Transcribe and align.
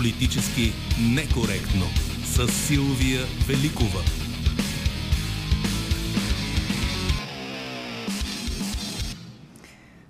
Политически 0.00 0.72
некоректно 1.14 1.84
с 2.24 2.48
Силвия 2.48 3.20
Великова. 3.48 4.00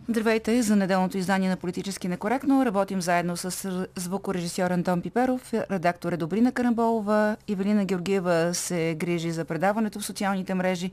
Здравейте 0.09 0.63
за 0.63 0.77
неделното 0.77 1.19
издание 1.19 1.51
на 1.51 1.57
Политически 1.57 2.09
некоректно. 2.09 2.65
Работим 2.65 3.01
заедно 3.01 3.37
с 3.37 3.87
звукорежисьор 3.97 4.71
Антон 4.71 5.03
Пиперов, 5.03 5.53
редактор 5.53 6.13
е 6.13 6.17
Добрина 6.17 6.53
Карамболова, 6.53 7.37
Ивелина 7.49 7.85
Георгиева 7.85 8.55
се 8.55 8.97
грижи 8.99 9.31
за 9.31 9.45
предаването 9.45 10.01
в 10.01 10.05
социалните 10.05 10.55
мрежи. 10.55 10.91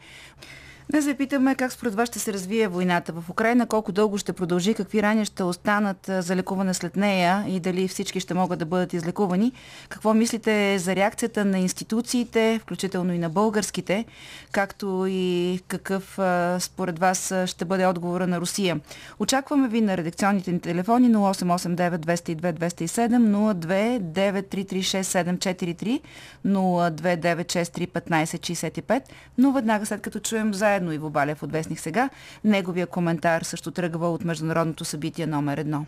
Днес 0.89 1.05
ви 1.05 1.13
питаме 1.13 1.55
как 1.55 1.71
според 1.71 1.95
вас 1.95 2.09
ще 2.09 2.19
се 2.19 2.33
развие 2.33 2.67
войната 2.67 3.13
в 3.13 3.29
Украина, 3.29 3.65
колко 3.65 3.91
дълго 3.91 4.17
ще 4.17 4.33
продължи, 4.33 4.73
какви 4.73 5.01
рани 5.01 5.25
ще 5.25 5.43
останат 5.43 6.09
за 6.19 6.35
лекуване 6.35 6.73
след 6.73 6.95
нея 6.95 7.45
и 7.47 7.59
дали 7.59 7.87
всички 7.87 8.19
ще 8.19 8.33
могат 8.33 8.59
да 8.59 8.65
бъдат 8.65 8.93
излекувани. 8.93 9.51
Какво 9.89 10.13
мислите 10.13 10.79
за 10.79 10.95
реакцията 10.95 11.45
на 11.45 11.59
институциите, 11.59 12.59
включително 12.61 13.13
и 13.13 13.17
на 13.17 13.29
българските, 13.29 14.05
както 14.51 15.05
и 15.09 15.59
какъв 15.67 16.19
според 16.59 16.99
вас 16.99 17.33
ще 17.45 17.65
бъде 17.65 17.85
отговора 17.85 18.27
на 18.27 18.39
Русия. 18.39 18.79
Очакваме 19.19 19.67
ви 19.67 19.81
на 19.81 19.97
редакционните 19.97 20.51
ни 20.51 20.59
телефони 20.59 21.11
0889 21.11 21.97
202 21.97 22.53
207 22.53 23.53
02 23.53 26.01
9336743 26.45 26.45
029631565, 26.45 29.01
но 29.37 29.51
веднага 29.51 29.85
след 29.85 30.01
като 30.01 30.19
чуем 30.19 30.53
заедно 30.53 30.76
заедно 30.77 30.91
Иво 30.91 31.09
Балев 31.09 31.43
от 31.43 31.51
Вестник 31.51 31.79
сега. 31.79 32.09
Неговия 32.43 32.87
коментар 32.87 33.41
също 33.41 33.71
тръгва 33.71 34.11
от 34.11 34.23
международното 34.23 34.85
събитие 34.85 35.27
номер 35.27 35.57
едно. 35.57 35.85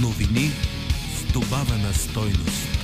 Новини 0.00 0.50
с 1.14 1.32
добавена 1.32 1.94
стойност. 1.94 2.77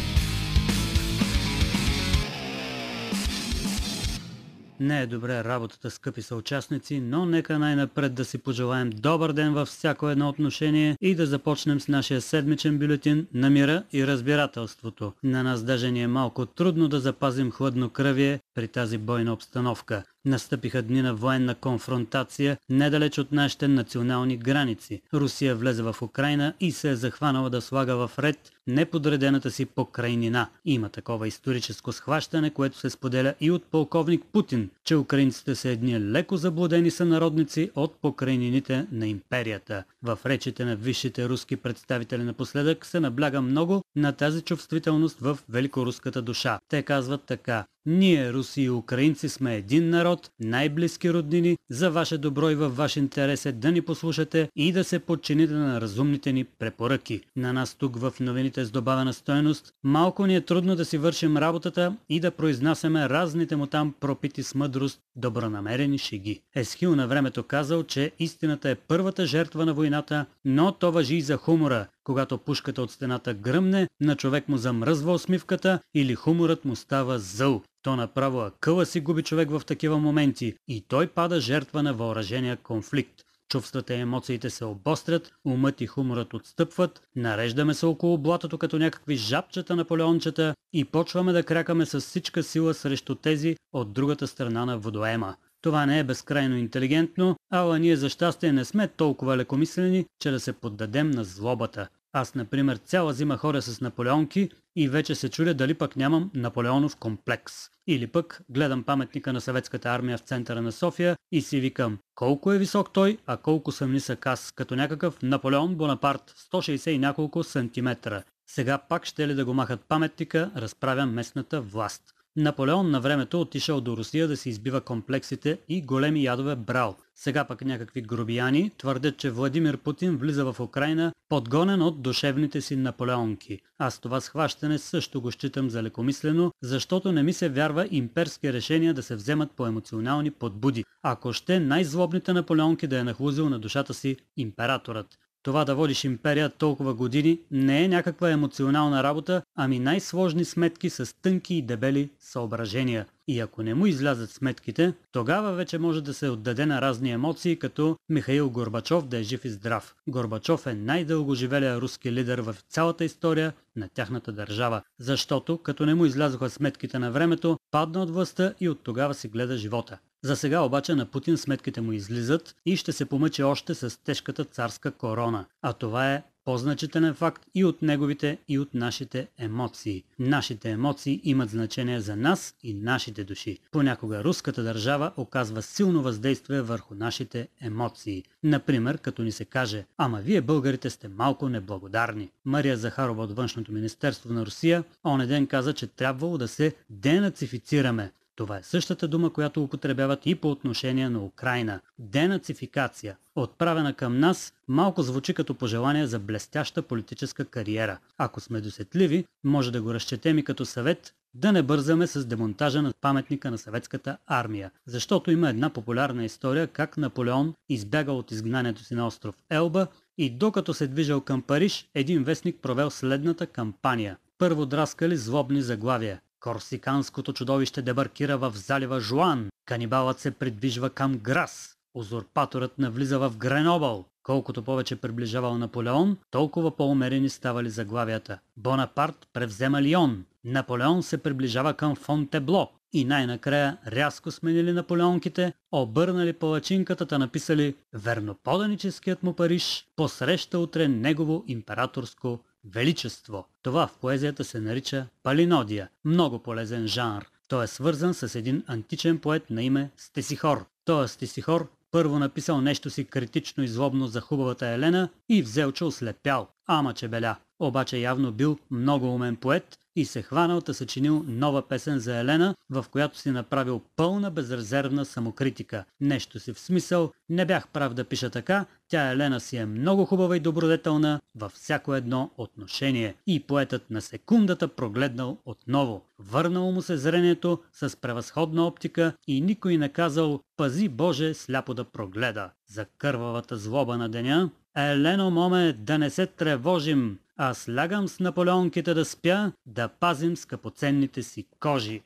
Не 4.81 5.03
е 5.03 5.07
добре 5.07 5.45
работата, 5.45 5.91
скъпи 5.91 6.23
съучастници, 6.23 7.01
но 7.01 7.27
нека 7.27 7.59
най-напред 7.59 8.15
да 8.15 8.25
си 8.25 8.39
пожелаем 8.39 8.91
добър 8.91 9.33
ден 9.33 9.55
във 9.55 9.69
всяко 9.69 10.09
едно 10.09 10.29
отношение 10.29 10.97
и 11.01 11.15
да 11.15 11.27
започнем 11.27 11.81
с 11.81 11.89
нашия 11.89 12.21
седмичен 12.21 12.79
бюлетин 12.79 13.27
на 13.35 13.51
мира 13.51 13.83
и 13.93 14.07
разбирателството. 14.07 15.13
На 15.23 15.43
нас 15.43 15.63
даже 15.63 15.91
ни 15.91 16.03
е 16.03 16.07
малко 16.07 16.47
трудно 16.47 16.89
да 16.89 17.01
запазим 17.01 17.51
хладнокръвие 17.51 18.41
при 18.55 18.69
тази 18.69 18.99
бойна 18.99 19.33
обстановка. 19.33 20.03
Настъпиха 20.27 20.83
дни 20.83 21.03
на 21.03 21.15
военна 21.15 21.55
конфронтация 21.55 22.57
недалеч 22.71 23.19
от 23.19 23.33
нашите 23.33 23.69
национални 23.69 24.37
граници. 24.37 25.03
Русия 25.15 25.57
влезе 25.57 25.83
в 25.83 25.97
Украина 26.03 26.55
и 26.61 26.73
се 26.73 26.91
е 26.91 26.97
захванала 26.97 27.51
да 27.51 27.61
слага 27.61 27.97
в 27.97 28.11
ред 28.19 28.53
неподредената 28.67 29.51
си 29.51 29.67
покрайнина. 29.67 30.49
Има 30.65 30.89
такова 30.89 31.29
историческо 31.29 31.93
схващане, 31.93 32.51
което 32.51 32.79
се 32.79 32.91
споделя 32.91 33.35
и 33.41 33.51
от 33.51 33.65
полковник 33.65 34.25
Путин, 34.33 34.71
че 34.85 34.97
украинците 34.97 35.55
са 35.55 35.69
едни 35.69 36.01
леко 36.01 36.37
заблудени 36.37 36.91
сънародници 36.91 37.71
от 37.75 38.01
покрайнините 38.01 38.87
на 38.93 39.07
империята. 39.07 39.85
В 40.03 40.19
речите 40.27 40.65
на 40.65 40.77
висшите 40.77 41.29
руски 41.29 41.57
представители 41.57 42.23
напоследък 42.23 42.87
се 42.87 43.01
набляга 43.01 43.43
много 43.43 43.83
на 43.97 44.13
тази 44.13 44.43
чувствителност 44.43 45.19
в 45.21 45.39
великоруската 45.49 46.23
душа. 46.23 46.59
Те 46.69 46.83
казват 46.83 47.23
така. 47.27 47.65
Ние, 47.87 48.33
руси 48.33 48.63
и 48.63 48.71
украинци, 48.71 49.29
сме 49.29 49.57
един 49.57 49.91
народ, 49.91 50.31
най-близки 50.41 51.13
роднини. 51.13 51.57
За 51.71 51.91
ваше 51.91 52.19
добро 52.19 52.51
и 52.51 52.55
във 52.55 52.77
ваш 52.77 52.97
интерес 52.97 53.47
е 53.47 53.53
да 53.53 53.73
ни 53.73 53.83
послушате 53.83 54.49
и 54.57 54.73
да 54.73 54.85
се 54.85 54.99
подчините 54.99 55.53
на 55.53 55.81
разумните 55.81 56.33
ни 56.33 56.45
препоръки. 56.45 57.21
На 57.37 57.53
нас 57.53 57.75
тук 57.75 57.97
в 57.97 58.13
новините 58.21 58.65
с 58.65 58.71
добавена 58.71 59.13
стоеност 59.13 59.73
малко 59.85 60.27
ни 60.27 60.37
е 60.37 60.41
трудно 60.41 60.77
да 60.77 60.85
си 60.85 60.99
вършим 60.99 61.37
работата 61.37 61.97
и 62.09 62.21
да 62.21 62.31
произнасяме 62.31 63.09
разните 63.09 63.57
му 63.57 63.67
там 63.67 63.95
пропити 64.01 64.43
с 64.43 64.55
мъдрост, 64.55 65.01
добронамерени 65.17 65.99
шеги. 65.99 66.43
Есхил 66.55 66.97
на 66.97 67.09
времето 67.09 67.43
казал, 67.43 67.83
че 67.83 68.13
истината 68.19 68.71
е 68.71 68.75
първата 68.75 69.27
жертва 69.27 69.67
на 69.67 69.75
войната, 69.75 70.27
но 70.45 70.73
то 70.73 70.93
въжи 70.93 71.17
и 71.17 71.21
за 71.21 71.37
хумора. 71.37 71.87
Когато 72.05 72.39
пушката 72.39 72.83
от 72.83 72.91
стената 72.91 73.35
гръмне, 73.35 73.89
на 74.01 74.17
човек 74.17 74.49
му 74.49 74.57
замръзва 74.57 75.13
усмивката 75.13 75.81
или 75.95 76.15
хуморът 76.15 76.65
му 76.65 76.77
става 76.77 77.19
зъл. 77.19 77.63
То 77.83 77.97
направо 77.97 78.41
акъла 78.41 78.87
си 78.87 79.01
губи 79.01 79.23
човек 79.23 79.51
в 79.51 79.63
такива 79.67 79.99
моменти 79.99 80.55
и 80.69 80.85
той 80.89 81.07
пада 81.07 81.41
жертва 81.41 81.83
на 81.83 81.95
въоръжения 81.95 82.57
конфликт. 82.57 83.23
Чувствата 83.49 83.95
и 83.95 84.01
емоциите 84.01 84.51
се 84.51 84.65
обострят, 84.65 85.33
умът 85.45 85.81
и 85.81 85.87
хуморът 85.87 86.35
отстъпват, 86.35 87.03
нареждаме 87.17 87.75
се 87.75 87.87
около 87.87 88.19
блатото 88.19 88.59
като 88.59 88.79
някакви 88.79 89.17
жабчета 89.17 89.77
наполеончета 89.77 90.55
и 90.73 90.85
почваме 90.85 91.33
да 91.33 91.43
кракаме 91.43 91.87
с 91.87 92.01
всичка 92.01 92.43
сила 92.43 92.75
срещу 92.75 93.15
тези 93.15 93.57
от 93.73 93.93
другата 93.93 94.27
страна 94.27 94.65
на 94.65 94.79
водоема. 94.79 95.37
Това 95.65 95.87
не 95.87 95.99
е 95.99 96.05
безкрайно 96.05 96.57
интелигентно, 96.57 97.37
ала 97.51 97.79
ние 97.79 97.97
за 97.97 98.09
щастие 98.09 98.53
не 98.53 98.65
сме 98.65 98.89
толкова 98.89 99.37
лекомислени, 99.37 100.05
че 100.21 100.31
да 100.31 100.41
се 100.41 100.53
поддадем 100.53 101.11
на 101.11 101.25
злобата. 101.25 101.89
Аз, 102.13 102.35
например, 102.35 102.77
цяла 102.77 103.13
зима 103.13 103.37
ходя 103.37 103.63
с 103.63 103.81
наполеонки 103.81 104.51
и 104.77 104.89
вече 104.89 105.15
се 105.15 105.29
чудя 105.29 105.55
дали 105.55 105.75
пък 105.75 105.97
нямам 105.97 106.31
Наполеонов 106.35 106.97
комплекс. 106.97 107.55
Или 107.87 108.07
пък 108.07 108.43
гледам 108.51 108.83
паметника 108.83 109.33
на 109.33 109.41
съветската 109.41 109.89
армия 109.89 110.19
в 110.19 110.21
центъра 110.21 110.63
на 110.63 110.73
София 110.73 111.17
и 111.33 111.41
си 111.41 111.61
викам 111.61 111.99
колко 112.15 112.53
е 112.53 112.59
висок 112.59 112.93
той, 112.93 113.19
а 113.27 113.37
колко 113.37 113.73
съм 113.73 113.93
нисък 113.93 114.27
аз, 114.27 114.53
като 114.53 114.77
някакъв 114.77 115.23
Наполеон 115.23 115.75
Бонапарт 115.75 116.35
160 116.53 116.91
и 116.91 116.99
няколко 116.99 117.45
сантиметра. 117.45 118.23
Сега 118.51 118.79
пак 118.79 119.07
ще 119.07 119.29
ли 119.29 119.35
да 119.35 119.45
го 119.45 119.55
махат 119.55 119.81
паметника, 119.89 120.51
разправя 120.57 121.07
местната 121.07 121.61
власт. 121.61 122.14
Наполеон 122.37 122.91
на 122.91 123.01
времето 123.01 123.41
отишъл 123.41 123.81
до 123.81 123.97
Русия 123.97 124.29
да 124.29 124.37
си 124.37 124.49
избива 124.49 124.81
комплексите 124.81 125.59
и 125.69 125.83
големи 125.83 126.25
ядове 126.25 126.57
брал. 126.57 126.97
Сега 127.15 127.45
пък 127.45 127.65
някакви 127.65 128.03
грубияни 128.03 128.71
твърдят, 128.79 129.17
че 129.17 129.31
Владимир 129.31 129.77
Путин 129.77 130.17
влиза 130.17 130.53
в 130.53 130.61
Украина 130.61 131.13
подгонен 131.29 131.83
от 131.83 132.03
душевните 132.03 132.61
си 132.61 132.77
наполеонки. 132.77 133.59
Аз 133.79 133.99
това 133.99 134.21
схващане 134.21 134.79
също 134.79 135.21
го 135.21 135.33
считам 135.33 135.71
за 135.71 135.83
лекомислено, 135.83 136.53
защото 136.63 137.13
не 137.13 137.23
ми 137.23 137.33
се 137.33 137.49
вярва 137.49 137.89
имперски 137.91 138.53
решения 138.53 138.95
да 138.95 139.03
се 139.03 139.17
вземат 139.17 139.53
по 139.53 139.67
емоционални 139.67 140.31
подбуди. 140.31 140.85
Ако 141.03 141.33
ще 141.33 141.61
най-злобните 141.61 142.33
наполеонки 142.33 142.87
да 142.87 142.99
е 142.99 143.05
нахлузил 143.05 143.49
на 143.49 143.59
душата 143.59 143.95
си 143.95 144.17
императорът. 144.37 145.07
Това 145.45 145.65
да 145.65 145.75
водиш 145.75 146.05
империя 146.05 146.51
толкова 146.51 146.95
години 146.95 147.41
не 147.51 147.85
е 147.85 147.89
някаква 147.89 148.31
емоционална 148.31 149.03
работа, 149.03 149.43
ами 149.57 149.79
най-сложни 149.79 150.45
сметки 150.45 150.91
с 150.91 151.17
тънки 151.23 151.55
и 151.55 151.63
дебели 151.63 152.11
съображения. 152.21 153.07
И 153.29 153.41
ако 153.41 153.63
не 153.63 153.75
му 153.75 153.87
излязат 153.87 154.31
сметките, 154.31 154.93
тогава 155.13 155.53
вече 155.53 155.79
може 155.79 156.03
да 156.03 156.15
се 156.15 156.29
отдаде 156.29 156.67
на 156.67 156.81
разни 156.81 157.11
емоции, 157.11 157.59
като 157.59 157.97
Михаил 158.09 158.51
Горбачов 158.51 159.07
да 159.07 159.19
е 159.19 159.23
жив 159.23 159.45
и 159.45 159.51
здрав. 159.51 159.95
Горбачов 160.09 160.67
е 160.67 160.75
най-дълго 160.75 161.35
живелия 161.35 161.81
руски 161.81 162.13
лидер 162.13 162.39
в 162.39 162.57
цялата 162.69 163.05
история 163.05 163.53
на 163.77 163.89
тяхната 163.89 164.33
държава, 164.33 164.83
защото 164.99 165.59
като 165.59 165.87
не 165.87 165.95
му 165.95 166.07
излязоха 166.07 166.51
сметките 166.51 166.99
на 166.99 167.11
времето, 167.11 167.59
падна 167.71 168.03
от 168.03 168.11
властта 168.11 168.55
и 168.61 168.69
от 168.69 168.81
тогава 168.83 169.15
си 169.15 169.29
гледа 169.29 169.57
живота. 169.57 169.99
За 170.25 170.37
сега 170.37 170.61
обаче 170.61 170.95
на 170.95 171.07
Путин 171.07 171.39
сметките 171.39 171.81
му 171.81 171.93
излизат 171.93 172.57
и 172.67 172.77
ще 172.77 172.93
се 172.93 173.05
помъчи 173.05 173.43
още 173.43 173.75
с 173.75 174.03
тежката 174.05 174.45
царска 174.45 174.91
корона. 174.91 175.45
А 175.63 175.73
това 175.73 176.13
е 176.13 176.23
по-значителен 176.45 177.15
факт 177.15 177.47
и 177.55 177.65
от 177.65 177.83
неговите, 177.83 178.39
и 178.49 178.59
от 178.59 178.75
нашите 178.75 179.29
емоции. 179.39 180.05
Нашите 180.19 180.71
емоции 180.71 181.21
имат 181.25 181.51
значение 181.51 182.01
за 182.01 182.17
нас 182.17 182.55
и 182.63 182.75
нашите 182.75 183.25
души. 183.25 183.59
Понякога 183.73 184.25
руската 184.25 184.63
държава 184.63 185.13
оказва 185.17 185.63
силно 185.63 186.03
въздействие 186.03 186.61
върху 186.61 186.95
нашите 186.95 187.49
емоции. 187.61 188.25
Например, 188.43 188.99
като 188.99 189.23
ни 189.23 189.33
се 189.33 189.45
каже, 189.45 189.85
ама 189.99 190.21
вие 190.21 190.41
българите 190.41 190.91
сте 190.91 191.09
малко 191.09 191.49
неблагодарни. 191.49 192.31
Мария 192.45 192.77
Захарова 192.77 193.23
от 193.23 193.37
Външното 193.37 193.73
министерство 193.73 194.33
на 194.33 194.47
Русия 194.47 194.85
оне 195.05 195.27
ден 195.27 195.47
каза, 195.47 195.73
че 195.73 195.87
трябвало 195.87 196.39
да 196.39 196.49
се 196.49 196.75
денацифицираме. 196.91 198.13
Това 198.37 198.59
е 198.59 198.63
същата 198.63 199.09
дума, 199.09 199.33
която 199.33 199.63
употребяват 199.63 200.27
и 200.27 200.35
по 200.35 200.51
отношение 200.51 201.11
на 201.11 201.25
Украина. 201.25 201.81
Денацификация. 201.99 203.17
Отправена 203.37 203.95
към 203.95 204.19
нас, 204.19 204.55
малко 204.69 205.03
звучи 205.03 205.35
като 205.35 205.55
пожелание 205.55 206.07
за 206.07 206.19
блестяща 206.19 206.83
политическа 206.83 207.45
кариера. 207.45 207.99
Ако 208.19 208.41
сме 208.41 208.61
досетливи, 208.61 209.25
може 209.45 209.73
да 209.73 209.83
го 209.83 209.95
разчетем 209.95 210.39
и 210.39 210.45
като 210.45 210.65
съвет 210.65 211.15
да 211.35 211.53
не 211.53 211.63
бързаме 211.63 212.07
с 212.07 212.25
демонтажа 212.25 212.83
на 212.83 212.93
паметника 213.01 213.51
на 213.51 213.59
съветската 213.59 214.17
армия, 214.27 214.71
защото 214.87 215.31
има 215.31 215.49
една 215.49 215.71
популярна 215.71 216.25
история 216.25 216.67
как 216.67 216.97
Наполеон 216.97 217.55
избягал 217.69 218.19
от 218.19 218.31
изгнанието 218.31 218.85
си 218.85 218.95
на 218.95 219.07
остров 219.07 219.35
Елба 219.51 219.87
и 220.19 220.31
докато 220.31 220.75
се 220.75 220.87
движал 220.87 221.21
към 221.21 221.43
Париж, 221.43 221.89
един 221.95 222.25
вестник 222.25 222.57
провел 222.63 222.91
следната 222.91 223.47
кампания. 223.47 224.17
Първо 224.39 224.67
драскали 224.67 225.17
злобни 225.17 225.63
заглавия. 225.63 226.21
Корсиканското 226.45 227.33
чудовище 227.33 227.83
дебаркира 227.83 228.39
в 228.39 228.53
залива 228.55 229.01
Жуан. 229.01 229.49
Канибалът 229.67 230.19
се 230.19 230.31
придвижва 230.31 230.91
към 230.91 231.19
Грас. 231.19 231.77
Узурпаторът 231.95 232.79
навлиза 232.79 233.19
в 233.19 233.37
Гренобъл. 233.37 234.05
Колкото 234.23 234.63
повече 234.63 234.97
приближавал 234.97 235.59
Наполеон, 235.59 236.17
толкова 236.31 236.77
по-умерени 236.77 237.29
ставали 237.29 237.71
заглавията. 237.71 238.39
Бонапарт 238.57 239.29
превзема 239.33 239.83
Лион. 239.83 240.25
Наполеон 240.45 241.03
се 241.03 241.19
приближава 241.19 241.75
към 241.75 241.97
Фонтебло. 241.97 242.71
И 242.93 243.05
най-накрая 243.05 243.79
рязко 243.87 244.31
сменили 244.31 244.73
наполеонките, 244.73 245.53
обърнали 245.73 246.33
палачинката, 246.33 247.07
та 247.07 247.19
написали 247.19 247.75
Верноподаническият 247.93 249.23
му 249.23 249.33
Париж 249.33 249.87
посреща 249.97 250.59
утре 250.59 250.89
негово 250.89 251.45
императорско 251.47 252.41
величество. 252.73 253.47
Това 253.63 253.87
в 253.87 253.99
поезията 254.01 254.45
се 254.45 254.61
нарича 254.61 255.07
палинодия, 255.23 255.89
много 256.05 256.39
полезен 256.39 256.87
жанр. 256.87 257.27
Той 257.49 257.65
е 257.65 257.67
свързан 257.67 258.15
с 258.15 258.35
един 258.35 258.63
античен 258.67 259.19
поет 259.19 259.51
на 259.51 259.63
име 259.63 259.91
Стесихор. 259.97 260.65
Той 260.85 261.09
Стесихор 261.09 261.71
първо 261.91 262.19
написал 262.19 262.61
нещо 262.61 262.91
си 262.91 263.05
критично 263.05 263.65
и 263.65 263.69
злобно 263.69 264.07
за 264.07 264.21
хубавата 264.21 264.67
Елена 264.67 265.09
и 265.29 265.43
взел, 265.43 265.73
че 265.73 265.85
ослепял. 265.85 266.49
Ама 266.67 266.95
че 266.95 267.09
беля. 267.09 267.37
Обаче 267.65 267.99
явно 267.99 268.33
бил 268.33 268.59
много 268.71 269.15
умен 269.15 269.37
поет 269.37 269.79
и 269.97 270.05
се 270.05 270.23
хванал 270.23 270.61
да 270.61 270.75
съчинил 270.75 271.25
нова 271.27 271.69
песен 271.69 271.99
за 271.99 272.19
Елена, 272.19 272.55
в 272.71 272.85
която 272.91 273.19
си 273.19 273.31
направил 273.31 273.83
пълна 273.97 274.31
безрезервна 274.31 275.05
самокритика. 275.05 275.85
Нещо 276.01 276.41
си 276.41 276.53
в 276.53 276.59
смисъл, 276.59 277.13
не 277.29 277.45
бях 277.45 277.69
прав 277.69 277.95
да 277.95 278.05
пиша 278.05 278.31
така, 278.31 278.67
тя 278.89 279.11
Елена 279.11 279.41
си 279.41 279.57
е 279.57 279.67
много 279.67 280.05
хубава 280.05 280.37
и 280.37 280.41
добродетелна 280.41 281.21
във 281.35 281.53
всяко 281.53 281.95
едно 281.95 282.31
отношение. 282.39 283.15
И 283.27 283.41
поетът 283.41 283.91
на 283.91 284.01
секундата 284.01 284.69
прогледнал 284.69 285.39
отново. 285.45 286.03
Върнало 286.19 286.73
му 286.73 286.83
се 286.83 286.97
зрението 286.97 287.59
с 287.73 288.01
превъзходна 288.01 288.67
оптика 288.67 289.13
и 289.27 289.41
никой 289.41 289.77
не 289.77 289.89
казал 289.89 290.41
«Пази 290.57 290.89
Боже 290.89 291.35
сляпо 291.35 291.75
да 291.75 291.85
прогледа». 291.85 292.51
За 292.67 292.85
кървавата 292.85 293.57
злоба 293.57 293.99
на 293.99 294.09
деня 294.09 294.51
Елено, 294.77 295.31
моме, 295.31 295.73
да 295.73 295.99
не 295.99 296.11
се 296.11 296.27
тревожим, 296.27 297.19
аз 297.37 297.69
лягам 297.69 298.09
с 298.09 298.21
наполеонките 298.21 298.95
да 298.95 299.05
спя, 299.05 299.53
да 299.67 299.89
пазим 299.89 300.37
скъпоценните 300.37 301.23
си 301.23 301.47
кожи. 301.61 302.03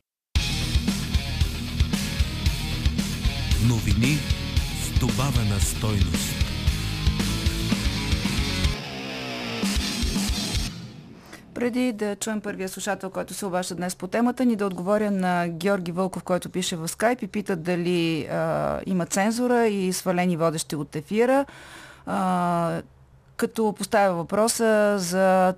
Новини 3.68 4.16
с 4.82 5.00
добавена 5.00 5.60
стойност. 5.60 6.34
Преди 11.54 11.92
да 11.92 12.16
чуем 12.16 12.40
първия 12.40 12.68
слушател, 12.68 13.10
който 13.10 13.34
се 13.34 13.46
обаща 13.46 13.74
днес 13.74 13.96
по 13.96 14.06
темата, 14.06 14.44
ни 14.44 14.56
да 14.56 14.66
отговоря 14.66 15.10
на 15.10 15.48
Георги 15.48 15.92
Вълков, 15.92 16.22
който 16.22 16.50
пише 16.50 16.76
в 16.76 16.88
скайп 16.88 17.22
и 17.22 17.26
пита 17.26 17.56
дали 17.56 18.26
а, 18.26 18.80
има 18.86 19.06
цензура 19.06 19.66
и 19.66 19.92
свалени 19.92 20.36
водещи 20.36 20.76
от 20.76 20.96
ефира. 20.96 21.44
Като 23.36 23.72
поставя 23.72 24.14
въпроса 24.14 24.94
за 24.98 25.54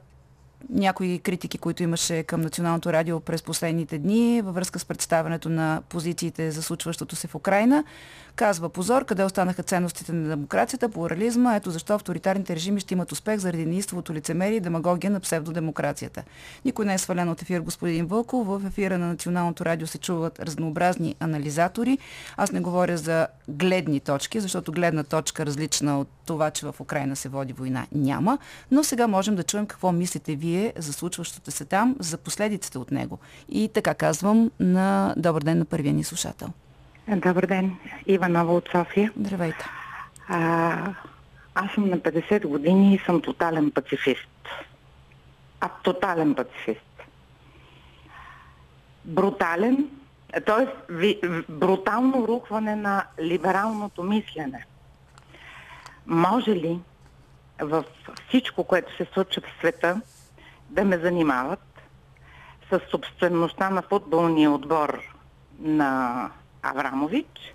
някои 0.71 1.19
критики, 1.19 1.59
които 1.59 1.83
имаше 1.83 2.23
към 2.23 2.41
Националното 2.41 2.93
радио 2.93 3.21
през 3.21 3.43
последните 3.43 3.99
дни 3.99 4.43
във 4.43 4.55
връзка 4.55 4.79
с 4.79 4.85
представянето 4.85 5.49
на 5.49 5.83
позициите 5.89 6.51
за 6.51 6.63
случващото 6.63 7.17
се 7.17 7.27
в 7.27 7.35
Украина. 7.35 7.85
Казва 8.41 8.69
позор, 8.69 9.05
къде 9.05 9.25
останаха 9.25 9.63
ценностите 9.63 10.13
на 10.13 10.29
демокрацията, 10.29 10.89
плурализма, 10.89 11.57
ето 11.57 11.71
защо 11.71 11.95
авторитарните 11.95 12.57
режими 12.57 12.81
ще 12.81 12.95
имат 12.95 13.13
успех 13.13 13.39
заради 13.39 13.67
неистовото 13.67 14.15
лицемерие 14.15 14.57
и 14.57 14.61
демагогия 14.61 15.11
на 15.11 15.21
псевдодемокрацията. 15.21 16.23
Никой 16.65 16.87
не 16.87 16.95
е 16.95 16.99
свален 16.99 17.29
от 17.29 17.43
ефир, 17.43 17.61
господин 17.61 18.07
Вълков. 18.07 18.47
В 18.47 18.63
ефира 18.67 18.99
на 18.99 19.07
Националното 19.07 19.65
радио 19.65 19.87
се 19.87 19.99
чуват 19.99 20.41
разнообразни 20.41 21.15
анализатори. 21.21 21.99
Аз 22.37 22.53
не 22.53 22.61
говоря 22.61 22.97
за 22.97 23.27
гледни 23.49 24.01
точки, 24.01 24.41
защото 24.41 24.73
гледна 24.73 25.05
точка 25.05 25.47
различна 25.47 26.01
от 26.01 26.09
това, 26.27 26.51
че 26.51 26.67
в 26.67 26.75
Украина 26.81 27.17
се 27.17 27.29
води 27.29 27.53
война, 27.53 27.87
няма. 27.93 28.39
Но 28.71 28.85
сега 28.85 29.07
можем 29.07 29.37
да 29.37 29.43
чуем 29.43 29.67
какво 29.67 29.93
мислите 29.93 30.37
вие 30.37 30.73
за 30.79 30.93
случващото 30.93 31.51
се 31.51 31.65
там, 31.65 31.97
за 31.99 32.19
последиците 32.19 32.79
от 32.79 32.91
него. 32.91 33.19
И 33.49 33.71
така 33.75 33.95
казвам 33.95 34.51
на 34.61 35.15
добър 35.17 35.43
ден 35.43 35.59
на 35.59 35.65
първия 35.65 35.95
ни 35.95 36.05
слушател. 36.05 36.49
Добър 37.17 37.47
ден, 37.47 37.77
Иванова 38.07 38.53
от 38.53 38.69
София. 38.73 39.13
Здравейте. 39.21 39.65
А, 40.29 40.95
аз 41.55 41.73
съм 41.73 41.89
на 41.89 41.99
50 41.99 42.47
години 42.47 42.95
и 42.95 42.99
съм 42.99 43.23
тотален 43.23 43.71
пацифист. 43.71 44.49
А 45.61 45.69
тотален 45.69 46.35
пацифист. 46.35 47.03
Брутален, 49.05 49.89
т.е. 50.47 51.17
брутално 51.49 52.29
рухване 52.29 52.77
на 52.77 53.05
либералното 53.21 54.03
мислене. 54.03 54.67
Може 56.07 56.51
ли 56.51 56.81
в 57.61 57.85
всичко, 58.29 58.65
което 58.65 58.97
се 58.97 59.07
случва 59.13 59.43
в 59.43 59.59
света, 59.59 60.01
да 60.71 60.85
ме 60.85 60.99
занимават 60.99 61.83
с 62.73 62.81
собствеността 62.91 63.71
на 63.71 63.83
футболния 63.83 64.51
отбор 64.51 65.01
на 65.61 66.31
Аврамович. 66.63 67.55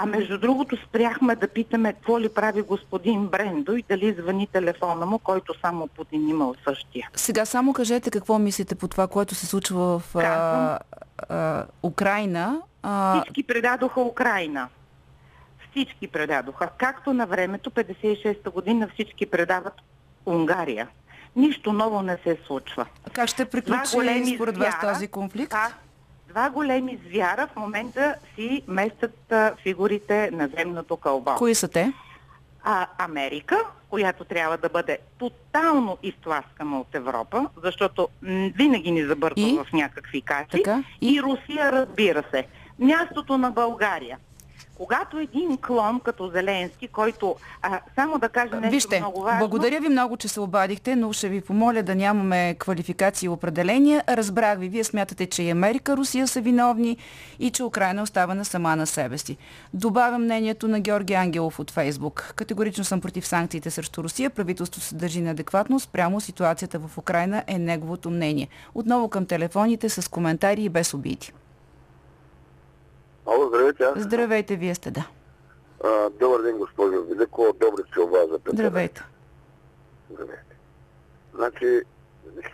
А 0.00 0.06
между 0.06 0.38
другото 0.38 0.76
спряхме 0.88 1.36
да 1.36 1.48
питаме 1.48 1.92
какво 1.92 2.20
ли 2.20 2.28
прави 2.28 2.62
господин 2.62 3.26
Брендо 3.26 3.76
и 3.76 3.84
дали 3.88 4.12
звъни 4.12 4.46
телефона 4.46 5.06
му, 5.06 5.18
който 5.18 5.54
само 5.60 5.88
Путин 5.88 6.28
имал 6.28 6.54
същия. 6.64 7.10
Сега 7.14 7.44
само 7.44 7.72
кажете 7.72 8.10
какво 8.10 8.38
мислите 8.38 8.74
по 8.74 8.88
това, 8.88 9.06
което 9.06 9.34
се 9.34 9.46
случва 9.46 9.98
в 9.98 10.16
а, 10.16 10.78
а, 11.28 11.64
Украина. 11.82 12.60
А... 12.82 13.20
Всички 13.20 13.42
предадоха 13.42 14.00
Украина. 14.00 14.68
Всички 15.70 16.08
предадоха. 16.08 16.70
Както 16.78 17.12
на 17.12 17.26
времето, 17.26 17.70
56-та 17.70 18.50
година, 18.50 18.88
всички 18.94 19.26
предават 19.26 19.74
Унгария. 20.26 20.88
Нищо 21.36 21.72
ново 21.72 22.02
не 22.02 22.18
се 22.24 22.38
случва. 22.46 22.86
Как 23.12 23.28
ще 23.28 23.44
приключи 23.44 24.34
според 24.34 24.58
вас 24.58 24.74
този 24.80 25.08
конфликт? 25.08 25.52
Как 25.52 25.87
два 26.28 26.50
големи 26.50 26.98
звяра 27.06 27.48
в 27.52 27.56
момента 27.56 28.14
си 28.34 28.62
местят 28.68 29.32
а, 29.32 29.54
фигурите 29.62 30.30
на 30.32 30.48
земното 30.58 30.96
кълбо. 30.96 31.34
Кои 31.34 31.54
са 31.54 31.68
те? 31.68 31.92
А, 32.64 32.86
Америка, 32.98 33.58
която 33.90 34.24
трябва 34.24 34.56
да 34.56 34.68
бъде 34.68 34.98
тотално 35.18 35.98
изтласкана 36.02 36.80
от 36.80 36.94
Европа, 36.94 37.48
защото 37.64 38.08
м- 38.22 38.50
винаги 38.54 38.90
ни 38.90 39.04
забърква 39.06 39.64
в 39.64 39.72
някакви 39.72 40.22
качи. 40.22 40.50
Така? 40.50 40.84
И? 41.00 41.14
и 41.14 41.22
Русия, 41.22 41.72
разбира 41.72 42.22
се. 42.30 42.46
Мястото 42.78 43.38
на 43.38 43.50
България 43.50 44.18
когато 44.78 45.18
един 45.18 45.56
клон 45.56 46.00
като 46.00 46.28
Зеленски, 46.28 46.88
който 46.88 47.36
а, 47.62 47.80
само 47.94 48.18
да 48.18 48.28
каже 48.28 48.54
нещо 48.54 48.70
Вижте, 48.70 49.00
много 49.00 49.22
важно... 49.22 49.38
благодаря 49.38 49.80
ви 49.80 49.88
много, 49.88 50.16
че 50.16 50.28
се 50.28 50.40
обадихте, 50.40 50.96
но 50.96 51.12
ще 51.12 51.28
ви 51.28 51.40
помоля 51.40 51.82
да 51.82 51.94
нямаме 51.94 52.54
квалификации 52.58 53.26
и 53.26 53.28
определения. 53.28 54.04
Разбрах 54.08 54.58
ви, 54.58 54.68
вие 54.68 54.84
смятате, 54.84 55.26
че 55.26 55.42
и 55.42 55.50
Америка, 55.50 55.96
Русия 55.96 56.28
са 56.28 56.40
виновни 56.40 56.96
и 57.38 57.50
че 57.50 57.64
Украина 57.64 58.02
оставена 58.02 58.44
сама 58.44 58.76
на 58.76 58.86
себе 58.86 59.18
си. 59.18 59.36
Добавям 59.74 60.24
мнението 60.24 60.68
на 60.68 60.80
Георги 60.80 61.14
Ангелов 61.14 61.58
от 61.58 61.70
Фейсбук. 61.70 62.32
Категорично 62.36 62.84
съм 62.84 63.00
против 63.00 63.26
санкциите 63.26 63.70
срещу 63.70 64.02
Русия. 64.02 64.30
Правителството 64.30 64.86
се 64.86 64.94
държи 64.94 65.20
неадекватно. 65.20 65.80
Спрямо 65.80 66.20
ситуацията 66.20 66.78
в 66.78 66.98
Украина 66.98 67.44
е 67.46 67.58
неговото 67.58 68.10
мнение. 68.10 68.48
Отново 68.74 69.08
към 69.08 69.26
телефоните 69.26 69.88
с 69.88 70.10
коментари 70.10 70.62
и 70.62 70.68
без 70.68 70.94
обиди. 70.94 71.32
Ало, 73.28 73.48
здравейте. 73.48 73.84
Аз... 73.84 74.02
Здравейте, 74.02 74.56
вие 74.56 74.74
сте, 74.74 74.90
да. 74.90 75.08
А, 75.84 76.10
добър 76.10 76.42
ден, 76.42 76.58
госпожо 76.58 77.04
Велико. 77.04 77.52
Добре 77.60 77.82
се 77.94 78.00
обажда. 78.00 78.38
Здравейте. 78.52 79.02
Здравейте. 80.10 80.56
Значи, 81.34 81.82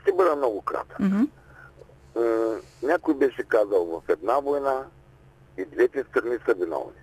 ще 0.01 0.13
бъда 0.13 0.37
много 0.37 0.63
кратък. 0.63 0.99
Mm-hmm. 0.99 1.29
М- 2.17 2.61
някой 2.83 3.15
беше 3.15 3.43
казал 3.43 3.85
в 3.85 4.03
една 4.09 4.41
война 4.41 4.85
и 5.59 5.65
двете 5.65 6.05
страни 6.11 6.39
са 6.47 6.55
виновни. 6.55 7.01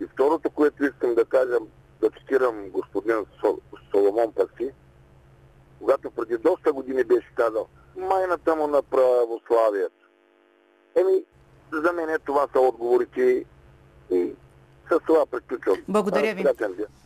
И 0.00 0.06
второто, 0.06 0.50
което 0.50 0.84
искам 0.84 1.14
да 1.14 1.24
кажа, 1.24 1.58
да 2.00 2.10
цитирам 2.10 2.70
господин 2.70 3.26
Сол, 3.40 3.58
Соломон 3.90 4.32
Паси, 4.32 4.70
когато 5.78 6.10
преди 6.10 6.38
доста 6.38 6.72
години 6.72 7.04
беше 7.04 7.34
казал 7.34 7.68
майната 7.96 8.56
му 8.56 8.66
на 8.66 8.82
православието. 8.82 10.06
Еми, 10.96 11.24
за 11.72 11.92
мен 11.92 12.18
това 12.24 12.46
са 12.52 12.60
отговорите 12.60 13.44
и 14.10 14.32
с 14.88 14.98
това 15.06 15.26
приключвам. 15.30 15.76
Благодаря 15.88 16.34
ви. 16.34 16.44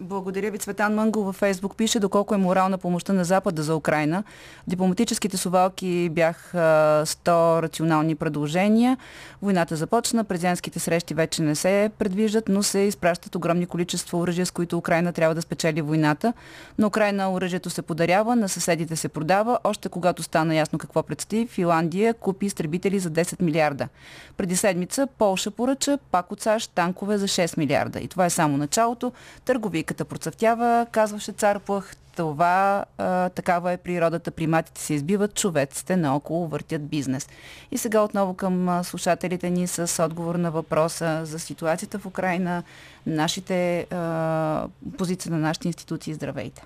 Благодаря 0.01 0.51
ви. 0.51 0.59
Цветан 0.59 0.95
Мънгол 0.95 1.23
във 1.23 1.37
Фейсбук 1.37 1.77
пише 1.77 2.01
доколко 2.01 2.35
е 2.35 2.39
морална 2.39 2.79
помощта 2.79 3.13
на 3.13 3.25
Запада 3.25 3.63
за 3.63 3.77
Украина. 3.77 4.25
Дипломатическите 4.67 5.37
сувалки 5.37 6.09
бяха 6.09 6.59
100 7.07 7.63
рационални 7.63 8.15
предложения. 8.15 8.97
Войната 9.43 9.77
започна, 9.77 10.25
президентските 10.25 10.79
срещи 10.79 11.15
вече 11.15 11.43
не 11.43 11.55
се 11.55 11.91
предвиждат, 11.99 12.49
но 12.49 12.63
се 12.63 12.79
изпращат 12.79 13.35
огромни 13.35 13.67
количества 13.67 14.19
оръжия, 14.19 14.47
с 14.47 14.51
които 14.51 14.79
Украина 14.79 15.13
трябва 15.13 15.35
да 15.35 15.43
спечели 15.43 15.83
войната. 15.83 16.33
На 16.79 16.87
Украина 16.87 17.33
оръжието 17.33 17.71
се 17.71 17.83
подарява, 17.83 18.37
на 18.37 18.49
съседите 18.49 18.97
се 18.97 19.09
продава. 19.09 19.59
Още 19.65 19.89
когато 19.89 20.23
стана 20.23 20.55
ясно 20.55 20.79
какво 20.79 21.03
предстои, 21.03 21.47
Финландия 21.47 22.15
купи 22.15 22.47
изтребители 22.47 22.99
за 22.99 23.11
10 23.11 23.43
милиарда. 23.43 23.89
Преди 24.37 24.57
седмица 24.57 25.09
Полша 25.19 25.51
поръча 25.51 25.99
пак 26.11 26.33
от 26.33 26.41
САЩ 26.41 26.71
танкове 26.75 27.19
за 27.19 27.29
6 27.29 27.59
милиарда 27.59 27.70
милиарда. 27.71 28.01
И 28.01 28.09
това 28.09 28.27
е 28.27 28.31
само 28.31 28.57
началото. 28.57 29.13
Търговийката 29.45 30.05
процъфтява, 30.05 30.87
казваше 30.93 31.33
цар 31.33 31.59
Плъх. 31.59 31.97
Това 32.17 32.85
а, 32.99 33.29
такава 33.29 33.73
е 33.73 33.77
природата. 33.77 34.31
Приматите 34.31 34.81
се 34.81 34.95
избиват, 34.95 35.35
човеците 35.35 35.97
наоколо 35.97 36.47
въртят 36.47 36.89
бизнес. 36.89 37.29
И 37.71 37.79
сега 37.79 38.03
отново 38.03 38.35
към 38.35 38.85
слушателите 38.85 39.51
ни 39.51 39.67
с 39.67 40.05
отговор 40.05 40.35
на 40.35 40.51
въпроса 40.51 41.21
за 41.25 41.39
ситуацията 41.39 41.99
в 41.99 42.07
Украина, 42.07 42.63
нашите 43.07 43.87
а, 43.91 44.69
позиции 44.99 45.31
на 45.31 45.39
нашите 45.39 45.69
институции. 45.69 46.15
Здравейте! 46.15 46.65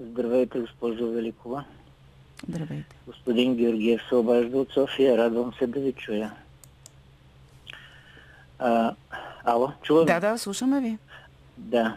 Здравейте, 0.00 0.58
госпожо 0.60 1.10
Великова. 1.10 1.64
Здравейте. 2.48 2.96
Господин 3.06 3.56
Георгиев 3.56 4.00
се 4.08 4.14
обажда 4.14 4.58
от 4.58 4.72
София. 4.72 5.18
Радвам 5.18 5.52
се 5.58 5.66
да 5.66 5.80
ви 5.80 5.92
чуя. 5.92 6.32
А, 8.58 8.94
ало, 9.44 9.72
чува 9.82 10.04
Да, 10.04 10.20
да, 10.20 10.38
слушаме 10.38 10.80
ви. 10.80 10.98
Да. 11.56 11.96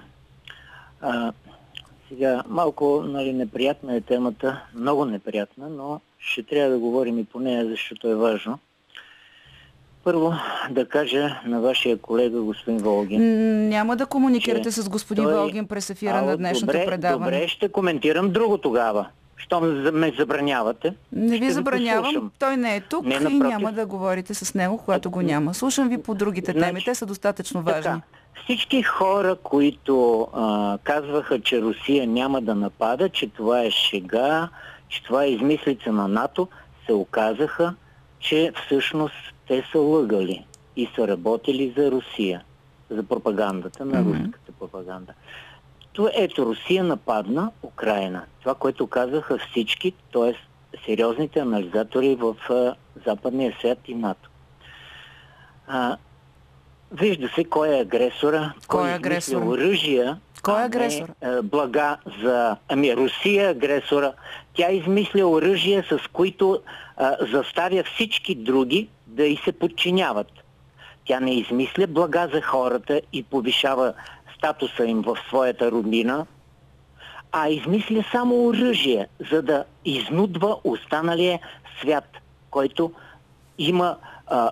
А, 1.01 1.31
сега, 2.09 2.43
малко 2.47 3.03
нали, 3.05 3.33
неприятна 3.33 3.95
е 3.95 4.01
темата, 4.01 4.61
много 4.75 5.05
неприятна, 5.05 5.69
но 5.69 5.99
ще 6.19 6.43
трябва 6.43 6.71
да 6.71 6.79
говорим 6.79 7.19
и 7.19 7.25
по 7.25 7.39
нея, 7.39 7.65
защото 7.69 8.07
е 8.07 8.15
важно. 8.15 8.59
Първо 10.03 10.33
да 10.69 10.85
кажа 10.87 11.41
на 11.45 11.61
вашия 11.61 11.97
колега 11.97 12.41
господин 12.41 12.77
Волгин. 12.79 13.21
Няма 13.69 13.95
да 13.95 14.05
комуникирате 14.05 14.71
с 14.71 14.89
господин 14.89 15.23
той- 15.23 15.33
Волгин 15.33 15.67
през 15.67 15.89
ефира 15.89 16.17
Ало, 16.17 16.27
на 16.27 16.37
днешното 16.37 16.65
добре, 16.65 16.85
предаване. 16.85 17.25
Добре, 17.31 17.47
ще 17.47 17.69
коментирам 17.69 18.31
друго 18.31 18.57
тогава. 18.57 19.07
Щом 19.37 19.91
ме 19.93 20.11
забранявате. 20.17 20.93
Не 21.11 21.37
ви 21.37 21.51
забранявам, 21.51 22.31
той 22.39 22.57
не 22.57 22.75
е 22.75 22.81
тук 22.81 23.05
Не, 23.05 23.15
и 23.15 23.19
напротив. 23.19 23.39
няма 23.39 23.71
да 23.71 23.85
говорите 23.85 24.33
с 24.33 24.53
него, 24.53 24.77
когато 24.77 25.11
го 25.11 25.21
няма. 25.21 25.53
Слушам 25.53 25.89
ви 25.89 26.01
по 26.01 26.15
другите 26.15 26.51
Значи, 26.51 26.67
теми, 26.67 26.83
те 26.83 26.95
са 26.95 27.05
достатъчно 27.05 27.61
важни. 27.61 27.81
Така, 27.83 28.01
всички 28.43 28.83
хора, 28.83 29.35
които 29.43 30.27
а, 30.33 30.77
казваха, 30.83 31.39
че 31.41 31.61
Русия 31.61 32.07
няма 32.07 32.41
да 32.41 32.55
напада, 32.55 33.09
че 33.09 33.27
това 33.27 33.61
е 33.61 33.71
шега, 33.71 34.49
че 34.89 35.03
това 35.03 35.23
е 35.23 35.31
измислица 35.31 35.91
на 35.91 36.07
НАТО, 36.07 36.47
се 36.85 36.93
оказаха, 36.93 37.73
че 38.19 38.51
всъщност 38.65 39.15
те 39.47 39.63
са 39.71 39.79
лъгали 39.79 40.45
и 40.75 40.89
са 40.95 41.07
работили 41.07 41.73
за 41.77 41.91
Русия, 41.91 42.43
за 42.89 43.03
пропагандата 43.03 43.85
на 43.85 44.03
руската 44.03 44.51
пропаганда. 44.59 45.13
То, 45.97 46.09
ето, 46.13 46.45
Русия 46.45 46.83
нападна 46.83 47.51
Украина. 47.63 48.23
Това, 48.39 48.55
което 48.55 48.87
казаха 48.87 49.37
всички, 49.37 49.93
т.е. 50.13 50.33
сериозните 50.85 51.39
анализатори 51.39 52.15
в 52.15 52.35
а, 52.49 52.75
западния 53.05 53.55
свят 53.59 53.77
и 53.87 53.95
НАТО. 53.95 54.29
А, 55.67 55.97
вижда 56.91 57.29
се 57.35 57.43
кой 57.43 57.77
е 57.77 57.81
агресора, 57.81 58.53
Кой 58.67 58.81
е 58.81 58.83
измисля 58.83 58.95
агресора? 58.95 59.45
оръжия, 59.45 60.19
Кой 60.43 60.53
е 60.53 60.57
а 60.57 60.59
не, 60.59 60.65
агресор? 60.65 61.09
а, 61.21 61.41
блага 61.41 61.97
за... 62.23 62.57
Ами 62.69 62.95
Русия 62.95 63.47
е 63.47 63.51
агресора. 63.51 64.13
Тя 64.53 64.71
измисля 64.71 65.25
оръжия, 65.27 65.83
с 65.89 66.07
които 66.13 66.61
а, 66.97 67.15
заставя 67.31 67.83
всички 67.83 68.35
други 68.35 68.89
да 69.07 69.23
й 69.25 69.37
се 69.43 69.51
подчиняват. 69.51 70.31
Тя 71.05 71.19
не 71.19 71.33
измисля 71.33 71.87
блага 71.87 72.29
за 72.33 72.41
хората 72.41 73.01
и 73.13 73.23
повишава 73.23 73.93
статуса 74.37 74.85
им 74.85 75.01
в 75.01 75.17
своята 75.27 75.71
родина, 75.71 76.25
а 77.31 77.49
измисля 77.49 78.03
само 78.11 78.45
оръжие, 78.45 79.07
за 79.31 79.41
да 79.41 79.65
изнудва 79.85 80.57
останалия 80.63 81.39
свят, 81.81 82.05
който 82.51 82.91
има 83.57 83.97
а, 84.27 84.51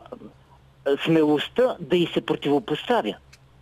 смелостта 1.06 1.76
да 1.80 1.98
й 1.98 2.08
се 2.14 2.22
противопоставя. 2.22 3.16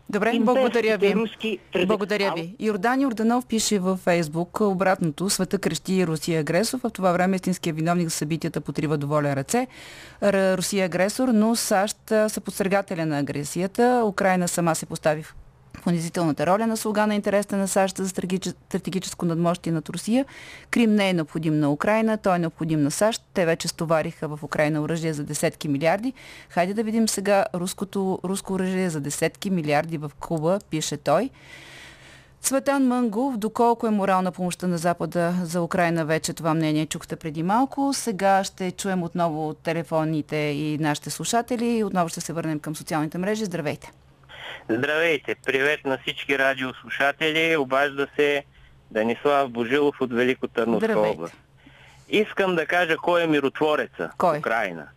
Добре, 0.10 0.40
благодаря 0.40 0.98
ви. 0.98 1.16
руски 1.16 1.60
Благодаря 1.88 2.34
ви. 2.36 2.56
Йордан 2.60 3.02
Йорданов 3.02 3.46
пише 3.46 3.80
във 3.80 4.00
Фейсбук 4.00 4.62
обратното. 4.62 5.30
Света 5.30 5.58
крещи 5.58 6.08
Русия 6.08 6.40
агресор. 6.40 6.80
В 6.84 6.90
това 6.90 7.12
време 7.12 7.36
истинският 7.36 7.76
виновник 7.76 8.08
за 8.08 8.16
събитията 8.16 8.62
потрива 8.62 8.98
доволен 8.98 9.34
ръце. 9.34 9.68
Русия 10.24 10.86
агресор, 10.86 11.28
но 11.28 11.56
САЩ 11.56 11.98
са 12.08 12.42
подстрегателя 12.46 13.06
на 13.06 13.20
агресията. 13.20 14.04
Украина 14.06 14.48
сама 14.48 14.76
се 14.76 14.86
постави 14.86 15.24
в 15.24 15.36
в 15.84 15.88
унизителната 15.88 16.48
роля 16.48 16.68
на 16.68 16.78
слуга 16.78 17.08
на 17.08 17.16
интересите 17.16 17.56
на 17.56 17.68
САЩ 17.68 17.98
за 17.98 18.10
стратегич- 18.10 18.56
стратегическо 18.68 19.26
надмощие 19.26 19.74
над 19.74 19.90
Русия. 19.90 20.26
Крим 20.72 20.96
не 20.96 21.10
е 21.10 21.14
необходим 21.14 21.60
на 21.60 21.72
Украина, 21.72 22.18
той 22.18 22.36
е 22.36 22.40
необходим 22.40 22.84
на 22.84 22.92
САЩ. 22.92 23.22
Те 23.34 23.46
вече 23.46 23.68
стовариха 23.68 24.28
в 24.28 24.40
Украина 24.44 24.82
оръжие 24.82 25.14
за 25.14 25.24
десетки 25.24 25.68
милиарди. 25.68 26.14
Хайде 26.50 26.74
да 26.74 26.84
видим 26.84 27.08
сега 27.08 27.46
руското, 27.54 28.20
руско 28.24 28.54
оръжие 28.54 28.90
за 28.90 29.00
десетки 29.00 29.50
милиарди 29.50 29.98
в 29.98 30.12
Куба, 30.20 30.60
пише 30.70 30.98
той. 30.98 31.30
Цветан 32.42 32.88
Мънгов, 32.88 33.38
доколко 33.38 33.88
е 33.88 33.90
морална 33.90 34.32
помощта 34.32 34.68
на 34.68 34.78
Запада 34.78 35.34
за 35.44 35.62
Украина, 35.62 36.06
вече 36.06 36.34
това 36.34 36.54
мнение 36.54 36.86
чухте 36.86 37.16
преди 37.16 37.44
малко. 37.44 37.92
Сега 37.94 38.44
ще 38.44 38.72
чуем 38.72 39.04
отново 39.04 39.54
телефоните 39.54 40.36
и 40.36 40.78
нашите 40.78 41.10
слушатели 41.10 41.78
и 41.78 41.84
отново 41.84 42.10
ще 42.10 42.22
се 42.22 42.34
върнем 42.34 42.60
към 42.60 42.76
социалните 42.76 43.18
мрежи. 43.18 43.46
Здравейте! 43.46 43.92
Здравейте! 44.70 45.36
Привет 45.46 45.86
на 45.86 45.98
всички 45.98 46.40
радиослушатели. 46.40 47.58
Обажда 47.58 48.08
се 48.16 48.44
Данислав 48.92 49.50
Божилов 49.50 50.02
от 50.02 50.14
Велико 50.14 50.48
Търновска 50.48 51.00
област. 51.00 51.36
Искам 52.10 52.56
да 52.56 52.66
кажа 52.66 52.98
кой 52.98 53.24
е 53.24 53.28
миротвореца 53.28 54.12
Кой? 54.18 54.38
в 54.38 54.40
Украина. 54.40 54.88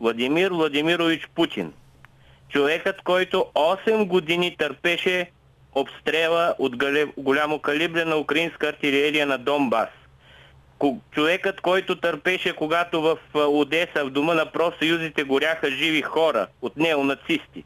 Владимир 0.00 0.50
Владимирович 0.50 1.28
Путин. 1.34 1.72
Човекът, 2.48 3.02
който 3.02 3.46
8 3.54 4.06
години 4.06 4.56
търпеше 4.56 5.30
обстрела 5.74 6.54
от 6.58 6.72
голямо 7.16 7.58
калибре 7.58 8.04
на 8.04 8.16
украинска 8.16 8.68
артилерия 8.68 9.26
на 9.26 9.38
Донбас. 9.38 9.88
Човекът, 11.10 11.60
който 11.60 12.00
търпеше, 12.00 12.56
когато 12.56 13.02
в 13.02 13.18
Одеса, 13.34 14.04
в 14.04 14.10
дома 14.10 14.34
на 14.34 14.52
профсъюзите 14.52 15.24
горяха 15.24 15.70
живи 15.70 16.02
хора 16.02 16.46
от 16.62 16.76
неонацисти. 16.76 17.64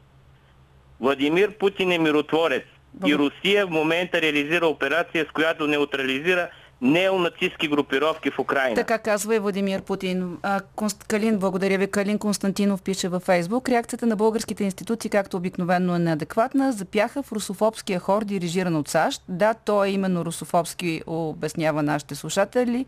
Владимир 1.01 1.57
Путин 1.57 1.91
е 1.91 1.97
миротворец. 1.97 2.63
И 3.05 3.15
Русия 3.15 3.67
в 3.67 3.69
момента 3.69 4.21
реализира 4.21 4.67
операция, 4.67 5.25
с 5.29 5.31
която 5.31 5.67
неутрализира 5.67 6.49
неонацистски 6.81 7.67
групировки 7.67 8.31
в 8.31 8.39
Украина. 8.39 8.75
Така 8.75 8.97
казва 8.97 9.35
и 9.35 9.39
Владимир 9.39 9.81
Путин. 9.81 10.37
А, 10.41 10.61
Конст... 10.75 11.03
Калин, 11.03 11.39
благодаря 11.39 11.77
ви. 11.77 11.87
Калин 11.87 12.19
Константинов 12.19 12.81
пише 12.81 13.07
във 13.07 13.23
Фейсбук. 13.23 13.69
Реакцията 13.69 14.05
на 14.05 14.15
българските 14.15 14.63
институции, 14.63 15.09
както 15.09 15.37
обикновено 15.37 15.95
е 15.95 15.99
неадекватна, 15.99 16.71
запяха 16.71 17.23
в 17.23 17.31
русофобския 17.31 17.99
хор, 17.99 18.23
дирижиран 18.23 18.75
от 18.75 18.87
САЩ. 18.87 19.23
Да, 19.29 19.53
той 19.53 19.87
е 19.87 19.91
именно 19.91 20.25
русофобски, 20.25 21.01
обяснява 21.07 21.83
нашите 21.83 22.15
слушатели. 22.15 22.85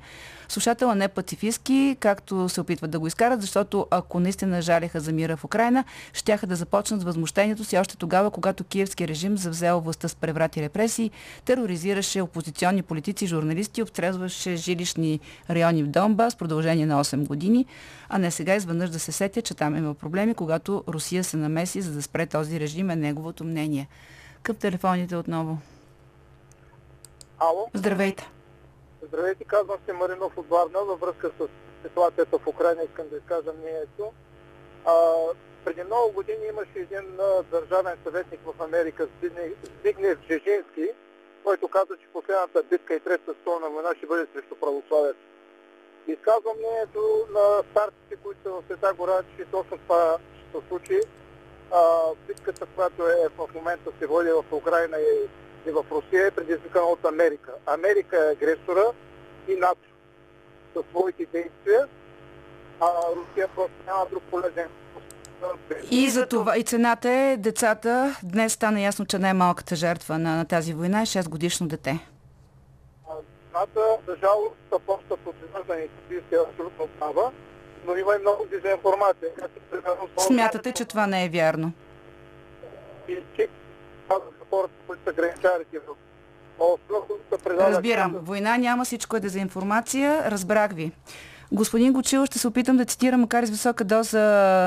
Слушател, 0.50 0.96
не 0.96 1.08
пацифистски, 1.08 1.98
както 2.00 2.50
се 2.50 2.62
опитват 2.62 2.92
да 2.92 3.00
го 3.00 3.08
изкарат, 3.08 3.42
защото 3.42 3.88
ако 3.92 4.20
наистина 4.20 4.62
жаляха 4.62 5.00
за 5.00 5.12
мира 5.12 5.38
в 5.38 5.44
Украина, 5.44 5.84
щяха 6.14 6.48
да 6.48 6.56
започнат 6.56 7.02
с 7.02 7.04
възмущението 7.04 7.64
си 7.64 7.78
още 7.78 7.98
тогава, 7.98 8.32
когато 8.32 8.64
киевски 8.64 9.08
режим 9.08 9.38
завзел 9.38 9.80
властта 9.80 10.08
с 10.08 10.16
преврат 10.16 10.58
и 10.58 10.62
репресии, 10.62 11.12
тероризираше 11.46 12.22
опозиционни 12.22 12.82
политици, 12.82 13.28
журналисти, 13.28 13.83
обстрезваше 13.84 14.56
жилищни 14.56 15.20
райони 15.50 15.84
в 15.84 15.88
Донбас 15.88 16.36
в 16.36 16.38
продължение 16.38 16.86
на 16.86 17.04
8 17.04 17.28
години, 17.28 17.66
а 18.10 18.18
не 18.18 18.32
сега 18.32 18.56
изведнъж 18.56 18.90
да 18.90 19.00
се 19.00 19.12
сетя, 19.12 19.42
че 19.42 19.54
там 19.54 19.76
има 19.76 19.94
проблеми, 19.94 20.36
когато 20.36 20.84
Русия 20.88 21.24
се 21.24 21.38
намеси, 21.38 21.82
за 21.82 21.92
да 21.92 22.02
спре 22.02 22.26
този 22.26 22.60
режим, 22.60 22.90
е 22.90 22.96
неговото 22.96 23.44
мнение. 23.44 23.88
Към 24.44 24.56
телефоните 24.56 25.16
отново. 25.16 25.58
Ало, 27.40 27.70
Здравейте! 27.74 28.30
здравейте, 29.08 29.44
казвам 29.44 29.78
се 29.86 29.94
Маринов 29.94 30.38
от 30.38 30.50
Варна 30.50 30.80
във 30.86 31.00
връзка 31.00 31.32
с 31.40 31.48
ситуацията 31.88 32.38
в 32.38 32.48
Украина, 32.48 32.84
искам 32.84 33.10
да 33.10 33.18
изкажа 33.18 33.54
мнението. 33.54 34.14
А, 34.86 34.94
преди 35.66 35.84
много 35.84 36.14
години 36.14 36.46
имаше 36.50 36.80
един 36.80 37.20
а, 37.20 37.44
държавен 37.44 37.98
съветник 38.04 38.40
в 38.46 38.64
Америка, 38.64 39.08
Збигнев 39.80 40.20
Бжежински, 40.20 40.88
който 41.44 41.68
каза, 41.68 41.98
че 41.98 42.14
последната 42.14 42.64
битка 42.64 42.96
и 42.96 43.00
третата 43.00 43.34
столна 43.42 43.70
война 43.70 43.96
ще 43.98 44.06
бъде 44.06 44.28
срещу 44.34 44.56
православието. 44.56 45.20
Изказвам 46.08 46.58
мнението 46.58 47.28
на 47.32 47.64
старците, 47.72 48.16
които 48.24 48.40
са 48.44 48.50
в 48.50 48.64
Света 48.66 48.94
гора, 48.98 49.24
че 49.38 49.46
точно 49.46 49.78
това 49.78 50.18
ще 50.38 50.60
се 50.60 50.68
случи. 50.68 51.00
А, 51.72 52.02
битката, 52.28 52.66
която 52.76 53.08
е 53.08 53.30
в 53.38 53.54
момента 53.56 53.92
се 54.00 54.08
води 54.08 54.30
в 54.30 54.46
Украина 54.52 54.98
и, 55.00 55.30
и 55.70 55.72
в 55.72 55.86
Русия 55.92 56.28
е 56.28 56.32
предизвикана 56.32 56.86
от 56.86 57.06
Америка. 57.06 57.54
Америка 57.66 58.18
е 58.18 58.32
агресора 58.32 58.86
и 59.48 59.56
НАТО 59.56 59.90
със 60.74 60.86
своите 60.90 61.26
действия, 61.26 61.88
а 62.80 62.88
Русия 63.16 63.48
просто 63.56 63.76
няма 63.88 64.06
друг 64.06 64.24
полезен. 64.32 64.70
И 65.92 66.10
за 66.10 66.26
това, 66.28 66.58
и 66.58 66.64
цената 66.64 67.10
е 67.10 67.38
децата. 67.38 68.16
Днес 68.24 68.54
стана 68.54 68.82
ясно, 68.82 69.06
че 69.06 69.20
най-малката 69.20 69.76
жертва 69.76 70.20
на, 70.20 70.36
на 70.36 70.46
тази 70.46 70.74
война 70.74 71.02
е 71.02 71.06
6 71.06 71.30
годишно 71.30 71.68
дете. 71.68 72.08
Цената, 73.52 73.98
за 74.08 74.16
жалост, 74.16 74.86
почта 74.86 75.18
под 75.18 75.36
гражданите 75.54 75.94
си 76.10 76.36
е 76.36 76.38
абсолютно 76.50 76.88
права, 77.00 77.32
но 77.88 77.96
има 77.96 78.16
и 78.16 78.22
много 78.22 78.46
дезинформация. 78.46 79.30
Смятате, 80.18 80.72
че 80.72 80.86
това 80.86 81.08
не 81.08 81.26
е 81.26 81.30
вярно? 81.30 81.74
и 83.08 83.18
че 83.36 83.48
хората, 84.50 84.74
които 84.88 85.04
са 85.08 85.14
граничарите 85.14 85.80
в. 85.80 85.96
Разбирам. 87.46 88.16
Война 88.22 88.58
няма, 88.58 88.86
всичко 88.86 89.18
е 89.18 89.20
дезинформация. 89.20 90.32
Разбрах 90.32 90.74
ви. 90.74 90.92
Господин 91.54 91.94
Гочил, 91.94 92.26
ще 92.26 92.40
се 92.40 92.48
опитам 92.48 92.78
да 92.78 92.86
цитирам, 92.86 93.22
макар 93.22 93.44
и 93.44 93.48
с 93.48 93.50
висока 93.50 93.84
доза 93.84 94.20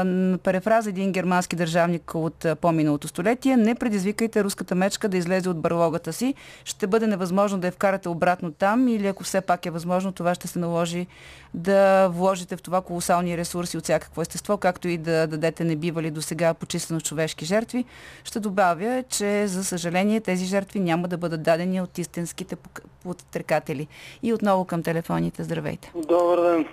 м, 0.07 0.38
перефраза 0.38 0.90
един 0.90 1.12
германски 1.12 1.57
държавник 1.57 2.14
от 2.14 2.47
по-миналото 2.61 3.09
столетие. 3.09 3.57
Не 3.57 3.75
предизвикайте 3.75 4.45
руската 4.45 4.75
мечка 4.75 5.09
да 5.09 5.16
излезе 5.16 5.49
от 5.49 5.61
барлогата 5.61 6.12
си. 6.12 6.35
Ще 6.64 6.87
бъде 6.87 7.07
невъзможно 7.07 7.59
да 7.59 7.66
я 7.66 7.73
вкарате 7.73 8.09
обратно 8.09 8.52
там 8.52 8.88
или 8.88 9.07
ако 9.07 9.25
все 9.25 9.40
пак 9.40 9.66
е 9.66 9.71
възможно, 9.71 10.12
това 10.12 10.35
ще 10.35 10.49
се 10.49 10.59
наложи 10.59 11.07
да 11.55 12.09
вложите 12.09 12.57
в 12.57 12.62
това 12.62 12.81
колосални 12.81 13.37
ресурси 13.37 13.76
от 13.76 13.85
всякакво 13.85 14.23
естество, 14.23 14.57
както 14.57 14.88
и 14.88 14.99
да 14.99 15.26
дадете 15.26 15.64
небивали 15.64 16.11
до 16.11 16.23
сега 16.23 16.55
по 16.55 16.66
численост 16.66 17.07
човешки 17.07 17.45
жертви. 17.45 17.85
Ще 18.25 18.40
добавя, 18.40 19.05
че 19.09 19.47
за 19.47 19.64
съжаление 19.64 20.21
тези 20.21 20.45
жертви 20.45 20.81
няма 20.81 21.09
да 21.09 21.19
бъдат 21.19 21.43
дадени 21.43 21.81
от 21.81 21.99
истинските 21.99 22.57
подстрекатели. 23.02 23.87
И 24.23 24.33
отново 24.33 24.64
към 24.64 24.83
телефоните. 24.83 25.45
Здравейте. 25.45 25.93
Добър 26.09 26.40
ден. 26.40 26.66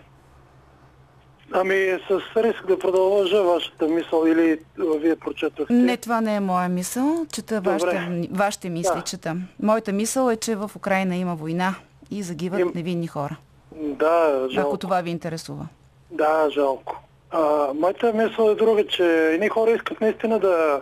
Ами 1.51 1.75
с 2.09 2.12
риск 2.38 2.67
да 2.67 2.79
продължа 2.79 3.43
вашата 3.43 3.88
мисъл 3.88 4.25
или 4.27 4.59
вие 4.97 5.15
прочетохте. 5.15 5.73
Не, 5.73 5.97
това 5.97 6.21
не 6.21 6.35
е 6.35 6.39
моя 6.39 6.69
мисъл. 6.69 7.25
Чета 7.33 7.62
вашите, 7.62 8.27
вашите 8.31 8.69
мисли, 8.69 8.95
Да. 8.95 9.01
чета. 9.01 9.35
Моята 9.59 9.91
мисъл 9.91 10.29
е, 10.29 10.35
че 10.35 10.55
в 10.55 10.71
Украина 10.75 11.15
има 11.15 11.35
война 11.35 11.75
и 12.12 12.23
загиват 12.23 12.59
Им- 12.59 12.71
невинни 12.75 13.07
хора. 13.07 13.38
Да, 13.73 14.47
жалко. 14.51 14.69
Ако 14.69 14.77
това 14.77 15.01
ви 15.01 15.09
интересува. 15.09 15.67
Да, 16.12 16.50
жалко. 16.50 17.00
А, 17.31 17.39
моята 17.73 18.13
мисъл 18.13 18.50
е 18.50 18.55
друга, 18.55 18.88
че 18.88 19.03
едни 19.25 19.50
хора 19.50 19.71
искат 19.71 20.01
наистина 20.01 20.39
да 20.39 20.81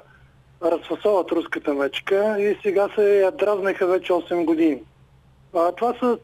разфасоват 0.64 1.32
руската 1.32 1.74
мечка 1.74 2.36
и 2.40 2.58
сега 2.64 2.88
се 2.96 3.20
я 3.20 3.32
дразнаха 3.32 3.88
вече 3.88 4.14
8 4.14 4.46
години. 4.46 4.78
А, 5.56 5.72
това 5.72 5.94
са 6.00 6.18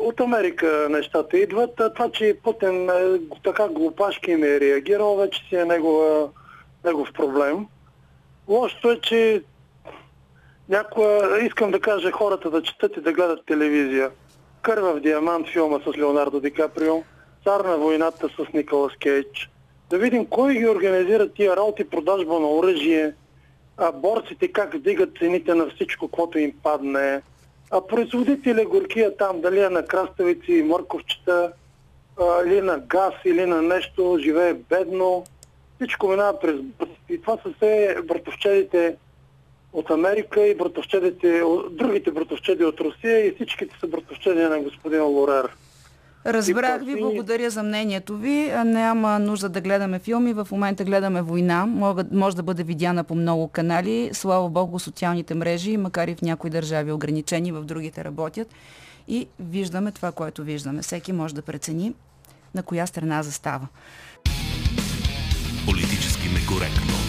от 0.00 0.20
Америка 0.20 0.86
нещата 0.90 1.38
идват. 1.38 1.80
А 1.80 1.92
това, 1.92 2.10
че 2.10 2.36
Путин 2.42 2.90
е, 2.90 3.20
така 3.44 3.68
глупашки 3.68 4.30
им 4.30 4.44
е 4.44 4.60
реагирал, 4.60 5.16
вече 5.16 5.48
си 5.48 5.56
е 5.56 5.64
негова, 5.64 6.28
негов 6.84 7.12
проблем. 7.12 7.66
Лошото 8.48 8.90
е, 8.90 9.00
че 9.00 9.42
някоя, 10.68 11.46
искам 11.46 11.70
да 11.70 11.80
кажа 11.80 12.10
хората 12.10 12.50
да 12.50 12.62
четат 12.62 12.96
и 12.96 13.00
да 13.00 13.12
гледат 13.12 13.46
телевизия. 13.46 14.10
Кървав 14.62 15.00
диамант 15.00 15.48
филма 15.48 15.78
с 15.78 15.98
Леонардо 15.98 16.40
Ди 16.40 16.50
Каприо, 16.50 17.02
Цар 17.44 17.60
на 17.60 17.76
войната 17.76 18.28
с 18.28 18.52
Николас 18.52 18.92
Кейдж. 19.00 19.50
Да 19.90 19.98
видим 19.98 20.26
кой 20.26 20.54
ги 20.54 20.68
организира 20.68 21.28
тия 21.28 21.56
работи, 21.56 21.90
продажба 21.90 22.40
на 22.40 22.50
оръжие, 22.50 23.14
а 23.76 23.92
борците 23.92 24.52
как 24.52 24.74
вдигат 24.74 25.18
цените 25.18 25.54
на 25.54 25.70
всичко, 25.70 26.08
което 26.08 26.38
им 26.38 26.52
падне, 26.62 27.22
а 27.70 27.86
производителя 27.86 28.64
горкия 28.64 29.16
там, 29.16 29.40
дали 29.40 29.60
е 29.60 29.68
на 29.68 29.86
краставици, 29.86 30.62
мърковчета, 30.62 31.52
а, 32.20 32.42
или 32.46 32.60
на 32.60 32.78
газ, 32.78 33.14
или 33.24 33.46
на 33.46 33.62
нещо, 33.62 34.18
живее 34.20 34.54
бедно. 34.54 35.24
Всичко 35.76 36.08
минава 36.08 36.40
през... 36.40 36.56
И 37.08 37.20
това 37.20 37.38
са 37.42 37.52
все 37.56 37.96
братовчедите 38.04 38.96
от 39.72 39.90
Америка 39.90 40.46
и 40.46 40.54
братовчедите, 40.54 41.42
другите 41.70 42.10
братовчеди 42.10 42.64
от 42.64 42.80
Русия 42.80 43.26
и 43.26 43.34
всичките 43.34 43.78
са 43.80 43.86
братовчеди 43.86 44.42
на 44.42 44.60
господин 44.60 45.02
Лорер. 45.02 45.48
Разбрах 46.26 46.84
ви, 46.84 46.96
благодаря 47.00 47.50
за 47.50 47.62
мнението 47.62 48.16
ви. 48.16 48.52
Няма 48.64 49.18
нужда 49.18 49.48
да 49.48 49.60
гледаме 49.60 49.98
филми. 49.98 50.32
В 50.32 50.48
момента 50.52 50.84
гледаме 50.84 51.22
война. 51.22 51.66
Мога, 51.66 52.04
може 52.12 52.36
да 52.36 52.42
бъде 52.42 52.62
видяна 52.62 53.04
по 53.04 53.14
много 53.14 53.48
канали. 53.48 54.10
Слава 54.12 54.48
Богу, 54.48 54.78
социалните 54.78 55.34
мрежи, 55.34 55.76
макар 55.76 56.08
и 56.08 56.14
в 56.14 56.22
някои 56.22 56.50
държави 56.50 56.92
ограничени, 56.92 57.52
в 57.52 57.64
другите 57.64 58.04
работят. 58.04 58.48
И 59.08 59.26
виждаме 59.40 59.92
това, 59.92 60.12
което 60.12 60.42
виждаме. 60.42 60.82
Всеки 60.82 61.12
може 61.12 61.34
да 61.34 61.42
прецени 61.42 61.94
на 62.54 62.62
коя 62.62 62.86
страна 62.86 63.22
застава. 63.22 63.66
Политически 65.66 66.28
некоректно. 66.28 67.07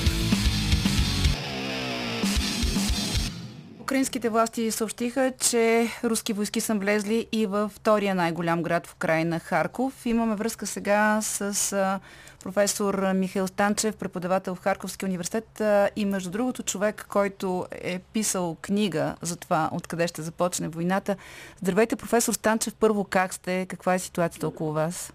Украинските 3.90 4.30
власти 4.30 4.72
съобщиха, 4.72 5.34
че 5.40 5.88
руски 6.04 6.34
войски 6.34 6.62
са 6.62 6.76
влезли 6.76 7.28
и 7.32 7.46
във 7.46 7.72
втория 7.72 8.16
най-голям 8.16 8.64
град 8.64 8.88
в 8.88 8.94
Украина 8.94 9.40
Харков. 9.40 10.06
Имаме 10.06 10.36
връзка 10.36 10.66
сега 10.68 11.20
с 11.22 12.00
професор 12.44 13.14
Михаил 13.14 13.48
Станчев, 13.48 13.96
преподавател 13.96 14.56
в 14.56 14.60
Харковския 14.60 15.08
университет 15.08 15.62
и 15.96 16.06
между 16.06 16.32
другото 16.32 16.64
човек, 16.64 17.06
който 17.10 17.66
е 17.72 18.00
писал 18.00 18.58
книга 18.62 19.16
за 19.22 19.36
това 19.36 19.70
откъде 19.74 20.08
ще 20.08 20.22
започне 20.22 20.68
войната. 20.68 21.16
Здравейте, 21.62 21.96
професор 21.96 22.34
Станчев. 22.34 22.76
Първо, 22.76 23.04
как 23.04 23.34
сте? 23.34 23.66
Каква 23.70 23.94
е 23.94 24.00
ситуацията 24.00 24.48
около 24.48 24.74
вас? 24.74 25.14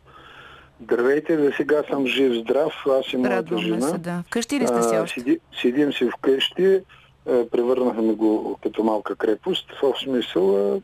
Здравейте, 0.82 1.38
за 1.38 1.52
сега 1.56 1.82
съм 1.90 2.06
жив, 2.06 2.32
здрав, 2.32 2.72
аз 2.98 3.12
и 3.12 3.16
моята 3.16 3.36
Радваме 3.36 3.62
жена. 3.62 3.88
се, 3.88 3.98
да. 3.98 4.22
Вкъщи 4.26 4.60
ли 4.60 4.66
сте 4.66 4.82
си 4.82 4.96
още? 4.96 5.20
седи, 5.20 5.40
седим 5.60 5.92
си 5.92 6.10
вкъщи, 6.18 6.80
а, 7.28 7.50
превърнахме 7.50 8.12
го 8.12 8.58
като 8.62 8.84
малка 8.84 9.16
крепост, 9.16 9.66
в 9.82 9.94
смисъл 10.04 10.74
а, 10.74 10.80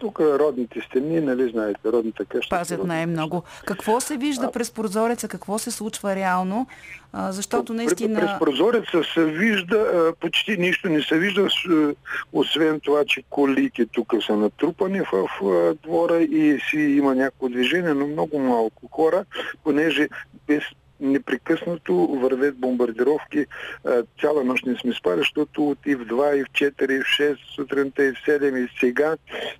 тук 0.00 0.20
родните 0.20 0.80
стени, 0.80 1.20
нали 1.20 1.50
знаете, 1.50 1.80
родната 1.84 2.24
къща. 2.24 2.56
Пазят 2.56 2.84
най-много. 2.84 3.42
Какво 3.66 4.00
се 4.00 4.16
вижда 4.16 4.52
през 4.52 4.70
прозореца? 4.70 5.28
Какво 5.28 5.58
се 5.58 5.70
случва 5.70 6.16
реално? 6.16 6.66
А, 7.12 7.32
защото 7.32 7.72
През 7.72 7.76
наистина... 7.76 8.36
прозореца 8.40 9.02
се 9.14 9.24
вижда, 9.24 9.76
а, 9.76 10.12
почти 10.20 10.56
нищо 10.56 10.88
не 10.88 11.02
се 11.02 11.18
вижда, 11.18 11.48
а, 11.70 11.94
освен 12.32 12.80
това, 12.80 13.04
че 13.04 13.22
колите 13.30 13.86
тук 13.86 14.14
са 14.26 14.36
натрупани 14.36 15.00
в 15.00 15.28
а, 15.44 15.74
двора 15.82 16.22
и 16.22 16.60
си 16.70 16.78
има 16.78 17.14
някакво 17.14 17.48
движение, 17.48 17.94
но 17.94 18.06
много 18.06 18.38
малко 18.38 18.88
хора, 18.92 19.24
понеже 19.64 20.08
без 20.46 20.62
непрекъснато 21.00 21.94
вървят 21.94 22.58
бомбардировки. 22.58 23.46
Цяла 24.20 24.44
нощ 24.44 24.66
не 24.66 24.76
сме 24.76 24.92
спали, 24.92 25.18
защото 25.18 25.68
от 25.68 25.78
и 25.86 25.94
в 25.94 26.06
2, 26.06 26.34
и 26.34 26.44
в 26.44 26.46
4, 26.46 26.92
и 26.92 27.00
в 27.00 27.36
6 27.36 27.36
сутринта, 27.54 28.04
и 28.04 28.12
в 28.12 28.14
7, 28.26 28.64
и 28.64 28.68
сега 28.80 29.16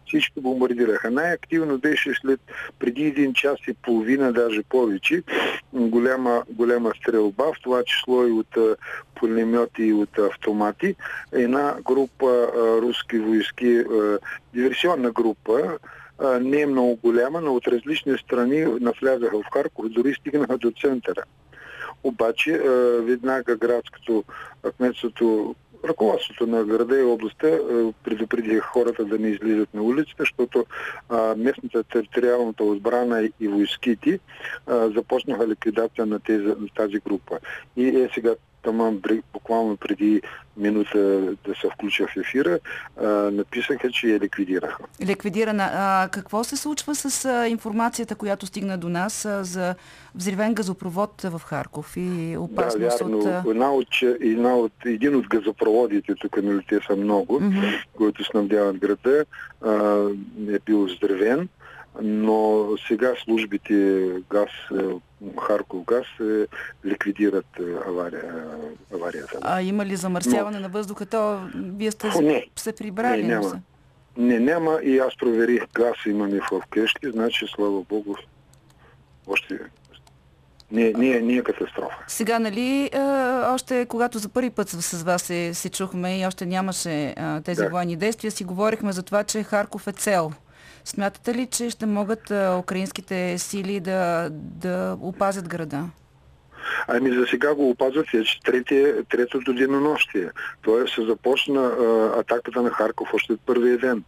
всички 0.07 0.40
бомбардираха. 0.40 1.11
Най-активно 1.11 1.79
беше 1.79 2.14
след 2.20 2.40
преди 2.79 3.05
един 3.05 3.35
час 3.35 3.59
и 3.68 3.74
половина, 3.74 4.33
даже 4.33 4.62
повече, 4.62 5.22
голяма, 5.72 6.42
голяма 6.50 6.92
стрелба, 7.00 7.44
в 7.44 7.62
това 7.62 7.83
число 7.85 8.26
и 8.26 8.31
от 8.31 8.79
пулемети 9.14 9.83
и 9.83 9.92
от 9.92 10.18
автомати. 10.18 10.94
Една 11.33 11.74
група 11.85 12.48
а, 12.57 12.81
руски 12.83 13.18
войски, 13.18 13.79
а, 13.79 14.18
диверсионна 14.55 15.11
група, 15.11 15.79
а, 16.21 16.41
не 16.41 16.61
е 16.61 16.67
много 16.67 16.97
голяма, 16.97 17.41
но 17.41 17.55
от 17.55 17.69
различни 17.69 18.19
страни 18.19 18.65
навлязаха 18.81 19.39
в 19.39 19.53
Харков, 19.55 19.89
дори 19.89 20.15
стигнаха 20.15 20.59
до 20.59 20.73
центъра. 20.81 21.23
Обаче 22.05 22.53
а, 22.53 22.71
веднага 23.03 23.57
градското 23.57 24.25
кметството 24.77 25.55
ръководството 25.89 26.47
на 26.47 26.65
града 26.65 27.01
и 27.01 27.03
областта 27.03 27.49
а, 27.49 27.93
предупредиха 28.05 28.67
хората 28.67 29.05
да 29.05 29.19
не 29.19 29.29
излизат 29.29 29.75
на 29.75 29.83
улицата, 29.83 30.17
защото 30.19 30.67
местната 31.37 31.83
териториалната 31.83 32.65
отбрана 32.65 33.31
и 33.41 33.49
войските 33.49 34.19
започнаха 34.69 35.49
ликвидация 35.49 36.07
на, 36.07 36.21
тези, 36.21 36.47
тази 36.77 36.99
група. 36.99 37.39
И 37.77 37.89
е 37.89 38.09
сега 38.15 38.35
бри- 38.68 39.23
буквално 39.33 39.77
преди 39.77 40.23
минута 40.57 40.99
да 41.46 41.55
се 41.61 41.68
включа 41.75 42.07
в 42.07 42.16
ефира, 42.16 42.59
а, 43.01 43.07
написаха, 43.09 43.90
че 43.90 44.07
я 44.09 44.20
ликвидираха. 44.20 44.85
Ликвидирана. 45.07 45.70
А, 45.75 46.09
какво 46.09 46.44
се 46.44 46.57
случва 46.57 46.94
с 46.94 47.25
а, 47.25 47.49
информацията, 47.49 48.14
която 48.14 48.46
стигна 48.46 48.79
до 48.79 48.88
нас 48.88 49.25
а, 49.25 49.44
за 49.44 49.75
взривен 50.14 50.55
газопровод 50.55 51.23
в 51.23 51.40
Харков 51.44 51.92
и 51.96 52.37
опасност 52.38 52.99
да, 52.99 53.05
вярно. 53.05 53.18
от... 53.18 53.46
Една 53.51 53.73
от, 53.73 53.88
една 54.20 54.55
от, 54.55 54.73
един 54.87 55.16
от 55.16 55.29
газопроводите, 55.29 56.14
тук 56.14 56.42
нали, 56.42 56.64
те 56.68 56.81
са 56.87 56.96
много, 56.96 57.40
Мгм. 57.40 57.59
които 57.96 58.25
снабдяват 58.25 58.79
града, 58.79 59.25
а, 59.66 60.05
е 60.49 60.59
бил 60.66 60.88
здравен, 60.88 61.49
но 62.03 62.66
сега 62.88 63.12
службите 63.24 63.74
газ, 64.31 64.48
е, 64.72 64.83
Харков 65.40 65.85
газ 65.85 66.07
е, 66.20 66.46
ликвидират 66.87 67.46
е, 67.59 67.88
авария, 67.88 68.44
аварията. 68.94 69.38
А 69.40 69.62
има 69.62 69.87
ли 69.87 69.96
замърсяване 69.96 70.61
на 70.61 70.68
въздуха? 70.68 71.07
То 71.07 71.40
вие 71.55 71.90
сте 71.90 72.09
не. 72.22 72.46
се 72.57 72.72
прибрали. 72.72 73.22
Не, 73.22 73.35
но 73.35 73.40
няма. 73.40 73.50
се- 73.50 73.61
Не, 74.16 74.38
няма 74.40 74.81
и 74.83 74.98
аз 74.98 75.16
проверих 75.16 75.62
газ 75.74 75.96
имаме 76.07 76.40
в 76.42 76.61
къщи, 76.70 77.11
значи 77.11 77.46
слава 77.48 77.83
Богу, 77.83 78.14
още 79.26 79.59
не, 80.72 80.92
не, 80.92 81.20
не 81.20 81.33
е 81.33 81.42
катастрофа. 81.42 81.96
Сега, 82.09 82.38
нали, 82.38 82.90
още 83.44 83.87
когато 83.87 84.18
за 84.18 84.29
първи 84.29 84.50
път 84.50 84.68
с 84.68 85.03
вас 85.03 85.22
се, 85.22 85.55
се 85.55 85.68
чухме 85.70 86.20
и 86.20 86.26
още 86.26 86.46
нямаше 86.46 87.14
а, 87.16 87.40
тези 87.40 87.62
Да. 87.62 87.68
военни 87.68 87.96
действия, 87.96 88.31
си 88.31 88.44
говорихме 88.44 88.92
за 88.92 89.03
това, 89.03 89.24
че 89.24 89.42
Харков 89.42 89.87
е 89.87 89.92
цел. 89.92 90.33
Смятате 90.85 91.35
ли, 91.35 91.47
че 91.47 91.71
ще 91.71 91.87
могат 91.87 92.31
а, 92.31 92.57
украинските 92.59 93.38
сили 93.38 93.81
да, 93.81 94.29
да 94.33 94.97
опазят 95.01 95.49
града? 95.49 95.85
Ами 96.88 97.19
за 97.19 97.27
сега 97.27 97.55
го 97.55 97.71
опазват 97.71 98.07
вече 98.14 98.40
трети, 98.40 98.93
третото 99.09 99.53
денонощие. 99.53 100.31
Тоест 100.62 100.95
се 100.95 101.05
започна 101.05 101.61
а, 101.61 102.21
атаката 102.21 102.62
на 102.62 102.71
Харков 102.71 103.14
още 103.14 103.33
от 103.33 103.40
първия 103.47 103.79
ден. 103.79 104.05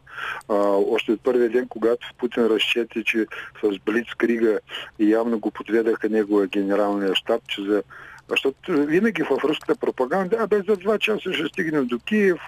А, 0.49 0.55
още 0.95 1.13
от 1.13 1.21
първия 1.21 1.51
ден, 1.51 1.69
когато 1.69 2.09
Путин 2.19 2.47
разчети, 2.47 3.05
че 3.05 3.27
с 3.65 3.79
Блицкрига 3.79 4.59
и 4.99 5.11
явно 5.11 5.39
го 5.39 5.51
подведаха 5.51 6.09
неговия 6.09 6.49
генералния 6.49 7.15
щаб, 7.15 7.43
че 7.49 7.63
за 7.63 7.83
защото 8.29 8.73
винаги 8.73 9.23
в 9.23 9.31
руската 9.31 9.75
пропаганда, 9.75 10.37
а 10.41 10.47
без 10.47 10.67
за 10.67 10.77
два 10.77 10.99
часа 10.99 11.33
ще 11.33 11.47
стигнем 11.47 11.87
до 11.87 11.99
Киев, 11.99 12.41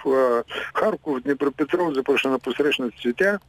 Харков, 0.75 1.19
Днепропетров 1.19 1.93
започна 1.93 2.31
на 2.31 2.39
посрещна 2.39 2.91
цветя 3.01 3.39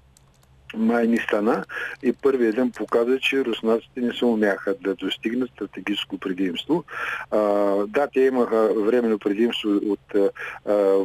май 0.75 1.07
ни 1.07 1.19
стана 1.19 1.65
и 2.03 2.13
първият 2.13 2.57
ден 2.57 2.71
показа, 2.71 3.19
че 3.19 3.45
руснаците 3.45 4.01
не 4.01 4.13
се 4.13 4.25
умяха 4.25 4.75
да 4.81 4.95
достигнат 4.95 5.51
стратегическо 5.51 6.19
предимство. 6.19 6.85
А, 7.31 7.39
да, 7.87 8.09
те 8.15 8.21
имаха 8.21 8.71
временно 8.75 9.19
предимство 9.19 9.71
от 9.71 10.33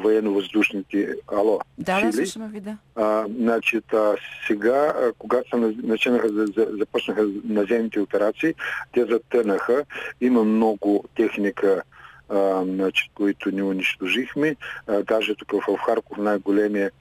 военно-въздушните 0.03 1.15
ало, 1.27 1.59
да, 1.77 1.99
сили. 1.99 2.11
Да, 2.11 2.13
слушаме 2.13 2.47
ви, 2.47 2.59
да. 2.59 2.77
А, 2.95 3.25
значит, 3.39 3.93
а, 3.93 4.15
сега, 4.47 4.93
а, 4.97 5.11
когато 5.17 5.73
начинаха, 5.83 6.29
започнаха 6.57 7.27
наземните 7.43 7.99
операции, 7.99 8.53
те 8.93 9.05
затънаха. 9.05 9.85
Има 10.21 10.43
много 10.43 11.03
техника 11.15 11.83
а, 12.29 12.63
значит, 12.63 13.11
които 13.15 13.51
ни 13.51 13.61
унищожихме. 13.61 14.55
А, 14.87 15.03
даже 15.03 15.35
тук 15.35 15.51
в 15.51 15.77
Харков 15.85 16.17
най-големия 16.17 16.91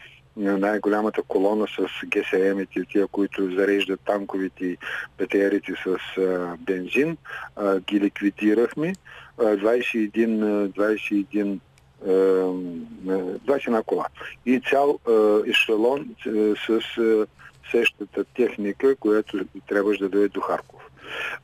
най-голямата 0.40 1.22
колона 1.22 1.66
с 1.66 2.06
ГСМ-ите, 2.06 2.84
тия, 2.84 3.06
които 3.06 3.54
зареждат 3.54 4.00
танковите 4.00 4.66
и 4.66 4.78
БТРите 5.18 5.72
с 5.84 6.18
а, 6.20 6.56
бензин, 6.60 7.16
а, 7.56 7.80
ги 7.80 8.00
ликвидирахме. 8.00 8.92
А, 9.38 9.42
21, 9.42 10.68
21 10.68 11.58
21 12.06 13.82
кола. 13.84 14.06
И 14.46 14.60
цял 14.70 14.98
ешелон 15.46 16.14
с 16.66 16.80
същата 17.70 18.24
техника, 18.24 18.96
която 18.96 19.40
трябваше 19.68 20.00
да 20.00 20.08
дойде 20.08 20.28
до 20.28 20.40
Харков. 20.40 20.89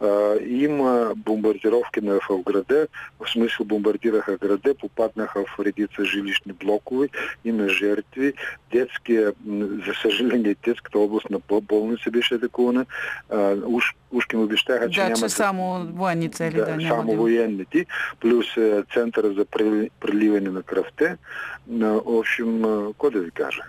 А, 0.01 0.35
има 0.47 1.13
бомбардировки 1.17 2.01
на, 2.01 2.15
в 2.15 2.43
града, 2.47 2.87
в 3.21 3.31
смисъл 3.31 3.67
бомбардираха 3.67 4.37
града, 4.37 4.75
попаднаха 4.75 5.45
в 5.45 5.65
редица 5.65 6.05
жилищни 6.05 6.53
блокове, 6.53 7.09
има 7.45 7.69
жертви. 7.69 8.33
Детския, 8.73 9.33
за 9.87 9.95
съжаление, 10.03 10.57
детската 10.65 10.99
област 10.99 11.31
на 11.31 11.41
болница 11.61 12.11
беше 12.11 12.35
атакувана. 12.35 12.87
Уж, 13.65 13.95
ушки 14.13 14.37
му 14.37 14.43
обещаха, 14.43 14.91
че 14.91 15.01
да, 15.01 15.09
няма... 15.09 15.17
че 15.17 15.29
само 15.29 15.87
военни 15.93 16.31
цели, 16.31 16.57
да, 16.57 16.65
да, 16.65 16.77
няма 16.77 16.97
само 16.97 17.11
да... 17.11 17.17
военните, 17.19 17.87
плюс 18.21 18.47
центъра 18.95 19.33
за 19.33 19.45
преливане 20.01 20.51
на 20.51 20.63
кръвта. 20.63 21.17
В 21.69 22.03
общем, 22.07 22.63
какво 22.63 23.11
да 23.11 23.21
ви 23.21 23.31
кажа? 23.31 23.63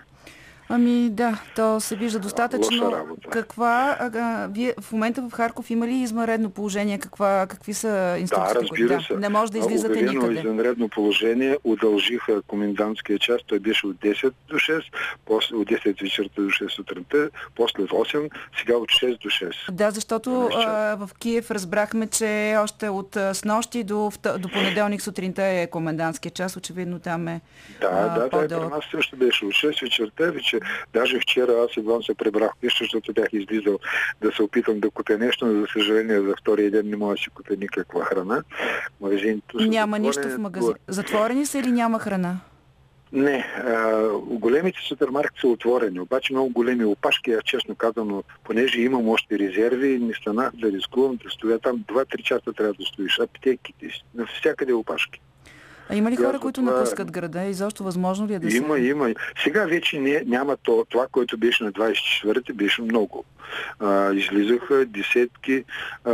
Ами 0.70 1.10
да, 1.10 1.40
то 1.56 1.80
се 1.80 1.96
вижда 1.96 2.18
достатъчно. 2.18 3.06
Каква, 3.30 3.96
а, 4.00 4.48
вие 4.50 4.74
в 4.80 4.92
момента 4.92 5.22
в 5.22 5.32
Харков 5.32 5.70
има 5.70 5.86
ли 5.86 5.94
извънредно 5.94 6.50
положение? 6.50 6.98
Каква, 6.98 7.46
какви 7.48 7.74
са 7.74 8.16
инструкциите? 8.20 8.54
Да, 8.54 8.62
разбира 8.62 8.98
да, 8.98 9.04
се. 9.04 9.16
Не 9.16 9.28
може 9.28 9.52
да 9.52 9.58
излизате 9.58 9.92
Обявено 9.92 10.12
никъде. 10.12 10.38
извънредно 10.38 10.88
положение, 10.88 11.58
удължиха 11.64 12.42
комендантския 12.42 13.18
час, 13.18 13.40
той 13.46 13.58
беше 13.58 13.86
от 13.86 13.96
10 13.96 14.32
до 14.48 14.56
6, 14.56 14.82
после 15.26 15.56
от 15.56 15.68
10 15.68 16.02
вечерта 16.02 16.42
до 16.42 16.48
6 16.48 16.68
сутринта, 16.68 17.30
после 17.56 17.82
от 17.82 17.90
8, 17.90 18.30
сега 18.60 18.76
от 18.76 18.88
6 18.88 19.22
до 19.22 19.28
6. 19.28 19.72
Да, 19.72 19.90
защото 19.90 20.48
а, 20.54 20.96
в 20.96 21.10
Киев 21.18 21.50
разбрахме, 21.50 22.06
че 22.06 22.56
още 22.58 22.88
от 22.88 23.16
снощи 23.32 23.84
до, 23.84 24.12
до 24.38 24.48
понеделник 24.48 25.02
сутринта 25.02 25.42
е 25.44 25.66
комендантския 25.66 26.32
час. 26.32 26.56
Очевидно 26.56 26.98
там 26.98 27.28
е 27.28 27.40
Да, 27.80 27.88
а, 27.92 28.18
да, 28.18 28.48
да, 28.48 28.60
при 28.60 28.68
нас 28.68 28.84
също 28.90 29.16
беше 29.16 29.44
от 29.44 29.52
6 29.52 29.84
вечерта, 29.84 30.30
вече 30.58 30.88
даже 30.92 31.20
вчера 31.20 31.52
аз 31.52 31.76
едва 31.76 32.02
се 32.02 32.14
прибрах 32.14 32.50
пиша, 32.60 32.84
защото 32.84 33.12
бях 33.12 33.28
излизал 33.32 33.78
да 34.20 34.32
се 34.32 34.42
опитам 34.42 34.80
да 34.80 34.90
купя 34.90 35.18
нещо, 35.18 35.46
но 35.46 35.60
за 35.60 35.66
съжаление 35.72 36.20
за 36.20 36.34
втория 36.40 36.70
ден 36.70 36.88
не 36.88 36.96
мога 36.96 37.14
да 37.14 37.18
си 37.18 37.30
купя 37.30 37.56
никаква 37.56 38.04
храна. 38.04 38.42
Магазините 39.00 39.46
са 39.60 39.66
Няма 39.66 39.98
нищо 39.98 40.28
в 40.28 40.38
магазин. 40.38 40.74
Затворени 40.88 41.46
са 41.46 41.58
или 41.58 41.72
няма 41.72 41.98
храна? 41.98 42.40
Не, 43.12 43.46
а, 43.56 44.08
големите 44.18 44.78
супермаркети 44.88 45.40
са 45.40 45.48
отворени, 45.48 46.00
обаче 46.00 46.32
много 46.32 46.50
големи 46.50 46.84
опашки, 46.84 47.30
аз 47.32 47.42
честно 47.44 47.74
казано, 47.74 48.22
понеже 48.44 48.80
имам 48.80 49.08
още 49.08 49.38
резерви, 49.38 49.98
не 49.98 50.14
станах 50.14 50.50
да 50.54 50.72
рискувам 50.72 51.16
да 51.16 51.30
стоя 51.30 51.58
там 51.58 51.84
2-3 51.88 52.22
часа 52.22 52.52
трябва 52.52 52.74
да 52.74 52.84
стоиш. 52.84 53.18
Аптеките, 53.18 53.88
навсякъде 54.14 54.72
опашки. 54.72 55.20
А 55.90 55.94
има 55.94 56.10
ли 56.10 56.16
хора, 56.16 56.38
които 56.38 56.62
напускат 56.62 57.10
града? 57.10 57.44
И 57.44 57.54
защо 57.54 57.84
възможно 57.84 58.26
ли 58.26 58.34
е 58.34 58.38
да 58.38 58.56
Има, 58.56 58.74
се... 58.74 58.80
има. 58.80 59.14
Сега 59.42 59.64
вече 59.64 60.00
не, 60.00 60.22
няма 60.26 60.56
то, 60.56 60.86
това, 60.88 61.06
което 61.12 61.38
беше 61.38 61.64
на 61.64 61.72
24-ти, 61.72 62.52
беше 62.52 62.82
много. 62.82 63.24
А, 63.80 64.12
излизаха 64.12 64.86
десетки 64.86 65.64
а, 66.04 66.12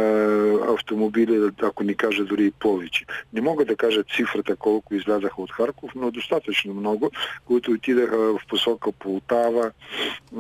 автомобили, 0.75 1.51
ако 1.63 1.85
не 1.85 1.95
кажа 1.95 2.25
дори 2.25 2.47
и 2.47 2.51
повече. 2.51 3.05
Не 3.33 3.41
мога 3.41 3.65
да 3.65 3.77
кажа 3.77 4.03
цифрата 4.17 4.57
колко 4.57 4.95
излязаха 4.95 5.43
от 5.43 5.53
Харков, 5.53 5.91
но 5.95 6.11
достатъчно 6.11 6.75
много, 6.75 7.11
които 7.47 7.71
отидаха 7.71 8.17
в 8.17 8.41
посока 8.49 8.93
Полтава, 8.93 9.71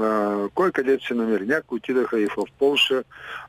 а, 0.00 0.36
кой 0.54 0.72
където 0.72 1.06
се 1.06 1.14
намери. 1.14 1.46
Някои 1.46 1.76
отидаха 1.76 2.20
и 2.20 2.26
в 2.26 2.36
Полша, 2.58 3.02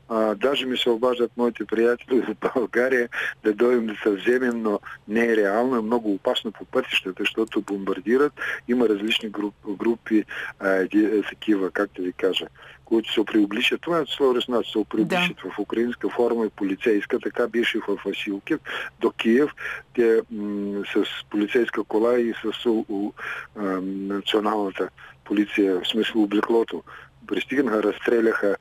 а, 0.08 0.34
даже 0.34 0.66
ми 0.66 0.76
се 0.76 0.90
обаждат 0.90 1.30
моите 1.36 1.64
приятели 1.64 2.18
от 2.28 2.52
България 2.54 3.08
да 3.44 3.52
дойдем 3.52 3.86
да 3.86 3.94
се 4.02 4.10
вземем, 4.10 4.62
но 4.62 4.80
не 5.08 5.26
е 5.26 5.36
реално, 5.36 5.75
е 5.78 5.82
много 5.82 6.14
опасно 6.14 6.52
по 6.52 6.64
пътищата, 6.64 7.22
защото 7.22 7.62
бомбардират. 7.62 8.32
Има 8.68 8.88
различни 8.88 9.28
груп, 9.28 9.54
групи, 9.68 10.24
а, 10.60 10.68
еди- 10.68 11.22
такива, 11.28 11.70
как 11.70 11.90
да 11.96 12.02
ви 12.02 12.12
кажа, 12.12 12.46
които 12.84 13.12
се 13.12 13.24
преобличат. 13.24 13.80
Това 13.80 13.98
е 13.98 14.06
слово 14.06 14.34
руснаци, 14.34 14.70
се 14.70 14.84
преобличат 14.88 15.40
в 15.40 15.58
украинска 15.58 16.08
форма 16.10 16.46
и 16.46 16.50
полицейска. 16.50 17.18
Така 17.18 17.48
беше 17.48 17.78
в 17.78 17.98
Василкив 18.06 18.58
до 19.00 19.10
Киев. 19.10 19.50
Те 19.94 20.20
м- 20.30 20.82
с 20.94 21.04
полицейска 21.30 21.84
кола 21.84 22.18
и 22.18 22.34
с 22.44 22.66
у, 22.66 22.84
у, 22.88 23.12
а, 23.56 23.62
националната 23.82 24.88
полиция, 25.24 25.80
в 25.80 25.88
смисъл 25.88 26.22
облеклото, 26.22 26.82
пристигнаха, 27.26 27.82
разстреляха 27.82 28.56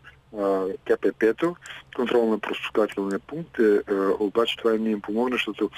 КПП-то, 0.85 1.55
контрол 1.95 2.29
на 2.29 2.39
пропускателния 2.39 3.19
пункт, 3.19 3.59
е, 3.59 3.63
е, 3.63 3.93
обаче 4.19 4.57
това 4.57 4.73
не 4.73 4.89
им 4.89 5.01
помогна, 5.01 5.35
защото 5.35 5.69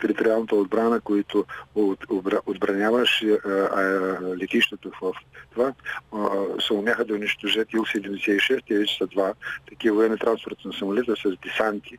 териториалната 0.00 0.56
отбрана, 0.56 1.00
които 1.00 1.44
от, 1.74 2.04
отбра- 2.04 2.40
отбраняваше 2.46 3.32
а, 3.32 3.48
а, 3.48 4.36
летището 4.36 4.90
в 5.02 5.12
това, 5.52 5.72
а, 6.12 6.28
се 6.60 6.72
умяха 6.72 7.04
да 7.04 7.14
унищожат 7.14 7.68
Ил-76, 7.68 8.62
те 8.68 8.78
вече 8.78 8.98
са 8.98 9.06
два 9.06 9.34
такива 9.68 9.96
военни 9.96 10.18
транспортни 10.18 10.72
самолета 10.72 11.14
с 11.16 11.36
десанти. 11.42 11.98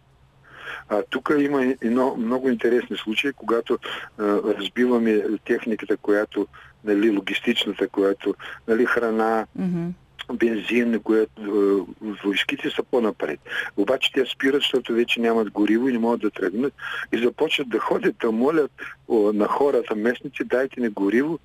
А, 0.89 1.03
тук 1.09 1.31
има 1.39 1.63
едно 1.81 2.15
много 2.15 2.49
интересни 2.49 2.97
случаи, 2.97 3.33
когато 3.33 3.79
а, 4.17 4.23
разбиваме 4.59 5.23
техниката, 5.45 5.97
която, 5.97 6.47
нали, 6.83 7.17
логистичната, 7.17 7.87
която, 7.87 8.35
нали, 8.67 8.85
храна, 8.85 9.47
Мгм. 9.55 9.89
Бензин, 10.33 10.99
което 11.03 11.41
е, 11.41 12.05
войските 12.23 12.69
са 12.69 12.83
по-напред. 12.83 13.39
Обаче 13.77 14.11
те 14.13 14.25
спират, 14.25 14.61
защото 14.61 14.93
вече 14.93 15.21
нямат 15.21 15.49
гориво 15.49 15.87
и 15.87 15.93
не 15.93 15.99
могат 15.99 16.21
да 16.21 16.29
тръгнат 16.29 16.73
и 17.13 17.23
започват 17.23 17.69
да 17.69 17.79
ходят 17.79 18.15
да 18.21 18.31
молят 18.31 18.71
на 19.11 19.47
хората 19.47 19.95
местници, 19.95 20.43
дайте 20.43 20.81
ни 20.81 20.89
гориво 20.89 21.39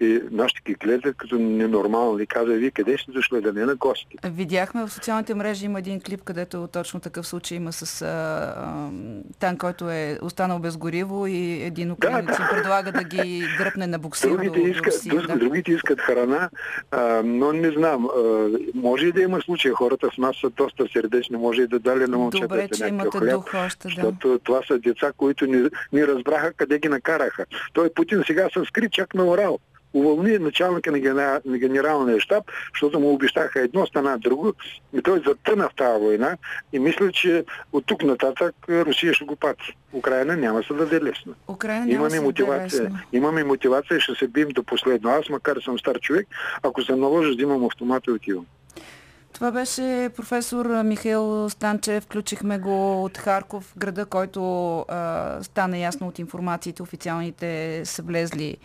и 0.00 0.20
нашите 0.30 0.60
ги 0.62 0.74
гледат 0.76 1.16
като 1.16 1.34
ненормално 1.36 2.18
и 2.18 2.26
казва, 2.26 2.54
вие 2.54 2.70
къде 2.70 2.98
сте 2.98 3.12
дошли 3.12 3.40
да 3.40 3.52
не 3.52 3.64
на 3.64 3.74
гости? 3.74 4.16
Видяхме 4.24 4.82
в 4.82 4.90
социалните 4.90 5.34
мрежи 5.34 5.64
има 5.64 5.78
един 5.78 6.00
клип, 6.00 6.22
където 6.22 6.68
точно 6.68 7.00
такъв 7.00 7.26
случай 7.26 7.56
има 7.56 7.72
с 7.72 8.02
а, 8.02 8.06
а, 8.06 8.88
танк, 9.38 9.60
който 9.60 9.90
е 9.90 10.18
останал 10.22 10.58
без 10.58 10.76
гориво 10.76 11.26
и 11.26 11.36
един 11.62 11.92
украинец 11.92 12.26
да. 12.28 12.42
им 12.42 12.48
предлага 12.52 12.92
да 12.92 13.04
ги 13.04 13.26
дръпне 13.58 13.86
на 13.86 13.98
буксир 13.98 14.28
до, 14.28 14.36
Другите 14.36 14.60
до 14.60 14.66
искат, 14.66 14.86
Русия. 14.86 15.14
друг- 15.14 15.26
Да. 15.26 15.36
другите 15.36 15.72
искат 15.72 16.00
храна, 16.00 16.50
а, 16.90 17.22
но 17.24 17.52
не 17.52 17.70
знам. 17.70 18.08
А, 18.08 18.48
може 18.74 19.06
и 19.06 19.12
да 19.12 19.22
има 19.22 19.40
случаи. 19.40 19.70
Хората 19.70 20.10
в 20.10 20.18
нас 20.18 20.36
са 20.36 20.50
доста 20.50 20.84
сърдечни. 20.92 21.36
Може 21.36 21.62
и 21.62 21.66
да 21.66 21.78
дали 21.78 22.06
на 22.06 22.18
момчетата 22.18 22.48
Добре, 22.48 22.68
че 22.68 22.86
имате 22.86 23.18
хляб. 23.18 23.30
дух 23.32 23.54
още, 23.56 23.88
да. 23.88 23.94
Защото 23.94 24.38
това 24.38 24.60
са 24.62 24.78
деца, 24.78 25.12
които 25.16 25.46
ни, 25.46 25.62
ни 25.92 26.06
разбраха 26.06 26.52
къде 26.52 26.78
ги 26.78 26.88
накараха. 27.08 27.46
Той 27.72 27.90
Путин 27.94 28.22
сега 28.26 28.48
се 28.52 28.64
скри 28.68 28.88
чак 28.90 29.14
на 29.14 29.24
Орал. 29.24 29.58
Уволни 29.94 30.38
началника 30.38 30.92
на, 30.92 31.40
на 31.44 31.58
генералния 31.58 32.20
щаб, 32.20 32.44
защото 32.74 33.00
му 33.00 33.12
обещаха 33.12 33.60
едно, 33.60 33.86
стана 33.86 34.18
друго. 34.18 34.52
И 34.92 35.02
той 35.02 35.22
затъна 35.26 35.68
в 35.68 35.74
тази 35.74 36.00
война 36.00 36.36
и 36.72 36.78
мисля, 36.78 37.12
че 37.12 37.44
от 37.72 37.86
тук 37.86 38.02
нататък 38.02 38.54
Русия 38.68 39.14
ще 39.14 39.24
го 39.24 39.36
пати. 39.36 39.76
Украина 39.92 40.36
няма 40.36 40.62
се 40.62 40.72
да 40.74 40.86
даде 40.86 41.04
лесно. 41.04 41.34
Украина 41.48 41.90
Имаме 41.90 42.20
мотивация. 42.20 42.82
лесно. 42.82 42.98
Имаме 43.12 43.44
мотивация 43.44 43.96
и 43.96 44.00
ще 44.00 44.14
се 44.14 44.28
бием 44.28 44.48
до 44.48 44.62
последно. 44.62 45.10
Аз, 45.10 45.28
макар 45.28 45.56
съм 45.64 45.78
стар 45.78 45.98
човек, 46.00 46.26
ако 46.62 46.82
се 46.82 46.96
наложи, 46.96 47.36
да 47.36 47.42
имам 47.42 47.64
автомат 47.64 48.06
и 48.06 48.10
отивам. 48.10 48.46
Това 49.38 49.50
беше 49.50 50.10
професор 50.16 50.82
Михаил 50.82 51.50
Станчев. 51.50 52.04
Включихме 52.04 52.58
го 52.58 53.04
от 53.04 53.18
Харков, 53.18 53.74
града, 53.76 54.06
който 54.06 54.78
а, 54.78 55.38
стана 55.42 55.78
ясно 55.78 56.08
от 56.08 56.18
информациите. 56.18 56.82
Официалните 56.82 57.82
са 57.84 58.02
влезли 58.02 58.56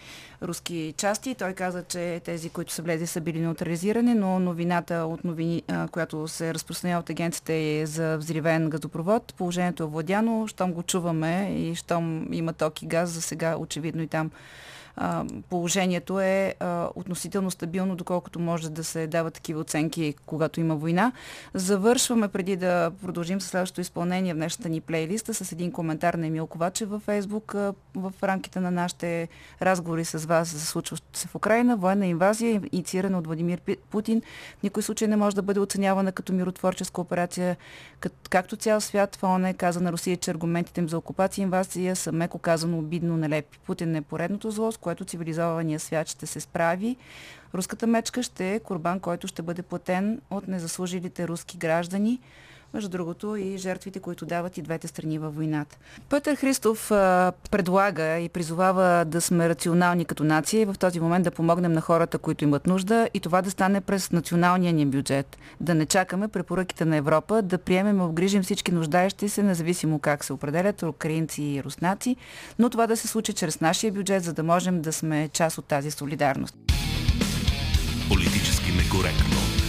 руски 0.42 0.94
части. 0.98 1.36
Той 1.36 1.54
каза, 1.54 1.84
че 1.84 2.22
тези, 2.26 2.50
които 2.50 2.74
са 2.74 2.82
влезли, 2.82 3.08
са 3.08 3.22
били 3.22 3.40
неутрализирани, 3.40 4.14
но 4.14 4.40
новината 4.40 4.96
от 4.96 5.24
новини, 5.24 5.64
а, 5.68 5.88
която 5.88 6.28
се 6.28 6.54
разпространява 6.54 7.00
от 7.00 7.10
агенцията 7.10 7.54
е 7.54 7.86
за 7.86 8.18
взривен 8.18 8.70
газопровод. 8.70 9.34
Положението 9.38 9.84
е 9.84 9.88
владяно. 9.88 10.48
Щом 10.48 10.74
го 10.74 10.84
чуваме 10.84 11.56
и 11.58 11.76
щом 11.76 12.34
има 12.34 12.54
ток 12.54 12.82
и 12.82 12.86
газ, 12.86 13.10
за 13.10 13.22
сега 13.22 13.58
очевидно 13.58 14.02
и 14.02 14.08
там 14.08 14.32
положението 15.50 16.20
е 16.20 16.56
относително 16.96 17.52
стабилно, 17.52 17.96
доколкото 17.96 18.40
може 18.40 18.70
да 18.70 18.84
се 18.84 19.08
дават 19.08 19.34
такива 19.34 19.62
оценки, 19.62 20.16
когато 20.26 20.60
има 20.60 20.76
война. 20.76 21.12
Завършваме 21.54 22.28
преди 22.28 22.56
да 22.56 22.92
продължим 23.02 23.42
с 23.42 23.48
следващото 23.48 23.82
изпълнение 23.82 24.34
в 24.34 24.38
днешната 24.38 24.70
ни 24.70 24.82
плейлиста 24.82 25.34
с 25.34 25.52
един 25.52 25.72
коментар 25.72 26.14
на 26.14 26.28
Емил 26.28 26.48
Ковачев 26.48 26.90
във 26.90 27.04
Фейсбук 27.04 27.56
в 27.96 28.14
рамките 28.24 28.60
на 28.60 28.72
нашите 28.72 29.28
разговори 29.62 30.06
с 30.06 30.26
вас 30.26 30.56
за 30.56 30.66
случващото 30.66 31.20
се 31.20 31.28
в 31.28 31.36
Украина. 31.36 31.78
Военна 31.78 32.08
инвазия, 32.08 32.62
инициирана 32.72 33.18
от 33.18 33.28
Владимир 33.28 33.62
Путин, 33.90 34.22
в 34.60 34.64
никой 34.64 34.84
случай 34.84 35.08
не 35.08 35.16
може 35.16 35.36
да 35.36 35.42
бъде 35.42 35.60
оценявана 35.60 36.12
като 36.12 36.34
миротворческа 36.34 37.02
операция. 37.02 37.58
Както 38.30 38.56
цял 38.56 38.82
свят 38.82 39.16
в 39.16 39.24
ООН 39.24 39.54
каза 39.54 39.82
на 39.82 39.92
Русия, 39.92 40.18
че 40.18 40.32
аргументите 40.32 40.82
им 40.82 40.90
за 40.90 40.98
окупация 40.98 41.42
и 41.42 41.44
инвазия 41.44 41.96
са 41.96 42.12
меко 42.12 42.40
казано 42.40 42.78
обидно 42.78 43.18
налепи. 43.18 43.60
Путин 43.66 43.96
е 43.96 44.02
поредното 44.02 44.52
зло, 44.52 44.72
с 44.72 44.78
което 44.84 45.06
цивилизования 45.06 45.80
свят 45.80 46.08
ще 46.08 46.26
се 46.26 46.40
справи. 46.40 46.96
Руската 47.54 47.88
мечка 47.88 48.24
ще 48.24 48.54
е 48.54 48.60
корбан, 48.60 49.00
който 49.00 49.28
ще 49.28 49.42
бъде 49.42 49.62
платен 49.62 50.22
от 50.32 50.48
незаслужилите 50.48 51.28
руски 51.28 51.58
граждани 51.58 52.20
между 52.74 52.90
другото 52.90 53.36
и 53.36 53.58
жертвите, 53.58 54.00
които 54.00 54.26
дават 54.26 54.58
и 54.58 54.62
двете 54.62 54.88
страни 54.88 55.20
във 55.20 55.36
войната. 55.36 55.78
Петър 56.10 56.36
Христов 56.36 56.92
а, 56.92 57.32
предлага 57.52 58.20
и 58.20 58.30
призовава 58.30 59.06
да 59.06 59.22
сме 59.22 59.50
рационални 59.50 60.06
като 60.06 60.24
нация 60.24 60.62
и 60.62 60.66
в 60.66 60.76
този 60.80 61.00
момент 61.00 61.24
да 61.24 61.32
помогнем 61.32 61.74
на 61.74 61.82
хората, 61.82 62.18
които 62.18 62.44
имат 62.44 62.68
нужда 62.68 63.10
и 63.14 63.20
това 63.20 63.42
да 63.42 63.52
стане 63.52 63.82
през 63.82 64.12
националния 64.12 64.74
ни 64.74 64.86
бюджет. 64.86 65.38
Да 65.62 65.76
не 65.76 65.86
чакаме 65.86 66.28
препоръките 66.28 66.86
на 66.86 66.96
Европа, 66.96 67.42
да 67.42 67.58
приемем 67.58 68.00
и 68.00 68.04
обгрижим 68.04 68.44
всички 68.44 68.72
нуждаещи 68.72 69.30
се, 69.30 69.44
независимо 69.44 70.00
как 70.00 70.24
се 70.24 70.34
определят, 70.34 70.82
украинци 70.84 71.44
и 71.44 71.64
руснаци, 71.64 72.16
но 72.60 72.70
това 72.70 72.88
да 72.88 72.98
се 72.98 73.08
случи 73.08 73.34
чрез 73.34 73.62
нашия 73.62 73.92
бюджет, 73.92 74.24
за 74.24 74.34
да 74.34 74.44
можем 74.44 74.82
да 74.82 74.94
сме 74.94 75.30
част 75.34 75.58
от 75.58 75.66
тази 75.66 75.92
солидарност. 75.92 76.56
Политически 78.10 78.72
некоректно. 78.72 79.63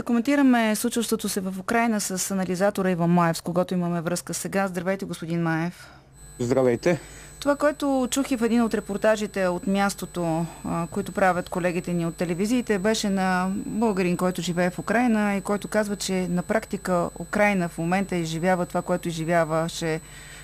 Ще 0.00 0.04
коментираме 0.04 0.76
случващото 0.76 1.28
се 1.28 1.40
в 1.40 1.54
Украина 1.60 2.00
с 2.00 2.30
анализатора 2.30 2.90
Иван 2.90 3.10
Маев, 3.10 3.36
с 3.36 3.40
когото 3.40 3.74
имаме 3.74 4.00
връзка 4.00 4.34
сега. 4.34 4.68
Здравейте, 4.68 5.04
господин 5.04 5.42
Маев. 5.42 5.90
Здравейте. 6.38 7.00
Това, 7.40 7.56
което 7.56 8.08
чух 8.10 8.30
и 8.30 8.36
в 8.36 8.42
един 8.42 8.62
от 8.62 8.74
репортажите 8.74 9.46
от 9.46 9.66
мястото, 9.66 10.46
които 10.90 11.12
правят 11.12 11.48
колегите 11.48 11.92
ни 11.92 12.06
от 12.06 12.16
телевизиите, 12.16 12.78
беше 12.78 13.10
на 13.10 13.50
българин, 13.56 14.16
който 14.16 14.42
живее 14.42 14.70
в 14.70 14.78
Украина 14.78 15.36
и 15.36 15.40
който 15.40 15.68
казва, 15.68 15.96
че 15.96 16.28
на 16.28 16.42
практика 16.42 17.10
Украина 17.18 17.68
в 17.68 17.78
момента 17.78 18.16
изживява 18.16 18.66
това, 18.66 18.82
което 18.82 19.08
изживяваше 19.08 20.00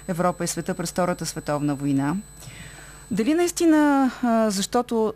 Европа 0.08 0.44
и 0.44 0.46
света 0.46 0.74
през 0.74 0.90
Втората 0.90 1.26
световна 1.26 1.74
война. 1.74 2.16
Дали 3.10 3.34
наистина, 3.34 4.10
защото 4.50 5.14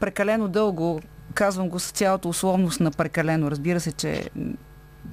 прекалено 0.00 0.48
дълго 0.48 1.00
казвам 1.32 1.68
го 1.68 1.78
с 1.78 1.90
цялата 1.90 2.28
условност 2.28 2.80
на 2.80 2.90
прекалено. 2.90 3.50
Разбира 3.50 3.80
се, 3.80 3.92
че 3.92 4.30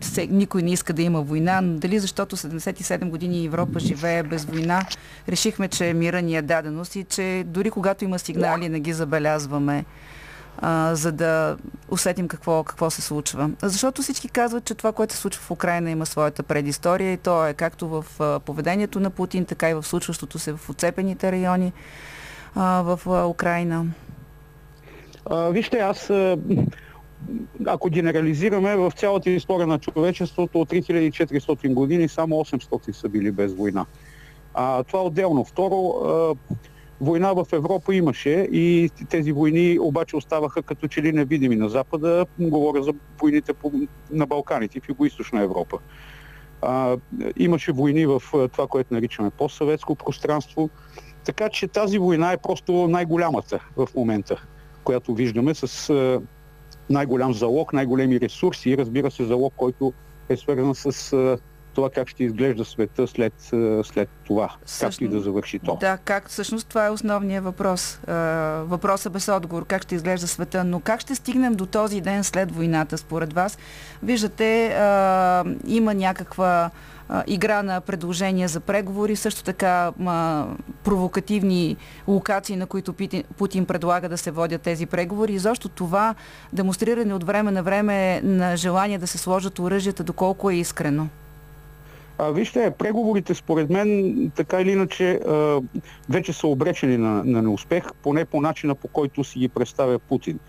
се, 0.02 0.28
никой 0.28 0.62
не 0.62 0.72
иска 0.72 0.94
да 0.94 1.02
има 1.02 1.22
война, 1.22 1.62
но 1.62 1.78
дали 1.78 2.00
защото 2.00 2.38
77 2.38 3.10
години 3.10 3.46
Европа 3.46 3.80
живее 3.80 4.24
без 4.24 4.46
война, 4.46 4.82
решихме, 5.30 5.68
че 5.68 5.94
мира 5.94 6.22
ни 6.22 6.36
е 6.36 6.42
даденост 6.42 6.96
и 6.96 7.04
че 7.04 7.44
дори 7.48 7.72
когато 7.72 8.04
има 8.04 8.20
сигнали, 8.20 8.70
не 8.70 8.80
ги 8.80 8.94
забелязваме, 8.94 9.86
а, 10.58 10.96
за 10.96 11.12
да 11.12 11.58
усетим 11.90 12.28
какво, 12.28 12.64
какво 12.64 12.90
се 12.90 13.02
случва. 13.02 13.52
Защото 13.62 14.02
всички 14.02 14.30
казват, 14.30 14.66
че 14.66 14.76
това, 14.76 14.92
което 14.92 15.14
се 15.14 15.20
случва 15.20 15.42
в 15.42 15.52
Украина 15.52 15.92
има 15.92 16.06
своята 16.06 16.44
предистория 16.44 17.14
и 17.14 17.18
то 17.18 17.48
е 17.48 17.54
както 17.54 17.88
в 17.88 18.06
поведението 18.46 19.00
на 19.00 19.10
Путин, 19.10 19.46
така 19.46 19.70
и 19.70 19.74
в 19.74 19.84
случващото 19.84 20.40
се 20.40 20.54
в 20.54 20.70
отцепените 20.70 21.32
райони 21.32 21.74
а, 22.56 22.82
в 22.82 23.26
Украина. 23.30 23.86
А, 25.26 25.50
вижте, 25.50 25.78
аз 25.78 26.12
ако 27.66 27.90
генерализираме, 27.90 28.76
в 28.76 28.92
цялата 28.96 29.30
история 29.30 29.68
на 29.68 29.80
човечеството 29.80 30.62
от 30.62 30.70
3400 30.70 31.74
години 31.74 32.08
само 32.08 32.36
800 32.36 32.92
са 32.92 33.10
били 33.10 33.32
без 33.32 33.54
война. 33.54 33.86
А, 34.54 34.84
това 34.84 35.04
отделно. 35.04 35.46
Второ, 35.46 35.76
а, 35.76 36.36
война 37.02 37.34
в 37.34 37.46
Европа 37.54 37.96
имаше 37.96 38.48
и 38.52 38.90
тези 39.10 39.32
войни 39.32 39.80
обаче 39.80 40.16
оставаха 40.16 40.62
като 40.62 40.88
че 40.88 41.02
ли 41.02 41.12
невидими 41.12 41.56
на 41.56 41.70
Запада. 41.70 42.26
Говоря 42.40 42.84
за 42.84 42.94
войните 43.22 43.54
по, 43.54 43.72
на 44.12 44.26
Балканите 44.26 44.80
в 44.80 44.88
Юго-Источна 44.88 45.44
Европа. 45.44 45.78
А, 46.62 46.98
имаше 47.38 47.72
войни 47.72 48.06
в 48.06 48.22
това, 48.52 48.68
което 48.68 48.94
наричаме 48.94 49.30
постсъветско 49.30 49.96
пространство. 49.96 50.70
Така 51.26 51.50
че 51.50 51.68
тази 51.68 51.98
война 51.98 52.32
е 52.32 52.38
просто 52.38 52.88
най-голямата 52.88 53.60
в 53.78 53.88
момента 53.96 54.46
която 54.84 55.14
виждаме 55.14 55.56
с 55.56 55.94
най-голям 56.90 57.34
залог, 57.34 57.74
най-големи 57.74 58.20
ресурси 58.20 58.70
и 58.70 58.78
разбира 58.78 59.12
се 59.12 59.26
залог, 59.26 59.54
който 59.58 59.94
е 60.30 60.38
свързан 60.38 60.76
с 60.76 61.38
това 61.74 61.90
как 61.90 62.08
ще 62.08 62.24
изглежда 62.24 62.66
света 62.66 63.08
след, 63.08 63.34
след 63.84 64.10
това, 64.26 64.56
Също, 64.66 64.86
както 64.86 65.04
и 65.04 65.08
да 65.08 65.20
завърши 65.20 65.60
то. 65.60 65.78
Да, 65.80 65.98
как 65.98 66.30
всъщност 66.30 66.68
това 66.68 66.86
е 66.86 66.90
основният 66.90 67.44
въпрос. 67.44 68.00
Въпросът 68.64 69.14
без 69.14 69.30
отговор, 69.30 69.66
как 69.66 69.84
ще 69.84 69.96
изглежда 69.96 70.28
света, 70.28 70.64
но 70.64 70.80
как 70.80 71.00
ще 71.00 71.16
стигнем 71.16 71.56
до 71.56 71.66
този 71.66 72.02
ден 72.02 72.24
след 72.24 72.52
войната, 72.52 72.98
според 72.98 73.34
вас? 73.34 73.58
Виждате, 74.04 74.66
има 75.68 75.94
някаква 75.94 76.70
игра 77.28 77.64
на 77.64 77.82
предложения 77.82 78.48
за 78.48 78.60
преговори, 78.60 79.16
също 79.16 79.44
така 79.44 79.92
а, 80.06 80.46
провокативни 80.84 81.78
локации, 82.08 82.56
на 82.56 82.66
които 82.66 82.94
Путин 83.38 83.66
предлага 83.66 84.10
да 84.10 84.18
се 84.18 84.32
водят 84.32 84.62
тези 84.62 84.86
преговори. 84.86 85.34
И 85.34 85.40
защо 85.40 85.70
това 85.70 86.16
демонстриране 86.54 87.14
от 87.14 87.24
време 87.24 87.52
на 87.52 87.64
време 87.64 88.22
на 88.24 88.58
желание 88.58 88.98
да 88.98 89.08
се 89.08 89.18
сложат 89.18 89.60
оръжията, 89.60 90.04
доколко 90.04 90.50
е 90.50 90.56
искрено? 90.56 91.08
А, 92.18 92.32
вижте, 92.32 92.72
преговорите 92.78 93.34
според 93.34 93.70
мен 93.70 94.32
така 94.36 94.62
или 94.62 94.72
иначе 94.72 95.12
а, 95.12 95.62
вече 96.10 96.34
са 96.34 96.48
обречени 96.48 96.98
на, 96.98 97.24
на 97.24 97.42
неуспех, 97.42 97.84
поне 98.04 98.26
по 98.26 98.42
начина 98.42 98.76
по 98.76 98.88
който 98.88 99.24
си 99.24 99.40
ги 99.40 99.48
представя 99.48 100.00
Путин. 100.00 100.40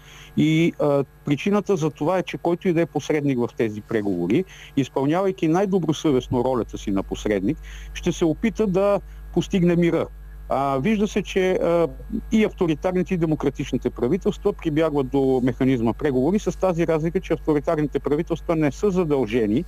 И 0.41 0.73
а, 0.79 1.05
причината 1.25 1.77
за 1.77 1.91
това 1.91 2.19
е, 2.19 2.23
че 2.23 2.39
който 2.39 2.69
и 2.69 2.73
да 2.73 2.81
е 2.81 2.87
посредник 2.87 3.39
в 3.39 3.49
тези 3.57 3.81
преговори, 3.81 4.45
изпълнявайки 4.77 5.49
най-добросъвестно 5.49 6.45
ролята 6.45 6.79
си 6.79 6.91
на 6.91 7.03
посредник, 7.03 7.59
ще 7.95 8.13
се 8.13 8.25
опита 8.25 8.67
да 8.67 9.01
постигне 9.33 9.77
мира. 9.77 10.07
А, 10.49 10.79
вижда 10.79 11.09
се, 11.09 11.23
че 11.23 11.53
а, 11.53 11.89
и 12.33 12.45
авторитарните 12.45 13.15
и 13.15 13.17
демократичните 13.17 13.91
правителства 13.91 14.53
прибягват 14.53 15.09
до 15.09 15.41
механизма 15.45 15.93
преговори 15.93 16.39
с 16.39 16.59
тази 16.59 16.87
разлика, 16.87 17.21
че 17.21 17.33
авторитарните 17.33 17.99
правителства 17.99 18.57
не 18.57 18.73
са 18.73 18.91
задължени 18.91 19.65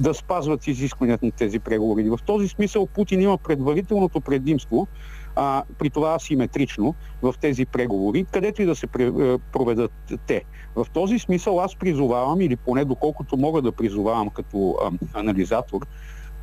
да 0.00 0.14
спазват 0.14 0.66
изискванията 0.66 1.26
на 1.26 1.32
тези 1.32 1.58
преговори. 1.58 2.10
В 2.10 2.18
този 2.26 2.48
смисъл 2.48 2.86
Путин 2.86 3.22
има 3.22 3.38
предварителното 3.38 4.20
предимство, 4.20 4.88
а, 5.36 5.62
при 5.78 5.90
това 5.90 6.14
асиметрично 6.14 6.94
в 7.22 7.34
тези 7.40 7.66
преговори, 7.66 8.26
където 8.32 8.62
и 8.62 8.66
да 8.66 8.76
се 8.76 8.86
е, 8.86 9.38
проведат 9.38 9.92
те. 10.26 10.44
В 10.76 10.86
този 10.92 11.18
смисъл 11.18 11.60
аз 11.60 11.76
призовавам, 11.76 12.40
или 12.40 12.56
поне 12.56 12.84
доколкото 12.84 13.36
мога 13.36 13.62
да 13.62 13.72
призовавам 13.72 14.30
като 14.30 14.76
а, 14.82 14.90
анализатор, 15.14 15.86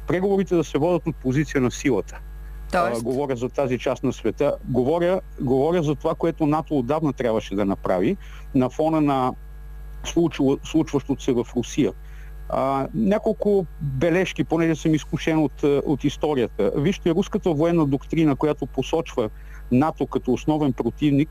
преговорите 0.07 0.55
да 0.55 0.63
се 0.63 0.77
водят 0.77 1.07
от 1.07 1.15
позиция 1.15 1.61
на 1.61 1.71
силата. 1.71 2.19
Тоест? 2.71 3.01
А, 3.01 3.03
говоря 3.03 3.35
за 3.35 3.49
тази 3.49 3.79
част 3.79 4.03
на 4.03 4.13
света. 4.13 4.55
Говоря, 4.65 5.21
говоря 5.41 5.83
за 5.83 5.95
това, 5.95 6.15
което 6.15 6.45
НАТО 6.45 6.77
отдавна 6.77 7.13
трябваше 7.13 7.55
да 7.55 7.65
направи 7.65 8.17
на 8.55 8.69
фона 8.69 9.01
на 9.01 9.33
случващото 10.63 11.23
се 11.23 11.33
в 11.33 11.47
Русия. 11.55 11.93
А, 12.49 12.87
няколко 12.93 13.65
бележки, 13.81 14.43
понеже 14.43 14.75
съм 14.75 14.95
изкушен 14.95 15.37
от, 15.37 15.63
от 15.63 16.03
историята. 16.03 16.71
Вижте, 16.75 17.11
руската 17.11 17.51
военна 17.51 17.85
доктрина, 17.85 18.35
която 18.35 18.65
посочва 18.65 19.29
НАТО 19.71 20.07
като 20.07 20.33
основен 20.33 20.73
противник, 20.73 21.29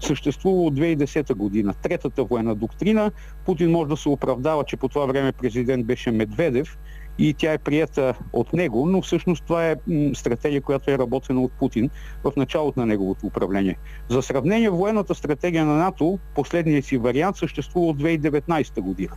съществува 0.00 0.62
от 0.62 0.74
2010 0.74 1.34
година. 1.34 1.74
Третата 1.82 2.24
военна 2.24 2.54
доктрина, 2.54 3.10
Путин 3.44 3.70
може 3.70 3.88
да 3.88 3.96
се 3.96 4.08
оправдава, 4.08 4.64
че 4.64 4.76
по 4.76 4.88
това 4.88 5.06
време 5.06 5.32
президент 5.32 5.86
беше 5.86 6.10
Медведев 6.10 6.78
и 7.18 7.34
тя 7.34 7.52
е 7.52 7.58
прията 7.58 8.14
от 8.32 8.52
него, 8.52 8.86
но 8.86 9.02
всъщност 9.02 9.44
това 9.44 9.70
е 9.70 9.76
стратегия, 10.14 10.60
която 10.60 10.90
е 10.90 10.98
работена 10.98 11.40
от 11.40 11.52
Путин 11.52 11.90
в 12.24 12.32
началото 12.36 12.80
на 12.80 12.86
неговото 12.86 13.26
управление. 13.26 13.76
За 14.08 14.22
сравнение, 14.22 14.70
военната 14.70 15.14
стратегия 15.14 15.64
на 15.64 15.76
НАТО, 15.76 16.18
последният 16.34 16.84
си 16.84 16.98
вариант, 16.98 17.36
съществува 17.36 17.86
от 17.86 18.02
2019 18.02 18.80
година. 18.80 19.12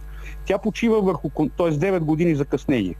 Тя 0.46 0.58
почива 0.58 1.02
върху, 1.02 1.30
т.е. 1.30 1.72
9 1.72 2.00
години 2.00 2.36
закъснение. 2.36 2.96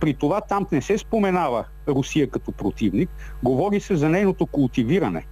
При 0.00 0.14
това 0.14 0.40
там 0.40 0.66
не 0.72 0.82
се 0.82 0.98
споменава 0.98 1.64
Русия 1.88 2.30
като 2.30 2.52
противник, 2.52 3.10
говори 3.42 3.80
се 3.80 3.96
за 3.96 4.08
нейното 4.08 4.46
култивиране. 4.46 5.26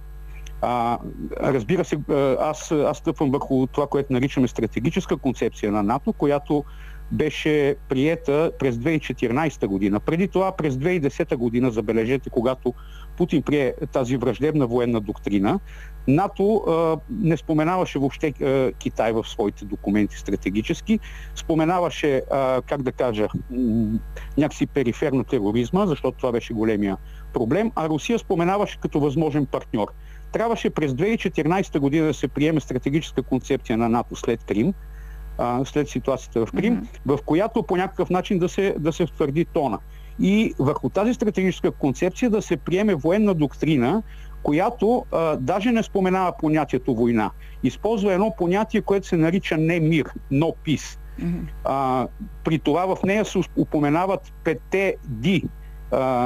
А, 0.61 0.97
разбира 1.41 1.85
се, 1.85 1.97
аз, 2.39 2.71
аз 2.71 2.97
стъпвам 2.97 3.31
върху 3.31 3.67
това, 3.67 3.87
което 3.87 4.13
наричаме 4.13 4.47
стратегическа 4.47 5.17
концепция 5.17 5.71
на 5.71 5.83
НАТО, 5.83 6.13
която 6.13 6.63
беше 7.11 7.75
приета 7.89 8.51
през 8.59 8.75
2014 8.75 9.67
година. 9.67 9.99
Преди 9.99 10.27
това 10.27 10.51
през 10.51 10.75
2010 10.75 11.35
година, 11.35 11.71
забележете, 11.71 12.29
когато 12.29 12.73
Путин 13.17 13.41
прие 13.41 13.73
тази 13.91 14.17
враждебна 14.17 14.67
военна 14.67 15.01
доктрина, 15.01 15.59
НАТО 16.07 16.55
а, 16.55 16.97
не 17.09 17.37
споменаваше 17.37 17.99
въобще 17.99 18.27
а, 18.27 18.71
Китай 18.71 19.11
в 19.11 19.27
своите 19.27 19.65
документи 19.65 20.17
стратегически, 20.17 20.99
споменаваше, 21.35 22.21
а, 22.31 22.61
как 22.61 22.81
да 22.81 22.91
кажа, 22.91 23.27
някакси 24.37 24.65
периферно 24.65 25.23
тероризма, 25.23 25.85
защото 25.85 26.17
това 26.17 26.31
беше 26.31 26.53
големия 26.53 26.97
проблем, 27.33 27.71
а 27.75 27.89
Русия 27.89 28.19
споменаваше 28.19 28.79
като 28.79 28.99
възможен 28.99 29.45
партньор. 29.45 29.87
Трябваше 30.31 30.69
през 30.69 30.91
2014 30.91 31.79
година 31.79 32.07
да 32.07 32.13
се 32.13 32.27
приеме 32.27 32.59
стратегическа 32.59 33.23
концепция 33.23 33.77
на 33.77 33.89
НАТО 33.89 34.15
след 34.15 34.43
Крим, 34.43 34.73
а, 35.37 35.65
след 35.65 35.89
ситуацията 35.89 36.45
в 36.45 36.51
Крим, 36.51 36.77
mm-hmm. 36.77 37.15
в 37.17 37.19
която 37.25 37.63
по 37.63 37.75
някакъв 37.75 38.09
начин 38.09 38.39
да 38.39 38.49
се, 38.49 38.75
да 38.79 38.93
се 38.93 39.05
втвърди 39.05 39.45
тона. 39.45 39.79
И 40.19 40.53
върху 40.59 40.89
тази 40.89 41.13
стратегическа 41.13 41.71
концепция 41.71 42.29
да 42.29 42.41
се 42.41 42.57
приеме 42.57 42.95
военна 42.95 43.33
доктрина, 43.33 44.03
която 44.43 45.05
а, 45.11 45.35
даже 45.35 45.71
не 45.71 45.83
споменава 45.83 46.33
понятието 46.39 46.95
война. 46.95 47.31
Използва 47.63 48.13
едно 48.13 48.33
понятие, 48.37 48.81
което 48.81 49.07
се 49.07 49.17
нарича 49.17 49.57
не 49.57 49.79
мир, 49.79 50.09
но 50.31 50.53
пис. 50.63 50.99
Mm-hmm. 51.19 51.47
А, 51.63 52.07
при 52.43 52.59
това 52.59 52.95
в 52.95 53.03
нея 53.03 53.25
се 53.25 53.39
упоменават 53.57 54.33
петте 54.43 54.95
D. 55.11 55.43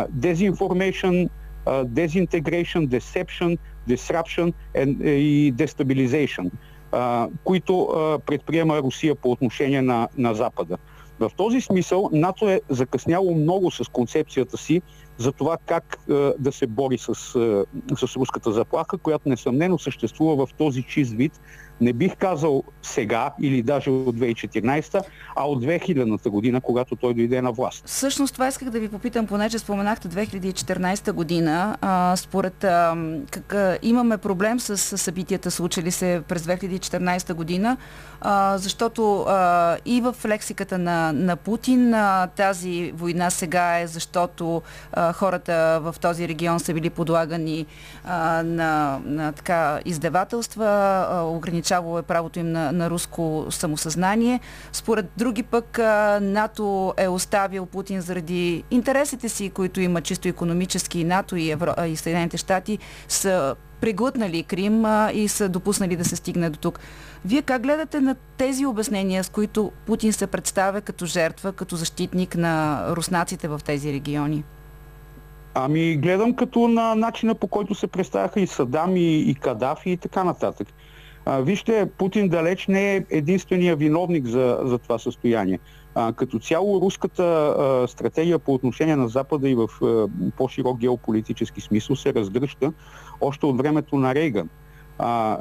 Desinformation, 0.10 1.30
Disintegration, 1.68 2.88
Deception, 2.88 3.58
Disruption 3.88 4.54
and, 4.76 5.04
и 5.04 5.54
Destabilization 5.54 6.50
а, 6.92 7.28
които 7.44 7.82
а, 7.82 8.20
предприема 8.20 8.78
Русия 8.78 9.16
по 9.16 9.32
отношение 9.32 9.82
на, 9.82 10.08
на 10.18 10.34
Запада. 10.34 10.78
В 11.20 11.32
този 11.38 11.62
смисъл 11.62 12.10
НАТО 12.12 12.50
е 12.50 12.62
закъсняло 12.70 13.36
много 13.36 13.72
с 13.72 13.90
концепцията 13.92 14.58
си 14.58 14.82
за 15.20 15.32
това 15.32 15.58
как 15.66 15.98
а, 16.10 16.34
да 16.40 16.52
се 16.52 16.68
бори 16.68 16.98
с, 16.98 17.10
а, 17.10 17.66
с 17.96 18.16
руската 18.16 18.52
заплаха, 18.52 18.98
която 18.98 19.30
несъмнено 19.30 19.80
съществува 19.80 20.46
в 20.46 20.54
този 20.54 20.84
чист 20.84 21.14
вид 21.14 21.40
не 21.82 21.94
бих 21.94 22.16
казал 22.18 22.64
сега 22.82 23.34
или 23.42 23.62
даже 23.62 23.90
от 23.90 24.16
2014, 24.16 25.02
а 25.36 25.48
от 25.48 25.64
2000-та 25.64 26.30
година, 26.30 26.62
когато 26.62 26.96
той 26.96 27.14
дойде 27.14 27.42
на 27.42 27.52
власт. 27.52 27.84
Всъщност 27.86 28.34
това 28.34 28.48
исках 28.48 28.70
да 28.70 28.80
ви 28.80 28.90
попитам, 28.90 29.28
понеже 29.28 29.60
споменахте 29.60 30.08
2014 30.08 31.12
година. 31.12 31.78
А, 31.82 32.16
според 32.16 32.64
а, 32.64 32.98
как, 33.32 33.80
имаме 33.82 34.18
проблем 34.18 34.60
с, 34.60 34.78
с 34.78 34.98
събитията, 34.98 35.52
случили 35.52 35.92
се 35.92 36.22
през 36.28 36.44
2014 36.44 37.34
година, 37.34 37.78
а, 38.22 38.58
защото 38.58 39.22
а, 39.22 39.78
и 39.86 40.02
в 40.02 40.16
лексиката 40.26 40.78
на, 40.78 41.14
на 41.14 41.36
Путин 41.36 41.94
а, 41.94 42.28
тази 42.28 42.92
война 42.96 43.30
сега 43.30 43.80
е 43.80 43.88
защото 43.88 44.62
а, 44.94 45.09
хората 45.14 45.80
в 45.84 45.96
този 46.02 46.28
регион 46.28 46.60
са 46.60 46.74
били 46.74 46.90
подлагани 46.90 47.66
а, 48.06 48.44
на, 48.44 49.00
на 49.06 49.32
така 49.32 49.80
издевателства, 49.86 50.66
а, 51.12 51.22
ограничавало 51.22 52.00
е 52.00 52.04
правото 52.04 52.40
им 52.40 52.52
на, 52.52 52.72
на 52.72 52.90
руско 52.90 53.46
самосъзнание. 53.50 54.40
Според 54.72 55.06
други 55.18 55.44
пък 55.44 55.80
а, 55.80 56.20
НАТО 56.22 56.94
е 56.98 57.08
оставил 57.08 57.66
Путин 57.66 58.02
заради 58.02 58.64
интересите 58.72 59.30
си, 59.30 59.50
които 59.50 59.82
има 59.82 60.02
чисто 60.02 60.28
економически 60.28 61.04
НАТО 61.04 61.36
и, 61.36 61.52
Евро, 61.52 61.74
и 61.88 61.96
Съединените 61.96 62.38
щати 62.38 62.78
са 63.08 63.56
преглътнали 63.82 64.44
Крим 64.44 64.86
а, 64.86 65.12
и 65.14 65.28
са 65.28 65.50
допуснали 65.50 65.96
да 65.96 66.06
се 66.06 66.16
стигне 66.16 66.50
до 66.50 66.60
тук. 66.60 66.80
Вие 67.26 67.42
как 67.42 67.62
гледате 67.62 68.02
на 68.02 68.16
тези 68.38 68.66
обяснения, 68.66 69.24
с 69.24 69.30
които 69.30 69.72
Путин 69.86 70.14
се 70.14 70.28
представя 70.28 70.82
като 70.82 71.06
жертва, 71.06 71.54
като 71.54 71.76
защитник 71.76 72.36
на 72.36 72.86
руснаците 72.96 73.48
в 73.48 73.62
тези 73.66 73.94
региони? 73.94 74.44
Ами 75.54 75.98
гледам 75.98 76.36
като 76.36 76.68
на 76.68 76.96
начина 76.96 77.36
по 77.36 77.48
който 77.48 77.76
се 77.76 77.88
представяха 77.88 78.40
и 78.40 78.48
Садам, 78.48 78.98
и, 78.98 79.16
и 79.16 79.36
Кадафи 79.36 79.90
и 79.90 79.98
така 79.98 80.24
нататък. 80.24 80.68
А, 81.26 81.42
вижте, 81.42 81.90
Путин 81.98 82.30
далеч 82.30 82.68
не 82.68 82.96
е 82.96 83.06
единствения 83.10 83.76
виновник 83.76 84.26
за, 84.26 84.60
за 84.64 84.78
това 84.78 85.00
състояние. 85.00 85.60
А, 85.96 86.14
като 86.14 86.40
цяло 86.40 86.82
руската 86.82 87.24
а, 87.24 87.88
стратегия 87.88 88.40
по 88.40 88.54
отношение 88.54 88.96
на 88.96 89.08
Запада 89.08 89.50
и 89.50 89.56
в 89.56 89.68
а, 89.84 90.08
по-широк 90.38 90.80
геополитически 90.80 91.62
смисъл 91.62 91.96
се 91.96 92.14
разгръща 92.14 92.74
още 93.22 93.46
от 93.46 93.58
времето 93.58 93.96
на 93.96 94.16
Рейган. 94.16 94.50
А, 95.02 95.38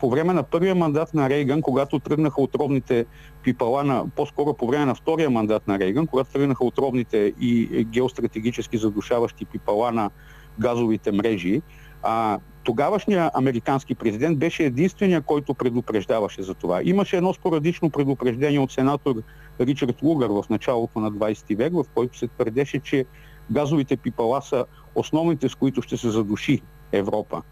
по 0.00 0.10
време 0.10 0.32
на 0.32 0.42
първия 0.42 0.74
мандат 0.74 1.14
на 1.14 1.28
Рейган, 1.28 1.62
когато 1.62 1.98
тръгнаха 1.98 2.42
отровните 2.42 3.06
пипала, 3.42 3.84
на, 3.84 4.04
по-скоро 4.16 4.54
по 4.54 4.66
време 4.66 4.84
на 4.84 4.94
втория 4.94 5.30
мандат 5.30 5.68
на 5.68 5.78
Рейган, 5.78 6.06
когато 6.06 6.32
тръгнаха 6.32 6.64
отровните 6.64 7.32
и 7.40 7.84
геостратегически 7.90 8.78
задушаващи 8.78 9.44
пипала 9.44 9.92
на 9.92 10.10
газовите 10.58 11.12
мрежи, 11.12 11.62
а, 12.02 12.38
тогавашният 12.64 13.30
американски 13.34 13.94
президент 13.94 14.38
беше 14.38 14.64
единствения, 14.64 15.22
който 15.22 15.54
предупреждаваше 15.54 16.42
за 16.42 16.54
това. 16.54 16.80
Имаше 16.84 17.16
едно 17.16 17.34
спорадично 17.34 17.90
предупреждение 17.90 18.60
от 18.60 18.72
сенатор 18.72 19.14
Ричард 19.60 20.02
Лугър 20.02 20.28
в 20.28 20.44
началото 20.50 21.00
на 21.00 21.12
20 21.12 21.56
век, 21.56 21.72
в 21.72 21.84
който 21.94 22.18
се 22.18 22.28
твърдеше, 22.28 22.78
че 22.78 23.04
газовите 23.50 23.96
пипала 23.96 24.42
са 24.42 24.64
основните, 24.94 25.48
с 25.48 25.54
които 25.54 25.82
ще 25.82 25.96
се 25.96 26.10
задуши 26.10 26.62
Европа. 26.92 27.42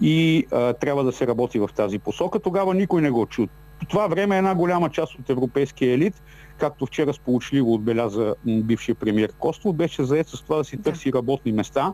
И 0.00 0.46
а, 0.52 0.72
трябва 0.72 1.04
да 1.04 1.12
се 1.12 1.26
работи 1.26 1.58
в 1.58 1.68
тази 1.76 1.98
посока. 1.98 2.40
Тогава 2.40 2.74
никой 2.74 3.02
не 3.02 3.10
го 3.10 3.26
чу. 3.26 3.46
По 3.80 3.86
това 3.86 4.06
време 4.06 4.38
една 4.38 4.54
голяма 4.54 4.90
част 4.90 5.14
от 5.14 5.30
европейския 5.30 5.94
елит, 5.94 6.22
както 6.58 6.86
вчера 6.86 7.12
сполучливо 7.12 7.74
отбеляза 7.74 8.34
бившия 8.46 8.94
премьер 8.94 9.32
Костов, 9.38 9.76
беше 9.76 10.04
заед 10.04 10.28
с 10.28 10.42
това 10.42 10.56
да 10.56 10.64
си 10.64 10.76
търси 10.76 11.12
работни 11.12 11.52
места 11.52 11.92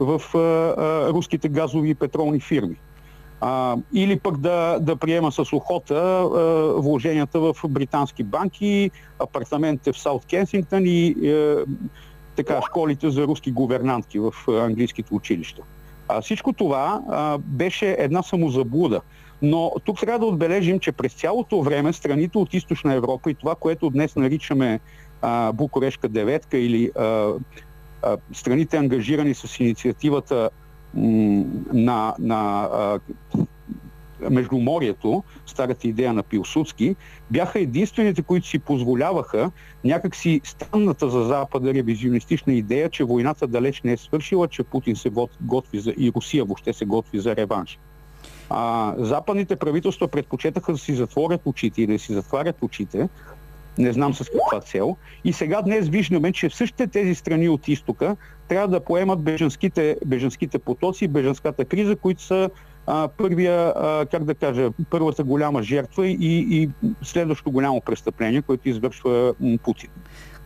в 0.00 0.22
а, 0.34 0.38
а, 0.38 1.12
руските 1.12 1.48
газови 1.48 1.90
и 1.90 1.94
петролни 1.94 2.40
фирми. 2.40 2.76
А, 3.40 3.76
или 3.92 4.18
пък 4.18 4.36
да, 4.36 4.78
да 4.80 4.96
приема 4.96 5.32
с 5.32 5.52
охота 5.52 5.94
а, 5.94 6.26
вложенията 6.80 7.40
в 7.40 7.56
британски 7.68 8.24
банки, 8.24 8.90
апартаментите 9.18 9.92
в 9.92 9.98
Саут 9.98 10.24
Кенсингтън 10.24 10.82
и 10.86 11.30
а, 11.30 11.64
така, 12.36 12.60
школите 12.66 13.10
за 13.10 13.26
руски 13.26 13.52
гувернантки 13.52 14.18
в 14.18 14.32
английските 14.48 15.14
училища. 15.14 15.62
А, 16.08 16.20
всичко 16.20 16.52
това 16.52 17.02
а, 17.08 17.38
беше 17.38 17.96
една 17.98 18.22
самозаблуда. 18.22 19.00
Но 19.42 19.72
тук 19.84 20.00
трябва 20.00 20.18
да 20.18 20.26
отбележим, 20.26 20.80
че 20.80 20.92
през 20.92 21.14
цялото 21.14 21.62
време 21.62 21.92
страните 21.92 22.38
от 22.38 22.54
Източна 22.54 22.94
Европа 22.94 23.30
и 23.30 23.34
това, 23.34 23.54
което 23.54 23.90
днес 23.90 24.16
наричаме 24.16 24.80
а, 25.22 25.52
Букурешка 25.52 26.08
деветка 26.08 26.58
или 26.58 26.90
а, 26.96 27.32
а, 28.02 28.16
страните 28.32 28.76
ангажирани 28.76 29.34
с 29.34 29.60
инициативата 29.60 30.50
м, 30.94 31.44
на, 31.72 32.14
на 32.18 32.68
а, 32.72 32.98
Междуморието, 34.30 35.24
старата 35.46 35.88
идея 35.88 36.12
на 36.12 36.22
Пилсудски, 36.22 36.96
бяха 37.30 37.60
единствените, 37.60 38.22
които 38.22 38.46
си 38.46 38.58
позволяваха 38.58 39.50
някакси 39.84 40.40
странната 40.44 41.10
за 41.10 41.24
Запада 41.24 41.74
ревизионистична 41.74 42.52
идея, 42.52 42.90
че 42.90 43.04
войната 43.04 43.46
далеч 43.46 43.82
не 43.82 43.92
е 43.92 43.96
свършила, 43.96 44.48
че 44.48 44.62
Путин 44.62 44.96
се 44.96 45.10
готви 45.40 45.78
за, 45.78 45.94
и 45.98 46.12
Русия 46.16 46.44
въобще 46.44 46.72
се 46.72 46.84
готви 46.84 47.18
за 47.18 47.36
реванш. 47.36 47.78
А, 48.50 48.94
западните 48.98 49.56
правителства 49.56 50.08
предпочетаха 50.08 50.72
да 50.72 50.78
си 50.78 50.94
затворят 50.94 51.40
очите 51.44 51.82
и 51.82 51.86
да 51.86 51.98
си 51.98 52.12
затварят 52.12 52.62
очите, 52.62 53.08
не 53.78 53.92
знам 53.92 54.14
с 54.14 54.24
каква 54.24 54.60
цел. 54.60 54.96
И 55.24 55.32
сега 55.32 55.62
днес 55.62 55.88
виждаме, 55.88 56.32
че 56.32 56.50
същите 56.50 56.86
тези 56.86 57.14
страни 57.14 57.48
от 57.48 57.68
изтока 57.68 58.16
трябва 58.48 58.68
да 58.68 58.80
поемат 58.80 59.20
беженските, 59.20 59.96
беженските 60.06 60.58
потоци, 60.58 61.08
беженската 61.08 61.64
криза, 61.64 61.96
които 61.96 62.22
са 62.22 62.50
а, 62.88 63.08
първия, 63.08 63.72
а, 63.76 64.06
как 64.10 64.24
да 64.24 64.34
кажа, 64.34 64.70
първата 64.90 65.24
голяма 65.24 65.62
жертва 65.62 66.06
и, 66.06 66.16
и 66.20 66.70
следващото 67.02 67.50
голямо 67.50 67.80
престъпление, 67.80 68.42
което 68.42 68.68
извършва 68.68 69.34
Путин. 69.64 69.90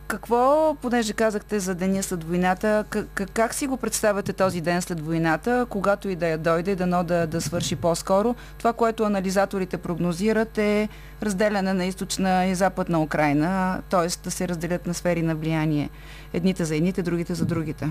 какво, 0.07 0.75
понеже 0.81 1.13
казахте 1.13 1.59
за 1.59 1.75
деня 1.75 2.03
след 2.03 2.23
войната, 2.23 2.85
как, 2.89 3.31
как 3.33 3.53
си 3.53 3.67
го 3.67 3.77
представяте 3.77 4.33
този 4.33 4.61
ден 4.61 4.81
след 4.81 4.99
войната, 4.99 5.65
когато 5.69 6.09
и 6.09 6.15
да 6.15 6.27
я 6.27 6.37
дойде, 6.37 6.75
дано 6.75 7.03
да, 7.03 7.27
да 7.27 7.41
свърши 7.41 7.75
по-скоро? 7.75 8.35
Това, 8.57 8.73
което 8.73 9.03
анализаторите 9.03 9.77
прогнозират 9.77 10.57
е 10.57 10.89
разделяне 11.21 11.73
на 11.73 11.85
източна 11.85 12.45
и 12.45 12.55
западна 12.55 13.01
Украина, 13.01 13.81
т.е. 13.89 14.07
да 14.23 14.31
се 14.31 14.47
разделят 14.47 14.87
на 14.87 14.93
сфери 14.93 15.21
на 15.21 15.35
влияние. 15.35 15.89
Едните 16.33 16.65
за 16.65 16.75
едните, 16.75 17.03
другите 17.03 17.33
за 17.33 17.45
другите. 17.45 17.89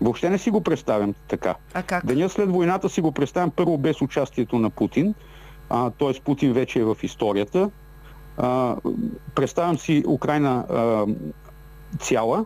Въобще 0.00 0.30
не 0.30 0.38
си 0.38 0.50
го 0.50 0.60
представям 0.60 1.14
така. 1.28 1.54
А 1.74 1.82
как? 1.82 2.06
Деня 2.06 2.28
след 2.28 2.50
войната 2.50 2.88
си 2.88 3.00
го 3.00 3.12
представям 3.12 3.50
първо 3.50 3.78
без 3.78 4.02
участието 4.02 4.58
на 4.58 4.70
Путин, 4.70 5.14
т.е. 5.70 6.20
Путин 6.24 6.52
вече 6.52 6.80
е 6.80 6.84
в 6.84 6.96
историята. 7.02 7.70
А, 8.36 8.76
представям 9.34 9.78
си 9.78 10.04
Украина 10.06 10.64
а, 10.70 11.06
цяла, 11.98 12.44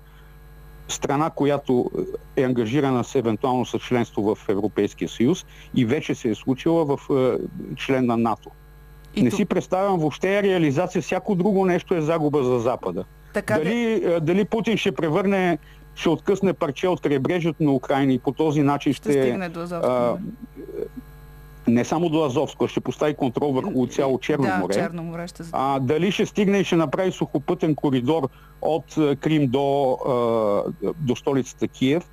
страна, 0.88 1.30
която 1.30 1.90
е 2.36 2.42
ангажирана 2.42 3.04
с 3.04 3.14
евентуално 3.14 3.66
с 3.66 3.78
членство 3.78 4.34
в 4.34 4.48
Европейския 4.48 5.08
съюз 5.08 5.46
и 5.74 5.84
вече 5.84 6.14
се 6.14 6.28
е 6.30 6.34
случила 6.34 6.84
в 6.84 7.10
а, 7.10 7.38
член 7.76 8.06
на 8.06 8.16
НАТО. 8.16 8.50
И 9.14 9.22
Не 9.22 9.30
тук... 9.30 9.36
си 9.36 9.44
представям 9.44 9.98
въобще 9.98 10.42
реализация, 10.42 11.02
всяко 11.02 11.34
друго 11.34 11.64
нещо 11.64 11.94
е 11.94 12.00
загуба 12.00 12.44
за 12.44 12.58
Запада. 12.58 13.04
Така 13.34 13.54
дали, 13.54 14.00
де... 14.00 14.20
дали 14.20 14.44
Путин 14.44 14.76
ще 14.76 14.92
превърне 14.92 15.58
ще 15.94 16.08
откъсне 16.08 16.52
парче 16.52 16.88
от 16.88 17.00
крайбрежието 17.00 17.62
на 17.62 17.72
Украина 17.72 18.12
и 18.12 18.18
по 18.18 18.32
този 18.32 18.62
начин 18.62 18.92
ще, 18.92 19.10
ще 19.10 19.22
стигне 19.22 19.48
до 19.48 19.60
Азовско. 19.60 20.18
не 21.66 21.84
само 21.84 22.08
до 22.08 22.24
Азовско, 22.24 22.68
ще 22.68 22.80
постави 22.80 23.14
контрол 23.14 23.52
върху 23.52 23.86
цяло 23.86 24.18
Черно 24.18 24.44
да, 24.44 24.56
море. 24.56 24.74
Черно 24.74 25.02
море 25.02 25.28
ще... 25.28 25.42
а, 25.52 25.80
дали 25.80 26.12
ще 26.12 26.26
стигне 26.26 26.58
и 26.58 26.64
ще 26.64 26.76
направи 26.76 27.12
сухопътен 27.12 27.74
коридор 27.74 28.28
от 28.62 28.94
Крим 29.20 29.46
до, 29.46 29.98
до 31.00 31.16
столицата 31.16 31.68
Киев, 31.68 32.10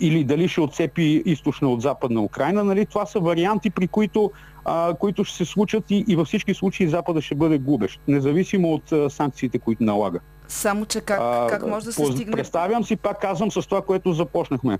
или 0.00 0.24
дали 0.24 0.48
ще 0.48 0.60
отцепи 0.60 1.22
източна 1.26 1.68
от 1.68 1.82
западна 1.82 2.22
Украина. 2.22 2.64
Нали? 2.64 2.86
Това 2.86 3.06
са 3.06 3.20
варианти, 3.20 3.70
при 3.70 3.88
които, 3.88 4.30
а, 4.64 4.94
които 4.94 5.24
ще 5.24 5.36
се 5.36 5.44
случат 5.44 5.90
и, 5.90 6.04
и 6.08 6.16
във 6.16 6.26
всички 6.26 6.54
случаи 6.54 6.88
Запада 6.88 7.22
ще 7.22 7.34
бъде 7.34 7.58
губещ, 7.58 8.00
независимо 8.08 8.72
от 8.72 8.92
а, 8.92 9.10
санкциите, 9.10 9.58
които 9.58 9.84
налага. 9.84 10.20
Само, 10.50 10.86
че 10.86 11.00
как, 11.00 11.20
а, 11.22 11.46
как 11.50 11.66
може 11.66 11.86
да 11.86 11.92
се 11.92 12.06
стигне? 12.06 12.32
Представям 12.32 12.84
си, 12.84 12.96
пак 12.96 13.20
казвам, 13.20 13.50
с 13.50 13.66
това, 13.66 13.82
което 13.82 14.12
започнахме. 14.12 14.78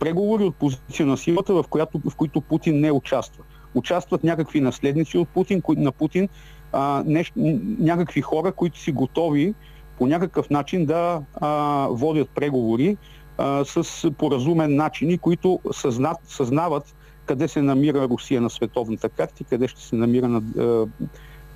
Преговори 0.00 0.44
от 0.44 0.56
позиция 0.56 1.06
на 1.06 1.16
силата, 1.16 1.54
в, 1.54 1.64
която, 1.70 2.00
в 2.10 2.16
които 2.16 2.40
Путин 2.40 2.80
не 2.80 2.92
участва. 2.92 3.44
Участват 3.74 4.24
някакви 4.24 4.60
наследници 4.60 5.18
от 5.18 5.28
Путин, 5.28 5.62
кои, 5.62 5.76
на 5.76 5.92
Путин, 5.92 6.28
а, 6.72 7.02
нещ, 7.06 7.32
някакви 7.78 8.20
хора, 8.20 8.52
които 8.52 8.78
си 8.78 8.92
готови 8.92 9.54
по 9.98 10.06
някакъв 10.06 10.50
начин 10.50 10.86
да 10.86 11.22
а, 11.34 11.86
водят 11.90 12.30
преговори 12.30 12.96
а, 13.38 13.64
с 13.64 14.10
поразумен 14.18 14.76
начин 14.76 15.10
и 15.10 15.18
които 15.18 15.60
съзнат, 15.72 16.16
съзнават 16.24 16.94
къде 17.26 17.48
се 17.48 17.62
намира 17.62 18.08
Русия 18.08 18.40
на 18.40 18.50
световната 18.50 19.08
карта 19.08 19.34
и 19.40 19.44
къде 19.44 19.68
ще 19.68 19.82
се 19.82 19.96
намира 19.96 20.28
на 20.28 20.42
а, 20.58 20.86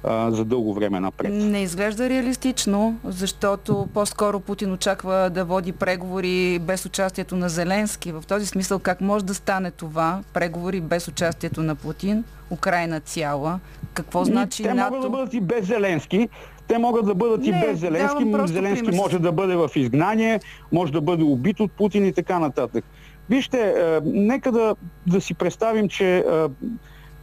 за 0.07 0.45
дълго 0.45 0.75
време 0.75 1.01
напред. 1.01 1.33
Не 1.33 1.63
изглежда 1.63 2.09
реалистично, 2.09 2.99
защото 3.05 3.89
по-скоро 3.95 4.41
Путин 4.41 4.73
очаква 4.73 5.31
да 5.31 5.45
води 5.45 5.73
преговори 5.73 6.59
без 6.59 6.87
участието 6.87 7.37
на 7.37 7.49
Зеленски. 7.49 8.13
В 8.13 8.25
този 8.29 8.47
смисъл 8.47 8.79
как 8.79 9.01
може 9.01 9.25
да 9.25 9.35
стане 9.35 9.71
това? 9.71 10.21
Преговори 10.33 10.81
без 10.81 11.09
участието 11.09 11.63
на 11.63 11.75
Путин, 11.75 12.25
Украина 12.51 13.01
цяла. 13.01 13.61
Какво 13.95 14.25
значи 14.25 14.63
Те 14.63 14.75
НАТО? 14.75 14.95
могат 14.95 15.03
да 15.03 15.19
бъдат 15.19 15.35
и 15.35 15.41
без 15.41 15.67
Зеленски. 15.67 16.29
Те 16.69 16.79
могат 16.79 17.07
да 17.07 17.15
бъдат 17.15 17.41
не, 17.41 17.49
и 17.49 17.53
без 17.53 17.81
Зеленски. 17.81 18.25
Зеленски 18.47 18.87
пример. 18.87 19.03
може 19.03 19.19
да 19.19 19.33
бъде 19.33 19.57
в 19.57 19.71
изгнание, 19.77 20.41
може 20.73 20.93
да 20.93 21.01
бъде 21.01 21.25
убит 21.25 21.61
от 21.61 21.73
Путин 21.73 22.07
и 22.07 22.13
така 22.13 22.39
нататък. 22.39 22.85
Вижте, 23.31 23.75
е, 23.77 24.01
нека 24.05 24.53
да, 24.53 24.75
да 25.07 25.21
си 25.21 25.35
представим, 25.35 25.89
че 25.89 26.17
е, 26.17 26.23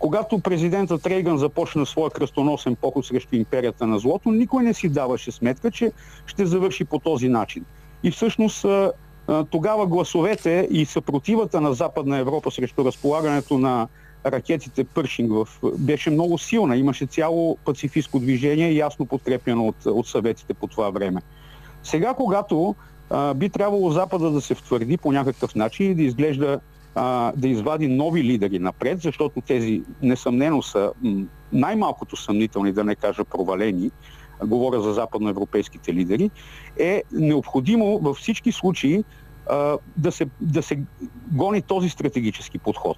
когато 0.04 0.40
президентът 0.40 1.06
Рейган 1.08 1.38
започна 1.38 1.86
своя 1.86 2.12
кръстоносен 2.12 2.76
поход 2.76 3.06
срещу 3.06 3.36
империята 3.36 3.88
на 3.88 4.00
злото, 4.00 4.32
никой 4.32 4.64
не 4.64 4.74
си 4.74 4.90
даваше 4.90 5.32
сметка, 5.32 5.72
че 5.72 5.92
ще 6.26 6.46
завърши 6.46 6.86
по 6.86 7.00
този 7.00 7.30
начин. 7.30 7.66
И 8.04 8.12
всъщност 8.12 8.66
тогава 9.50 9.88
гласовете 9.88 10.68
и 10.72 10.86
съпротивата 10.86 11.62
на 11.62 11.74
Западна 11.74 12.18
Европа 12.18 12.52
срещу 12.52 12.86
разполагането 12.86 13.58
на 13.58 13.88
ракетите 14.26 14.84
Пършинг 14.84 15.32
в... 15.32 15.48
беше 15.78 16.10
много 16.10 16.38
силна. 16.38 16.78
Имаше 16.78 17.06
цяло 17.06 17.58
пацифистско 17.66 18.20
движение, 18.20 18.74
ясно 18.74 19.06
подкрепено 19.06 19.68
от, 19.68 19.86
от 19.86 20.08
съветите 20.08 20.54
по 20.54 20.68
това 20.68 20.90
време. 20.90 21.22
Сега, 21.84 22.14
когато 22.14 22.76
а, 23.10 23.34
би 23.34 23.50
трябвало 23.50 23.92
Запада 23.92 24.32
да 24.32 24.42
се 24.42 24.56
втвърди 24.56 24.98
по 24.98 25.12
някакъв 25.12 25.56
начин 25.56 25.92
и 25.92 25.96
да 25.96 26.04
изглежда 26.04 26.60
а, 26.96 27.32
да 27.38 27.48
извади 27.48 27.88
нови 27.88 28.24
лидери 28.24 28.60
напред, 28.60 29.02
защото 29.02 29.42
тези 29.42 29.84
несъмнено 30.02 30.62
са 30.62 30.92
най-малкото 31.52 32.16
съмнителни, 32.16 32.72
да 32.72 32.84
не 32.84 32.96
кажа 32.96 33.26
провалени, 33.26 33.92
говоря 34.46 34.82
за 34.82 34.94
западноевропейските 34.94 35.94
лидери, 35.94 36.32
е 36.80 37.04
необходимо 37.12 38.00
във 38.00 38.18
всички 38.18 38.52
случаи 38.52 39.04
а, 39.50 39.78
да, 39.98 40.12
се, 40.12 40.26
да 40.42 40.64
се 40.64 40.80
гони 41.32 41.62
този 41.62 41.90
стратегически 41.90 42.60
подход. 42.60 42.98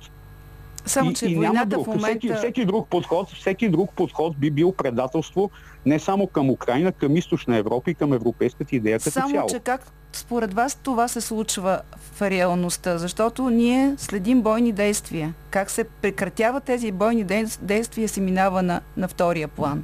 Само, 0.86 1.14
че 1.14 1.26
и, 1.26 1.32
и 1.32 1.36
войната 1.36 1.66
друг. 1.66 1.86
в 1.86 1.88
момента... 1.88 2.08
Всеки, 2.08 2.34
всеки, 2.34 2.66
друг 2.66 2.88
подход, 2.88 3.30
всеки 3.30 3.70
друг 3.70 3.92
подход 3.96 4.38
би 4.38 4.52
бил 4.52 4.72
предателство 4.72 5.50
не 5.86 6.00
само 6.00 6.28
към 6.28 6.50
Украина, 6.50 6.92
към 6.92 7.18
източна 7.18 7.58
Европа 7.58 7.92
и 7.92 7.94
към 7.94 8.14
европейската 8.14 8.76
идея 8.76 9.00
като 9.00 9.12
Само, 9.12 9.30
цяло. 9.30 9.50
че 9.50 9.60
как 9.60 9.92
според 10.14 10.54
вас 10.54 10.76
това 10.76 11.08
се 11.08 11.22
случва 11.22 11.82
в 11.98 12.22
реалността? 12.22 12.98
Защото 12.98 13.50
ние 13.50 13.94
следим 13.98 14.42
бойни 14.42 14.72
действия. 14.72 15.34
Как 15.50 15.70
се 15.70 15.84
прекратяват 15.84 16.64
тези 16.64 16.92
бойни 16.92 17.24
действия 17.62 18.10
се 18.10 18.22
минава 18.22 18.64
на, 18.64 18.82
на 18.98 19.08
втория 19.08 19.48
план? 19.48 19.84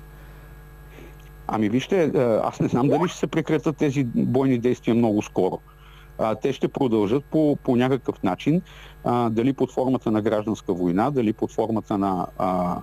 Ами 1.47 1.70
вижте, 1.70 2.12
аз 2.43 2.60
не 2.60 2.68
знам 2.68 2.88
дали 2.88 3.08
ще 3.08 3.18
се 3.18 3.28
прекратят 3.28 3.78
тези 3.78 4.04
бойни 4.16 4.58
действия 4.58 4.95
много 4.95 5.22
скоро. 5.22 5.60
Те 6.41 6.54
ще 6.54 6.68
продължат 6.68 7.26
по, 7.26 7.58
по 7.64 7.76
някакъв 7.76 8.24
начин, 8.24 8.62
а, 9.04 9.30
дали 9.30 9.54
под 9.54 9.72
формата 9.72 10.12
на 10.12 10.22
гражданска 10.22 10.74
война, 10.74 11.12
дали 11.12 11.34
под 11.34 11.52
формата 11.52 11.97
на 11.97 12.28
а, 12.38 12.78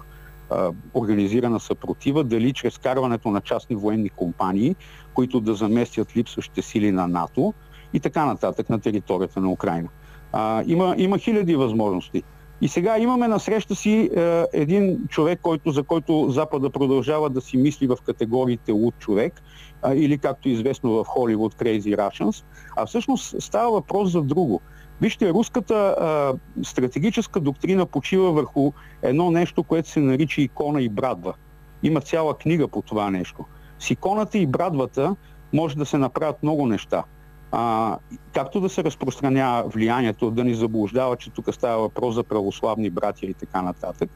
а, 0.51 0.71
организирана 0.95 1.61
съпротива, 1.61 2.25
дали 2.25 2.53
чрез 2.53 2.79
карването 2.79 3.31
на 3.31 3.41
частни 3.41 3.77
военни 3.77 4.09
компании, 4.09 4.77
които 5.15 5.41
да 5.41 5.55
заместят 5.55 6.17
липсващите 6.17 6.63
сили 6.63 6.93
на 6.93 7.09
НАТО 7.09 7.55
и 7.93 8.01
така 8.01 8.27
нататък 8.27 8.71
на 8.71 8.81
територията 8.81 9.41
на 9.41 9.51
Украина. 9.51 9.89
А, 10.33 10.63
има, 10.67 10.95
има 10.99 11.19
хиляди 11.19 11.57
възможности. 11.57 12.23
И 12.61 12.69
сега 12.69 12.99
имаме 12.99 13.29
на 13.29 13.41
среща 13.41 13.75
си 13.75 14.11
е, 14.17 14.45
един 14.53 15.07
човек, 15.09 15.41
който, 15.43 15.71
за 15.71 15.83
който 15.83 16.31
Запада 16.31 16.71
продължава 16.71 17.31
да 17.31 17.41
си 17.41 17.57
мисли 17.57 17.87
в 17.87 17.97
категориите 18.07 18.73
луд 18.73 18.95
човек, 18.99 19.43
а, 19.83 19.95
или 19.95 20.19
както 20.19 20.49
е 20.49 20.53
известно 20.53 20.91
в 20.91 21.05
Холивуд 21.05 21.55
Crazy 21.55 21.97
Russians, 21.97 22.45
а 22.77 22.87
всъщност 22.87 23.43
става 23.43 23.71
въпрос 23.71 24.13
за 24.13 24.23
друго. 24.23 24.61
Вижте, 25.01 25.31
руската 25.33 25.75
а, 25.75 26.35
стратегическа 26.65 27.41
доктрина 27.41 27.87
почива 27.87 28.33
върху 28.33 28.73
едно 29.03 29.31
нещо, 29.31 29.63
което 29.63 29.89
се 29.89 30.01
нарича 30.01 30.41
икона 30.41 30.83
и 30.83 30.89
брадва. 30.89 31.35
Има 31.83 32.01
цяла 32.01 32.39
книга 32.39 32.69
по 32.69 32.83
това 32.83 33.11
нещо. 33.11 33.45
С 33.79 33.91
иконата 33.91 34.39
и 34.39 34.47
брадвата 34.47 35.17
може 35.53 35.77
да 35.77 35.87
се 35.87 35.99
направят 35.99 36.43
много 36.43 36.67
неща. 36.67 37.05
А, 37.53 37.97
както 38.35 38.61
да 38.61 38.69
се 38.69 38.85
разпространява 38.85 39.69
влиянието, 39.69 40.31
да 40.31 40.45
ни 40.45 40.55
заблуждава, 40.55 41.17
че 41.17 41.31
тук 41.31 41.55
става 41.55 41.83
въпрос 41.83 42.15
за 42.15 42.25
православни 42.25 42.91
братя 42.91 43.27
и 43.27 43.35
така 43.35 43.63
нататък. 43.63 44.11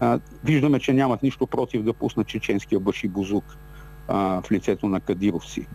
А, 0.00 0.20
виждаме, 0.44 0.78
че 0.78 0.92
нямат 0.92 1.22
нищо 1.22 1.46
против 1.46 1.82
да 1.82 1.92
пуснат 1.92 2.26
чеченския 2.26 2.80
баши 2.80 3.08
бузук 3.08 3.44
а, 4.08 4.42
в 4.42 4.52
лицето 4.52 4.88
на 4.88 5.00
кадировци 5.00 5.66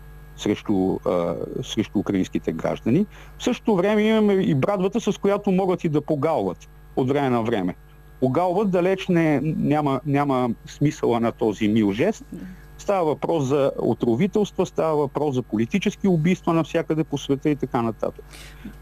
срещу, 0.41 0.99
а, 1.05 1.35
срещу 1.63 1.99
украинските 1.99 2.51
граждани. 2.51 3.05
В 3.37 3.43
същото 3.43 3.75
време 3.75 4.01
имаме 4.01 4.33
и 4.33 4.55
брадвата, 4.55 5.01
с 5.01 5.17
която 5.17 5.51
могат 5.51 5.83
и 5.83 5.89
да 5.89 6.01
погалват 6.01 6.69
от 6.95 7.07
време 7.09 7.29
на 7.29 7.43
време. 7.43 7.75
Погалват 8.19 8.71
далеч 8.71 9.07
не, 9.07 9.39
няма, 9.43 10.01
няма 10.05 10.49
смисъла 10.65 11.19
на 11.19 11.31
този 11.31 11.67
мил 11.67 11.91
жест. 11.91 12.25
Става 12.77 13.05
въпрос 13.05 13.43
за 13.43 13.71
отровителства, 13.79 14.65
става 14.65 14.95
въпрос 14.95 15.35
за 15.35 15.41
политически 15.41 16.07
убийства 16.07 16.53
навсякъде 16.53 17.03
по 17.03 17.17
света 17.17 17.49
и 17.49 17.55
така 17.55 17.81
нататък. 17.81 18.25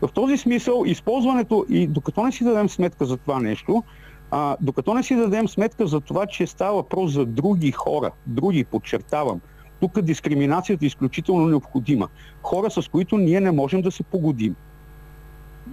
В 0.02 0.10
този 0.14 0.38
смисъл, 0.38 0.84
използването 0.86 1.66
и 1.70 1.88
докато 1.88 2.24
не 2.24 2.32
си 2.32 2.44
дадем 2.44 2.70
сметка 2.70 3.06
за 3.06 3.18
това 3.18 3.40
нещо, 3.40 3.84
а, 4.32 4.58
докато 4.62 4.94
не 4.94 5.04
си 5.04 5.16
дадем 5.16 5.48
сметка 5.48 5.88
за 5.88 6.00
това, 6.00 6.26
че 6.26 6.48
става 6.48 6.76
въпрос 6.76 7.12
за 7.12 7.26
други 7.26 7.72
хора, 7.72 8.12
други, 8.28 8.64
подчертавам, 8.64 9.42
тук 9.80 10.02
дискриминацията 10.02 10.86
е 10.86 10.88
изключително 10.88 11.48
необходима. 11.48 12.08
Хора, 12.44 12.72
с 12.72 12.90
които 12.92 13.18
ние 13.18 13.42
не 13.42 13.52
можем 13.52 13.82
да 13.82 13.92
се 13.92 14.04
погодим. 14.04 14.56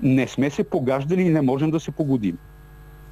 Не 0.02 0.28
сме 0.28 0.50
се 0.50 0.64
погаждали 0.64 1.22
и 1.22 1.28
не 1.28 1.40
можем 1.40 1.70
да 1.70 1.80
се 1.80 1.90
погодим. 1.90 2.38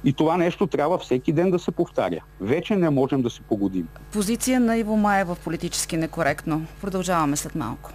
И 0.03 0.13
това 0.13 0.37
нещо 0.37 0.67
трябва 0.67 0.97
всеки 0.97 1.33
ден 1.33 1.51
да 1.51 1.59
се 1.59 1.71
повтаря. 1.71 2.23
Вече 2.41 2.75
не 2.75 2.89
можем 2.89 3.21
да 3.21 3.29
се 3.29 3.41
погодим. 3.41 3.87
Позиция 4.13 4.59
на 4.59 4.77
Иво 4.77 4.97
Мая 4.97 5.25
в 5.25 5.37
политически 5.43 5.97
некоректно. 5.97 6.65
Продължаваме 6.81 7.35
след 7.35 7.55
малко. 7.55 7.91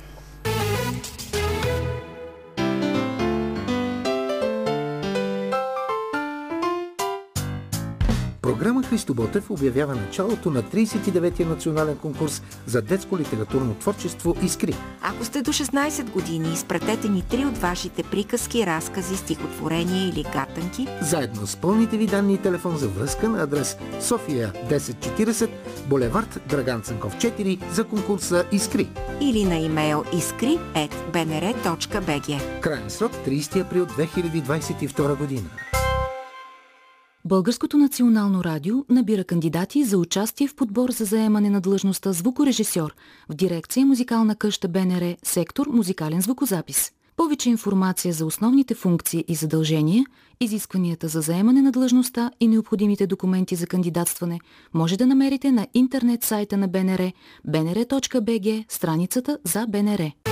Програма 8.43 8.83
Христо 8.83 9.15
Ботев 9.15 9.51
обявява 9.51 9.95
началото 9.95 10.51
на 10.51 10.63
39-я 10.63 11.47
национален 11.47 11.97
конкурс 11.97 12.43
за 12.67 12.83
детско 12.83 13.19
литературно 13.19 13.75
творчество 13.75 14.37
Искри. 14.43 14.75
Ако 15.03 15.25
сте 15.25 15.43
до 15.43 15.53
16 15.53 16.11
години, 16.11 16.53
изпратете 16.53 17.09
ни 17.09 17.23
три 17.23 17.45
от 17.45 17.59
вашите 17.59 18.03
приказки, 18.03 18.67
разкази, 18.67 19.17
стихотворения 19.17 20.09
или 20.09 20.23
гатанки. 20.23 20.89
Заедно 21.03 21.47
с 21.47 21.57
пълните 21.57 21.97
ви 21.97 22.07
данни 22.07 22.35
и 22.35 22.39
телефон 22.39 22.77
за 22.77 22.89
връзка 22.89 23.29
на 23.29 23.43
адрес 23.43 23.77
София 24.01 24.53
1040, 24.71 25.51
булевард 25.87 26.41
Драган 26.47 26.83
Цанков 26.83 27.17
4 27.17 27.59
за 27.73 27.85
конкурса 27.85 28.45
Искри. 28.53 28.89
Или 29.21 29.45
на 29.45 29.57
имейл 29.57 30.05
iskri.bnr.bg 30.05 32.61
Крайен 32.61 32.91
срок 32.91 33.13
30 33.27 33.61
април 33.61 33.87
2022 33.87 35.19
година. 35.19 35.51
Българското 37.31 37.79
национално 37.79 38.45
радио 38.45 38.85
набира 38.89 39.25
кандидати 39.25 39.85
за 39.85 39.99
участие 39.99 40.49
в 40.49 40.55
подбор 40.55 40.91
за 40.91 41.05
заемане 41.05 41.51
на 41.51 41.61
длъжността 41.61 42.13
звукорежисьор 42.13 42.95
в 43.29 43.35
дирекция 43.35 43.87
Музикална 43.87 44.37
къща 44.37 44.69
БНР, 44.69 45.17
сектор 45.23 45.67
Музикален 45.67 46.21
звукозапис. 46.21 46.93
Повече 47.17 47.51
информация 47.51 48.15
за 48.15 48.27
основните 48.27 48.75
функции 48.75 49.25
и 49.29 49.35
задължения, 49.35 50.05
изискванията 50.41 51.09
за 51.09 51.21
заемане 51.21 51.63
на 51.63 51.73
длъжността 51.73 52.31
и 52.41 52.49
необходимите 52.49 53.07
документи 53.07 53.57
за 53.57 53.67
кандидатстване 53.67 54.41
може 54.75 54.97
да 54.97 55.07
намерите 55.07 55.53
на 55.53 55.67
интернет 55.75 56.25
сайта 56.25 56.57
на 56.57 56.69
БНР 56.69 57.13
bnr.bg, 57.49 58.65
страницата 58.69 59.39
за 59.45 59.67
БНР. 59.67 60.30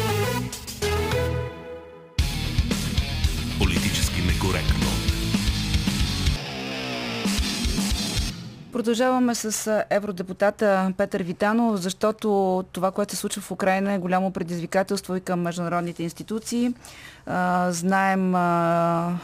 Продължаваме 8.78 9.34
с 9.34 9.84
евродепутата 9.90 10.92
Петър 10.96 11.22
Витанов, 11.22 11.80
защото 11.80 12.64
това, 12.72 12.90
което 12.90 13.14
се 13.14 13.20
случва 13.20 13.42
в 13.42 13.50
Украина 13.50 13.92
е 13.92 13.98
голямо 13.98 14.30
предизвикателство 14.30 15.16
и 15.16 15.20
към 15.20 15.40
международните 15.40 16.02
институции. 16.02 16.74
Знаем 17.68 18.34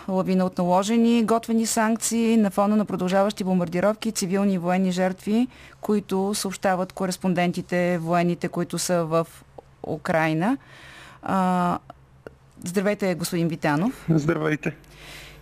лавина 0.09 0.45
от 0.45 0.59
наложени 0.59 1.25
готвени 1.25 1.67
санкции 1.67 2.37
на 2.37 2.51
фона 2.51 2.77
на 2.77 2.85
продължаващи 2.85 3.45
бомбардировки, 3.45 4.13
цивилни 4.13 4.55
и 4.55 4.59
военни 4.59 4.93
жертви, 4.93 5.49
които 5.81 6.35
съобщават 6.35 6.93
кореспондентите, 6.93 7.99
военните, 7.99 8.49
които 8.49 8.79
са 8.79 9.05
в 9.05 9.27
Украина. 9.87 10.59
Здравейте, 12.65 13.15
господин 13.15 13.49
Витанов. 13.49 14.07
Здравейте. 14.11 14.77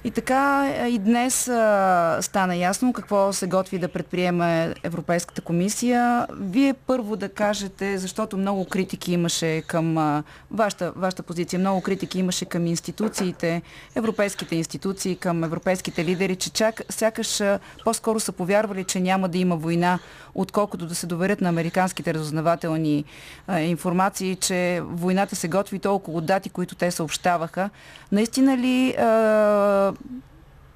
И 0.04 0.10
така 0.10 0.72
и 0.88 0.98
днес 0.98 1.48
а, 1.48 2.18
стана 2.20 2.56
ясно 2.56 2.92
какво 2.92 3.32
се 3.32 3.46
готви 3.46 3.78
да 3.78 3.88
предприеме 3.88 4.74
Европейската 4.82 5.40
комисия. 5.40 6.26
Вие 6.40 6.74
първо 6.74 7.16
да 7.16 7.28
кажете, 7.28 7.98
защото 7.98 8.36
много 8.36 8.64
критики 8.64 9.12
имаше 9.12 9.62
към 9.66 9.98
а, 9.98 10.22
вашата, 10.50 10.92
вашата 10.96 11.22
позиция, 11.22 11.58
много 11.58 11.80
критики 11.80 12.18
имаше 12.18 12.44
към 12.44 12.66
институциите, 12.66 13.62
европейските 13.94 14.56
институции, 14.56 15.16
към 15.16 15.44
европейските 15.44 16.04
лидери, 16.04 16.36
че 16.36 16.50
чак 16.50 16.82
сякаш 16.88 17.42
по-скоро 17.84 18.20
са 18.20 18.32
повярвали, 18.32 18.84
че 18.84 19.00
няма 19.00 19.28
да 19.28 19.38
има 19.38 19.56
война, 19.56 19.98
отколкото 20.34 20.86
да 20.86 20.94
се 20.94 21.06
доверят 21.06 21.40
на 21.40 21.48
американските 21.48 22.14
разузнавателни 22.14 23.04
а, 23.46 23.60
информации, 23.60 24.36
че 24.36 24.80
войната 24.84 25.36
се 25.36 25.48
готви 25.48 25.78
толкова 25.78 26.18
от 26.18 26.26
дати, 26.26 26.50
които 26.50 26.74
те 26.74 26.90
съобщаваха. 26.90 27.70
Наистина 28.12 28.58
ли 28.58 28.90
а, 28.90 29.91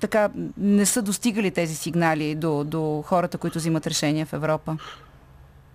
така 0.00 0.30
не 0.56 0.86
са 0.86 1.02
достигали 1.02 1.50
тези 1.50 1.74
сигнали 1.74 2.34
до, 2.34 2.64
до 2.64 3.02
хората, 3.06 3.38
които 3.38 3.58
взимат 3.58 3.86
решения 3.86 4.26
в 4.26 4.32
Европа? 4.32 4.78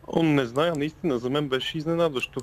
О, 0.08 0.24
не 0.24 0.46
зная, 0.46 0.74
наистина, 0.76 1.20
за 1.20 1.30
мен 1.30 1.50
беше 1.50 1.78
изненадващо. 1.78 2.42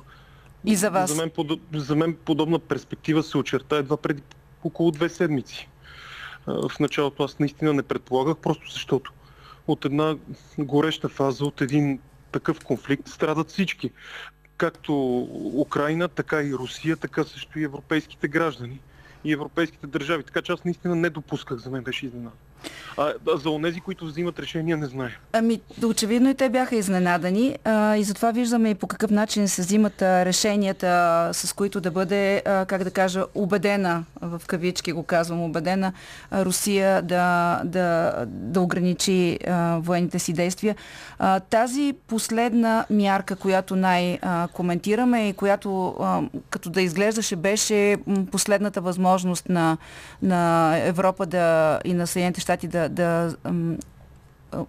И 0.65 0.77
за 0.77 0.91
вас? 0.91 1.15
За 1.15 1.23
мен, 1.23 1.31
подоб... 1.31 1.61
за 1.75 1.97
мен 1.97 2.17
подобна 2.25 2.59
перспектива 2.59 3.23
се 3.23 3.39
очерта 3.39 3.77
едва 3.77 3.97
преди 3.97 4.23
около 4.65 4.91
две 4.91 5.09
седмици. 5.09 5.69
В 6.47 6.71
началото 6.81 7.25
аз 7.25 7.39
наистина 7.39 7.73
не 7.73 7.83
предполагах, 7.83 8.37
просто 8.37 8.73
защото 8.73 9.13
от 9.67 9.85
една 9.85 10.17
гореща 10.59 11.09
фаза, 11.09 11.45
от 11.45 11.61
един 11.61 11.99
такъв 12.33 12.65
конфликт 12.65 13.09
страдат 13.09 13.49
всички. 13.49 13.91
Както 14.57 15.21
Украина, 15.55 16.09
така 16.09 16.43
и 16.43 16.55
Русия, 16.55 16.97
така 16.97 17.25
също 17.25 17.59
и 17.59 17.65
европейските 17.65 18.29
граждани 18.29 18.81
и 19.29 19.33
европейските 19.33 19.87
държави. 19.87 20.23
Така 20.23 20.43
че 20.43 20.53
аз 20.53 20.65
наистина 20.65 20.97
не 20.97 21.11
допусках, 21.11 21.59
за 21.59 21.71
мен 21.71 21.83
беше 21.85 22.07
изненада. 22.07 22.37
А, 22.99 23.13
за 23.37 23.51
онези, 23.51 23.81
които 23.81 24.07
взимат 24.07 24.39
решения, 24.39 24.77
не 24.77 24.87
знае. 24.87 25.11
Ами, 25.33 25.61
очевидно 25.85 26.31
и 26.31 26.35
те 26.35 26.49
бяха 26.49 26.77
изненадани 26.77 27.59
а, 27.65 27.97
и 27.97 28.05
затова 28.05 28.31
виждаме 28.31 28.71
и 28.71 28.75
по 28.75 28.87
какъв 28.87 29.11
начин 29.11 29.49
се 29.49 29.63
взимат 29.63 30.03
решенията, 30.03 31.31
с 31.33 31.53
които 31.53 31.81
да 31.81 31.91
бъде, 31.91 32.43
а, 32.47 32.65
как 32.67 32.85
да 32.85 32.91
кажа, 32.91 33.25
убедена, 33.35 34.05
в 34.21 34.43
кавички 34.47 34.93
го 34.93 35.03
казвам, 35.03 35.43
убедена 35.43 35.93
Русия 36.33 37.03
да, 37.03 37.61
да, 37.65 38.15
да 38.27 38.61
ограничи 38.61 39.39
а, 39.47 39.79
военните 39.83 40.19
си 40.19 40.33
действия. 40.33 40.77
А, 41.19 41.41
тази 41.41 41.95
последна 42.07 42.87
мярка, 42.91 43.37
която 43.37 43.77
най-коментираме 43.77 45.29
и 45.29 45.33
която 45.33 45.97
а, 46.01 46.23
като 46.51 46.71
да 46.71 46.83
изглеждаше 46.83 47.37
беше 47.37 47.97
последната 48.33 48.81
възможност 48.81 49.49
на, 49.49 49.77
на 50.23 50.73
Европа 50.79 51.27
да, 51.27 51.81
и 51.85 51.93
на 51.93 52.07
Съединените 52.07 52.41
щати 52.49 52.69
да, 52.69 52.89
да 52.89 53.37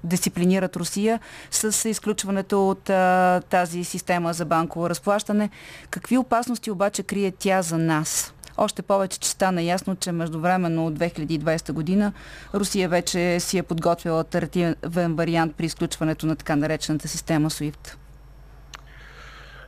дисциплинират 0.03 0.75
Русия 0.75 1.19
с 1.51 1.89
изключването 1.89 2.69
от 2.69 2.89
а, 2.89 3.41
тази 3.49 3.83
система 3.83 4.33
за 4.33 4.45
банково 4.45 4.89
разплащане. 4.89 5.49
Какви 5.89 6.17
опасности 6.17 6.71
обаче 6.71 7.03
крие 7.03 7.31
тя 7.31 7.61
за 7.61 7.77
нас? 7.77 8.33
Още 8.57 8.81
повече, 8.81 9.19
че 9.19 9.29
стана 9.29 9.61
ясно, 9.61 9.95
че 9.95 10.11
междувременно 10.11 10.85
от 10.85 10.99
2020 10.99 11.71
година 11.71 12.13
Русия 12.53 12.89
вече 12.89 13.39
си 13.39 13.57
е 13.57 13.63
подготвила 13.63 14.17
альтернативен 14.19 15.15
вариант 15.15 15.55
при 15.55 15.65
изключването 15.65 16.25
на 16.25 16.35
така 16.35 16.55
наречената 16.55 17.07
система 17.07 17.49
SWIFT. 17.49 17.95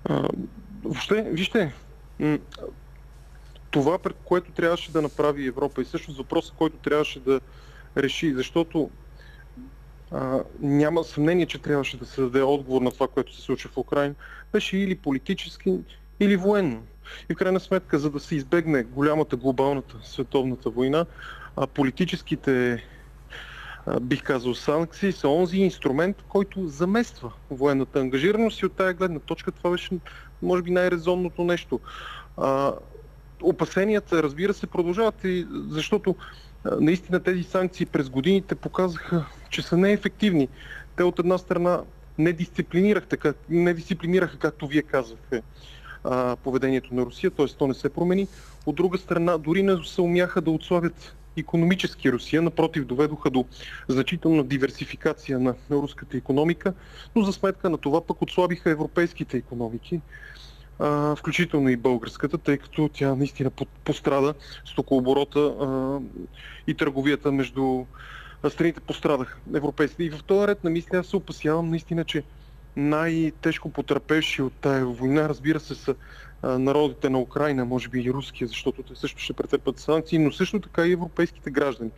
А, 0.06 0.28
въобще, 0.84 1.22
вижте, 1.22 1.74
това, 3.72 3.98
което 4.26 4.52
трябваше 4.52 4.92
да 4.92 5.02
направи 5.02 5.48
Европа 5.48 5.82
и 5.82 5.86
всъщност 5.86 6.18
въпросът, 6.18 6.54
който 6.58 6.78
трябваше 6.78 7.20
да 7.20 7.40
реши, 7.98 8.34
защото 8.34 8.90
а, 10.12 10.40
няма 10.60 11.04
съмнение, 11.04 11.46
че 11.46 11.62
трябваше 11.62 11.98
да 11.98 12.06
се 12.06 12.22
даде 12.22 12.42
отговор 12.42 12.82
на 12.82 12.92
това, 12.92 13.08
което 13.08 13.36
се 13.36 13.42
случва 13.42 13.70
в 13.70 13.78
Украина, 13.78 14.16
беше 14.54 14.78
или 14.78 14.96
политически, 14.96 15.80
или 16.20 16.36
военно. 16.36 16.84
И 17.30 17.34
в 17.34 17.38
крайна 17.38 17.60
сметка, 17.60 18.00
за 18.00 18.10
да 18.10 18.20
се 18.20 18.36
избегне 18.36 18.84
голямата 18.84 19.36
глобалната 19.36 19.96
световната 20.04 20.70
война, 20.70 21.06
а 21.56 21.68
политическите, 21.68 22.84
а, 23.86 24.00
бих 24.00 24.24
казал, 24.24 24.56
санкции 24.56 25.12
са 25.12 25.30
онзи 25.30 25.58
инструмент, 25.58 26.18
който 26.30 26.68
замества 26.68 27.32
военната 27.50 28.00
ангажираност 28.00 28.60
и 28.60 28.66
от 28.66 28.74
тая 28.74 28.94
гледна 28.94 29.20
точка 29.20 29.52
това 29.52 29.72
беше, 29.72 30.00
може 30.42 30.64
би, 30.64 30.72
най-резонното 30.72 31.44
нещо. 31.44 31.80
А, 32.38 32.74
опасенията, 33.42 34.24
разбира 34.24 34.54
се, 34.54 34.68
продължават, 34.68 35.24
и, 35.24 35.48
защото 35.70 36.16
наистина 36.80 37.20
тези 37.20 37.44
санкции 37.44 37.86
през 37.86 38.10
годините 38.10 38.56
показаха, 38.56 39.26
че 39.50 39.62
са 39.62 39.78
неефективни. 39.78 40.48
Те 40.96 41.04
от 41.04 41.20
една 41.20 41.38
страна 41.38 41.82
не 42.18 42.34
дисциплинираха, 42.34 43.34
не 43.50 43.74
дисциплинираха 43.74 44.38
както 44.38 44.68
вие 44.68 44.82
казахте, 44.82 45.42
поведението 46.44 46.96
на 46.96 47.02
Русия, 47.02 47.32
т.е. 47.32 47.46
то 47.58 47.68
не 47.68 47.74
се 47.74 47.90
промени. 47.90 48.28
От 48.66 48.76
друга 48.76 48.98
страна, 48.98 49.38
дори 49.38 49.64
не 49.64 49.78
се 49.84 50.02
умяха 50.02 50.42
да 50.42 50.52
отслабят 50.52 51.16
економически 51.38 52.12
Русия, 52.12 52.42
напротив, 52.42 52.86
доведоха 52.86 53.30
до 53.30 53.46
значителна 53.88 54.44
диверсификация 54.44 55.40
на 55.40 55.56
руската 55.72 56.18
економика, 56.18 56.74
но 57.16 57.24
за 57.24 57.34
сметка 57.34 57.70
на 57.70 57.78
това 57.78 58.06
пък 58.06 58.22
отслабиха 58.22 58.70
европейските 58.70 59.38
економики 59.38 60.02
включително 61.16 61.70
и 61.70 61.78
българската, 61.78 62.38
тъй 62.38 62.58
като 62.58 62.90
тя 62.94 63.16
наистина 63.16 63.52
пострада 63.84 64.34
стокооборота 64.66 65.56
и 66.68 66.74
търговията 66.74 67.32
между 67.32 67.86
страните 68.50 68.80
пострадаха 68.80 69.38
европейските. 69.56 70.04
И 70.04 70.10
в 70.10 70.24
този 70.24 70.48
ред 70.48 70.64
на 70.64 70.70
мисля 70.70 70.98
аз 70.98 71.08
се 71.08 71.16
опасявам 71.16 71.70
наистина, 71.70 72.06
че 72.06 72.24
най-тежко 72.76 73.70
потърпевши 73.70 74.42
от 74.42 74.54
тая 74.54 74.86
война, 74.86 75.30
разбира 75.30 75.60
се, 75.60 75.76
са 75.76 75.96
народите 76.44 77.10
на 77.10 77.20
Украина, 77.20 77.66
може 77.66 77.90
би 77.90 78.02
и 78.02 78.14
руския, 78.14 78.48
защото 78.48 78.84
те 78.84 78.96
също 78.96 79.20
ще 79.20 79.34
претърпят 79.34 79.80
санкции, 79.80 80.20
но 80.20 80.32
също 80.32 80.60
така 80.60 80.86
и 80.86 80.92
европейските 80.92 81.52
граждани. 81.52 81.92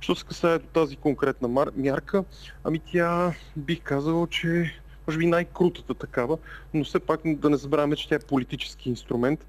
Що 0.00 0.14
се 0.14 0.24
касае 0.24 0.58
до 0.58 0.66
тази 0.66 0.96
конкретна 0.96 1.70
мярка, 1.76 2.24
ами 2.64 2.80
тя 2.92 3.34
бих 3.56 3.82
казал, 3.82 4.26
че 4.26 4.80
може 5.08 5.18
би 5.18 5.26
най-крутата 5.26 5.94
такава, 5.94 6.38
но 6.74 6.84
все 6.84 6.98
пак 6.98 7.20
да 7.24 7.50
не 7.50 7.56
забравяме, 7.56 7.96
че 7.96 8.08
тя 8.08 8.14
е 8.14 8.18
политически 8.18 8.88
инструмент. 8.88 9.46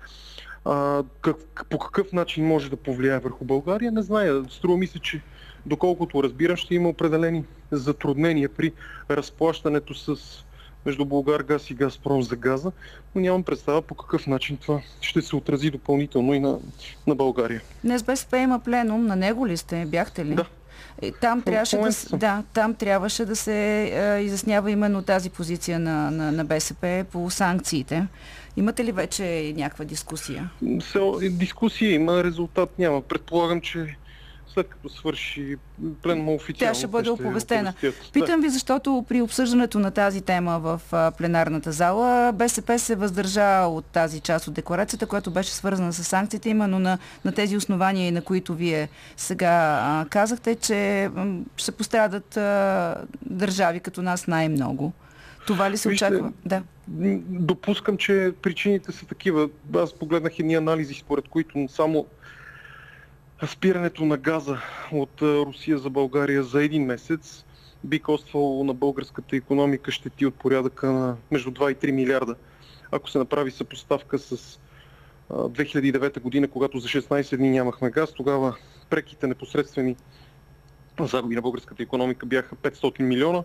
А, 0.66 1.04
как, 1.22 1.66
по 1.70 1.80
какъв 1.80 2.14
начин 2.14 2.48
може 2.48 2.70
да 2.70 2.76
повлияе 2.76 3.20
върху 3.20 3.46
България, 3.46 3.92
не 3.92 4.02
зная. 4.02 4.44
Струва 4.50 4.78
ми 4.78 4.88
се, 4.88 5.00
че 5.00 5.22
доколкото 5.66 6.24
разбирам, 6.24 6.58
ще 6.58 6.76
има 6.76 6.90
определени 6.90 7.44
затруднения 7.72 8.50
при 8.50 8.74
разплащането 9.10 9.94
с 9.94 10.16
между 10.86 11.06
Българ 11.06 11.44
Газ 11.44 11.70
и 11.70 11.74
Газпром 11.74 12.24
за 12.24 12.36
газа, 12.36 12.72
но 13.16 13.22
нямам 13.22 13.44
представа 13.44 13.82
по 13.82 13.96
какъв 13.96 14.28
начин 14.28 14.58
това 14.58 14.82
ще 15.02 15.22
се 15.22 15.36
отрази 15.36 15.70
допълнително 15.70 16.34
и 16.34 16.40
на, 16.40 16.60
на 17.08 17.16
България. 17.16 17.62
Днес 17.84 18.04
БСП 18.04 18.38
има 18.38 18.60
пленум, 18.60 19.06
на 19.06 19.16
него 19.16 19.48
ли 19.48 19.58
сте? 19.58 19.86
Бяхте 19.86 20.26
ли? 20.26 20.36
Да. 20.36 20.46
И 21.02 21.14
там 21.22 21.42
трябваше, 21.42 21.78
да, 21.78 22.18
да, 22.18 22.44
там 22.54 22.74
трябваше 22.74 23.26
да 23.26 23.36
се 23.36 23.84
е, 23.84 24.22
изяснява 24.22 24.72
именно 24.72 25.02
тази 25.02 25.30
позиция 25.30 25.80
на, 25.80 26.12
на, 26.12 26.32
на 26.32 26.46
БСП 26.46 27.06
по 27.12 27.30
санкциите. 27.30 28.08
Имате 28.58 28.86
ли 28.86 28.92
вече 28.92 29.54
някаква 29.58 29.86
дискусия? 29.86 30.50
Дискусия 31.32 31.92
има, 31.92 32.24
резултат 32.24 32.80
няма. 32.80 33.02
Предполагам, 33.02 33.62
че 33.62 33.98
след 34.54 34.68
като 34.68 34.90
свърши 34.90 35.56
пленума 36.02 36.32
официално. 36.32 36.74
Тя 36.74 36.78
ще 36.78 36.88
бъде 36.88 37.10
оповестена. 37.10 37.74
Питам 38.14 38.42
ви, 38.42 38.50
защото 38.50 39.06
при 39.10 39.22
обсъждането 39.22 39.80
на 39.80 39.92
тази 39.92 40.22
тема 40.22 40.60
в 40.60 40.82
пленарната 41.18 41.72
зала 41.72 42.32
БСП 42.32 42.80
се 42.80 42.96
въздържа 42.96 43.66
от 43.66 43.86
тази 43.86 44.20
част 44.20 44.48
от 44.48 44.54
декларацията, 44.54 45.06
която 45.06 45.32
беше 45.32 45.52
свързана 45.52 45.94
с 45.94 46.04
санкциите, 46.04 46.50
именно 46.50 46.80
на, 46.80 46.98
на 47.26 47.32
тези 47.32 47.58
основания, 47.58 48.12
на 48.12 48.22
които 48.22 48.54
вие 48.54 48.90
сега 49.18 49.80
а, 49.84 50.06
казахте, 50.10 50.56
че 50.56 51.10
ще 51.58 51.72
пострадат 51.72 52.38
а, 52.38 52.96
държави 53.22 53.80
като 53.80 54.02
нас 54.02 54.28
най-много. 54.28 54.94
Това 55.48 55.72
ли 55.72 55.78
се 55.78 55.90
Вижте, 55.90 56.06
очаква? 56.06 56.32
Да. 56.46 56.62
Допускам, 57.30 57.98
че 57.98 58.34
причините 58.42 58.92
са 58.92 59.06
такива. 59.06 59.50
Аз 59.76 59.94
погледнах 59.94 60.40
едни 60.40 60.56
анализи, 60.56 60.94
според 60.94 61.28
които 61.28 61.68
само 61.70 62.06
спирането 63.48 64.06
на 64.06 64.18
газа 64.18 64.58
от 64.92 65.22
Русия 65.22 65.78
за 65.78 65.90
България 65.90 66.44
за 66.44 66.64
един 66.64 66.86
месец 66.86 67.46
би 67.84 68.00
коствало 68.00 68.64
на 68.64 68.74
българската 68.74 69.36
економика 69.36 69.92
щети 69.92 70.26
от 70.26 70.36
порядъка 70.36 70.92
на 70.92 71.16
между 71.32 71.52
2 71.52 71.72
и 71.72 71.76
3 71.76 71.92
милиарда. 71.92 72.36
Ако 72.92 73.10
се 73.10 73.18
направи 73.18 73.52
съпоставка 73.52 74.20
с 74.20 74.60
2009 75.30 76.20
година, 76.20 76.48
когато 76.48 76.80
за 76.80 76.88
16 76.88 77.38
дни 77.38 77.50
нямахме 77.50 77.90
газ, 77.90 78.14
тогава 78.14 78.56
преките 78.90 79.28
непосредствени 79.28 79.96
загуби 81.02 81.36
на 81.36 81.42
българската 81.42 81.84
економика 81.84 82.26
бяха 82.26 82.56
500 82.56 83.02
милиона. 83.02 83.44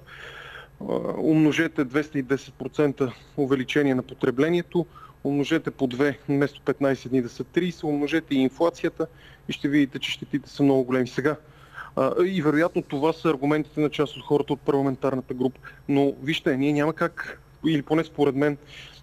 Умножете 1.18 1.84
210% 1.84 3.12
увеличение 3.36 3.94
на 3.94 4.02
потреблението, 4.02 4.86
умножете 5.24 5.70
по 5.70 5.88
2, 5.88 6.16
вместо 6.28 6.60
15 6.60 7.08
дни 7.08 7.22
да 7.22 7.28
са 7.28 7.44
30, 7.44 7.84
умножете 7.84 8.34
и 8.34 8.38
инфлацията 8.38 9.06
и 9.48 9.52
ще 9.52 9.68
видите, 9.68 9.98
че 9.98 10.10
щетите 10.10 10.50
са 10.50 10.62
много 10.62 10.84
големи 10.84 11.08
сега. 11.08 11.36
И 12.24 12.42
вероятно 12.42 12.82
това 12.82 13.12
са 13.12 13.28
аргументите 13.28 13.80
на 13.80 13.90
част 13.90 14.16
от 14.16 14.22
хората 14.22 14.52
от 14.52 14.60
парламентарната 14.60 15.34
група. 15.34 15.60
Но 15.88 16.14
вижте, 16.22 16.56
ние 16.56 16.72
няма 16.72 16.92
как, 16.92 17.40
или 17.66 17.82
поне 17.82 18.04
според 18.04 18.34
мен, 18.34 18.56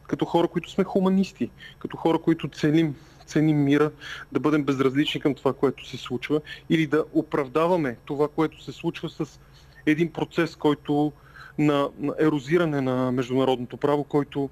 като 0.08 0.26
хора, 0.26 0.48
които 0.48 0.72
сме 0.72 0.84
хуманисти, 0.84 1.50
като 1.80 1.98
хора, 1.98 2.20
които 2.20 2.48
целим 2.48 2.96
ценим 3.26 3.64
мира, 3.64 3.92
да 4.32 4.40
бъдем 4.40 4.64
безразлични 4.64 5.22
към 5.22 5.36
това, 5.36 5.54
което 5.54 5.88
се 5.90 5.98
случва 5.98 6.42
или 6.70 6.88
да 6.88 7.06
оправдаваме 7.14 7.98
това, 8.06 8.28
което 8.28 8.64
се 8.64 8.72
случва 8.72 9.10
с 9.10 9.40
един 9.86 10.12
процес, 10.12 10.56
който 10.56 11.12
на, 11.58 11.90
на 12.00 12.14
ерозиране 12.20 12.82
на 12.82 13.12
международното 13.12 13.78
право, 13.78 14.04
който 14.04 14.50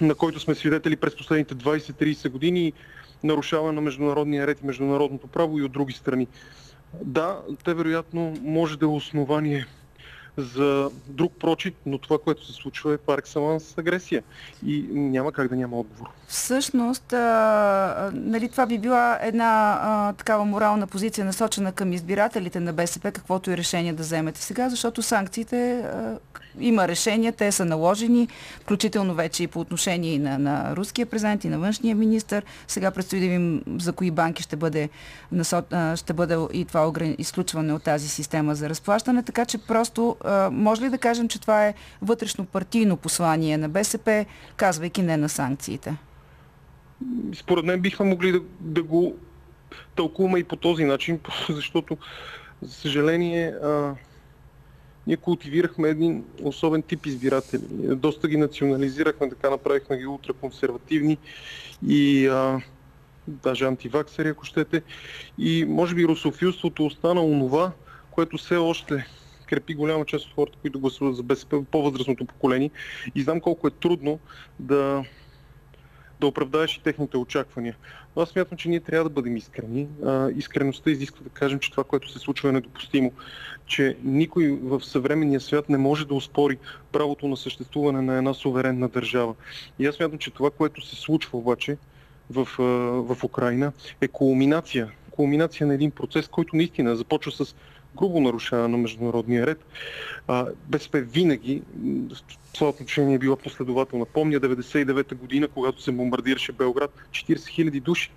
на 0.00 0.14
който 0.16 0.40
сме 0.40 0.54
свидетели 0.54 0.96
през 0.96 1.16
последните 1.16 1.54
20-30 1.54 2.28
години, 2.28 2.72
нарушаване 3.24 3.72
на 3.72 3.80
международния 3.80 4.46
ред 4.46 4.60
и 4.62 4.66
международното 4.66 5.26
право 5.26 5.58
и 5.58 5.62
от 5.62 5.72
други 5.72 5.92
страни. 5.92 6.26
Да, 7.02 7.40
те 7.64 7.74
вероятно 7.74 8.34
може 8.42 8.78
да 8.78 8.84
е 8.84 8.88
основание 8.88 9.66
за 10.38 10.90
друг 11.06 11.32
прочит, 11.40 11.74
но 11.86 11.98
това, 11.98 12.18
което 12.18 12.46
се 12.46 12.52
случва 12.52 12.94
е 12.94 12.98
пар 12.98 13.18
екселанс 13.18 13.78
агресия 13.78 14.22
и 14.66 14.86
няма 14.90 15.32
как 15.32 15.48
да 15.48 15.56
няма 15.56 15.76
отговор. 15.76 16.08
Всъщност, 16.26 17.12
а, 17.12 18.10
нали, 18.14 18.48
това 18.48 18.66
би 18.66 18.78
била 18.78 19.18
една 19.22 19.78
а, 19.82 20.12
такава 20.12 20.44
морална 20.44 20.86
позиция 20.86 21.24
насочена 21.24 21.72
към 21.72 21.92
избирателите 21.92 22.60
на 22.60 22.72
БСП, 22.72 23.12
каквото 23.12 23.50
и 23.50 23.56
решение 23.56 23.92
да 23.92 24.02
вземете 24.02 24.42
сега, 24.42 24.68
защото 24.68 25.02
санкциите 25.02 25.80
а, 25.80 26.18
има 26.60 26.88
решения, 26.88 27.32
те 27.32 27.52
са 27.52 27.64
наложени, 27.64 28.28
включително 28.60 29.14
вече 29.14 29.42
и 29.42 29.46
по 29.46 29.60
отношение 29.60 30.18
на, 30.18 30.38
на 30.38 30.76
руския 30.76 31.06
президент 31.06 31.44
и 31.44 31.48
на 31.48 31.58
външния 31.58 31.94
министр. 31.94 32.42
Сега 32.68 32.90
предстои 32.90 33.20
да 33.20 33.26
видим 33.26 33.62
за 33.78 33.92
кои 33.92 34.10
банки 34.10 34.42
ще 34.42 34.56
бъде, 34.56 34.88
ще 35.94 36.12
бъде 36.12 36.36
и 36.52 36.64
това 36.64 36.92
изключване 37.18 37.72
от 37.72 37.82
тази 37.82 38.08
система 38.08 38.54
за 38.54 38.68
разплащане, 38.68 39.22
така 39.22 39.44
че 39.44 39.58
просто 39.58 40.16
може 40.52 40.82
ли 40.82 40.90
да 40.90 40.98
кажем, 40.98 41.28
че 41.28 41.40
това 41.40 41.66
е 41.66 41.74
вътрешно 42.02 42.44
партийно 42.44 42.96
послание 42.96 43.58
на 43.58 43.68
БСП, 43.68 44.24
казвайки 44.56 45.02
не 45.02 45.16
на 45.16 45.28
санкциите? 45.28 45.96
Според 47.34 47.64
мен 47.64 47.80
бихме 47.80 48.06
могли 48.06 48.32
да, 48.32 48.40
да 48.60 48.82
го 48.82 49.16
тълкуваме 49.96 50.38
и 50.38 50.44
по 50.44 50.56
този 50.56 50.84
начин, 50.84 51.20
защото, 51.48 51.96
за 52.62 52.72
съжаление, 52.74 53.54
ние 55.08 55.16
култивирахме 55.16 55.88
един 55.88 56.24
особен 56.42 56.82
тип 56.82 57.06
избиратели. 57.06 57.62
Доста 57.96 58.28
ги 58.28 58.36
национализирахме, 58.36 59.28
така 59.28 59.50
направихме 59.50 59.98
ги 59.98 60.06
ултраконсервативни 60.06 61.18
и 61.86 62.26
а, 62.26 62.60
даже 63.28 63.64
антиваксери, 63.64 64.28
ако 64.28 64.44
щете. 64.44 64.82
И 65.38 65.64
може 65.68 65.94
би 65.94 66.04
русофилството 66.04 66.86
остана 66.86 67.24
онова, 67.24 67.72
което 68.10 68.36
все 68.36 68.56
още 68.56 69.06
крепи 69.46 69.74
голяма 69.74 70.04
част 70.04 70.26
от 70.26 70.34
хората, 70.34 70.58
които 70.60 70.80
гласуват 70.80 71.16
за 71.16 71.22
БСП, 71.22 71.64
по-възрастното 71.70 72.24
поколение. 72.24 72.70
И 73.14 73.22
знам 73.22 73.40
колко 73.40 73.66
е 73.66 73.70
трудно 73.70 74.18
да 74.60 75.04
да 76.20 76.26
оправдаеш 76.26 76.76
и 76.76 76.82
техните 76.82 77.16
очаквания. 77.16 77.76
Но 78.16 78.22
аз 78.22 78.28
смятам, 78.28 78.58
че 78.58 78.68
ние 78.68 78.80
трябва 78.80 79.04
да 79.04 79.14
бъдем 79.14 79.36
искрени. 79.36 79.88
А, 80.04 80.30
искреността 80.30 80.90
изисква 80.90 81.24
да 81.24 81.30
кажем, 81.30 81.58
че 81.58 81.70
това, 81.70 81.84
което 81.84 82.10
се 82.10 82.18
случва 82.18 82.48
е 82.48 82.52
недопустимо. 82.52 83.12
Че 83.66 83.96
никой 84.04 84.58
в 84.62 84.80
съвременния 84.84 85.40
свят 85.40 85.68
не 85.68 85.78
може 85.78 86.06
да 86.06 86.14
успори 86.14 86.58
правото 86.92 87.28
на 87.28 87.36
съществуване 87.36 88.02
на 88.02 88.16
една 88.18 88.34
суверенна 88.34 88.88
държава. 88.88 89.34
И 89.78 89.86
аз 89.86 89.94
смятам, 89.94 90.18
че 90.18 90.30
това, 90.30 90.50
което 90.50 90.86
се 90.86 90.96
случва 90.96 91.38
обаче 91.38 91.76
в, 92.30 92.48
в 93.02 93.24
Украина 93.24 93.72
е 94.00 94.08
кулминация. 94.08 94.92
Кулминация 95.10 95.66
на 95.66 95.74
един 95.74 95.90
процес, 95.90 96.28
който 96.28 96.56
наистина 96.56 96.96
започва 96.96 97.32
с 97.32 97.54
грубо 97.98 98.20
нарушава 98.20 98.68
на 98.68 98.78
международния 98.78 99.46
ред. 99.46 99.64
БСП 100.66 101.00
винаги 101.00 101.62
в 102.10 102.52
това 102.52 102.68
отношение 102.68 103.14
е 103.14 103.18
била 103.18 103.36
последователна. 103.36 104.04
Помня 104.04 104.40
99-та 104.40 105.16
година, 105.16 105.48
когато 105.48 105.82
се 105.82 105.92
бомбардираше 105.92 106.52
Белград, 106.52 106.94
40 107.10 107.36
000 107.36 107.80
души 107.80 108.10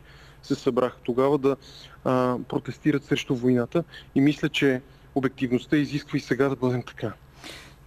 се 0.44 0.56
събраха 0.56 0.98
тогава 1.04 1.38
да 1.38 1.56
а, 2.04 2.38
протестират 2.50 3.04
срещу 3.04 3.36
войната 3.36 3.84
и 4.16 4.22
мисля, 4.22 4.50
че 4.50 4.82
обективността 5.16 5.78
изисква 5.78 6.18
и 6.18 6.22
сега 6.22 6.50
да 6.50 6.56
бъдем 6.56 6.84
така 6.84 7.14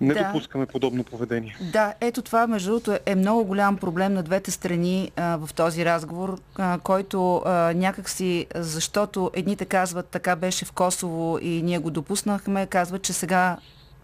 не 0.01 0.15
да. 0.15 0.25
допускаме 0.25 0.67
подобно 0.67 1.05
поведение. 1.05 1.57
Да, 1.73 1.95
ето 2.01 2.23
това 2.23 2.47
между 2.47 2.71
другото 2.71 2.99
е 3.07 3.15
много 3.15 3.45
голям 3.45 3.77
проблем 3.77 4.15
на 4.15 4.23
двете 4.23 4.51
страни 4.51 5.11
а, 5.17 5.37
в 5.37 5.55
този 5.55 5.85
разговор, 5.85 6.41
а, 6.57 6.79
който 6.83 7.37
а, 7.37 7.73
някакси, 7.75 8.47
защото 8.55 9.31
едните 9.35 9.65
казват 9.65 10.07
така 10.07 10.37
беше 10.37 10.65
в 10.65 10.73
Косово 10.73 11.39
и 11.43 11.63
ние 11.63 11.79
го 11.79 11.91
допуснахме, 11.91 12.67
казват, 12.67 13.03
че 13.03 13.13
сега 13.13 13.57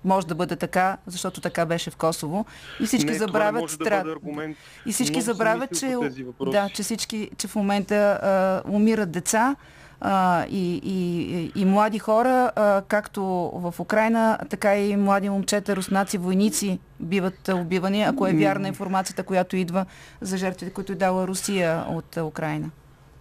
може 0.04 0.26
да 0.26 0.34
бъде 0.34 0.56
така, 0.56 0.96
защото 1.06 1.40
така 1.40 1.66
беше 1.66 1.90
в 1.90 1.96
Косово. 1.96 2.46
И 2.80 2.86
всички 2.86 3.10
не, 3.10 3.18
забравят 3.18 3.70
страт. 3.70 4.06
Да 4.22 4.48
и 4.86 4.92
всички 4.92 5.20
забравят, 5.20 5.78
че, 5.78 5.96
да, 6.52 6.68
че, 6.74 6.82
всички, 6.82 7.30
че 7.36 7.48
в 7.48 7.54
момента 7.54 7.94
а, 8.22 8.70
умират 8.70 9.10
деца, 9.10 9.56
а, 10.00 10.44
и, 10.50 10.80
и, 10.84 11.60
и 11.60 11.64
млади 11.64 11.98
хора, 11.98 12.52
а, 12.56 12.82
както 12.88 13.22
в 13.54 13.74
Украина, 13.78 14.38
така 14.50 14.76
и 14.76 14.96
млади 14.96 15.30
момчета, 15.30 15.76
руснаци, 15.76 16.18
войници 16.18 16.78
биват 17.00 17.48
убивани, 17.48 18.02
ако 18.02 18.26
е 18.26 18.32
вярна 18.32 18.68
информацията, 18.68 19.22
която 19.22 19.56
идва 19.56 19.86
за 20.20 20.36
жертвите, 20.36 20.72
които 20.72 20.92
е 20.92 20.96
дала 20.96 21.26
Русия 21.26 21.84
от 21.88 22.16
Украина. 22.16 22.70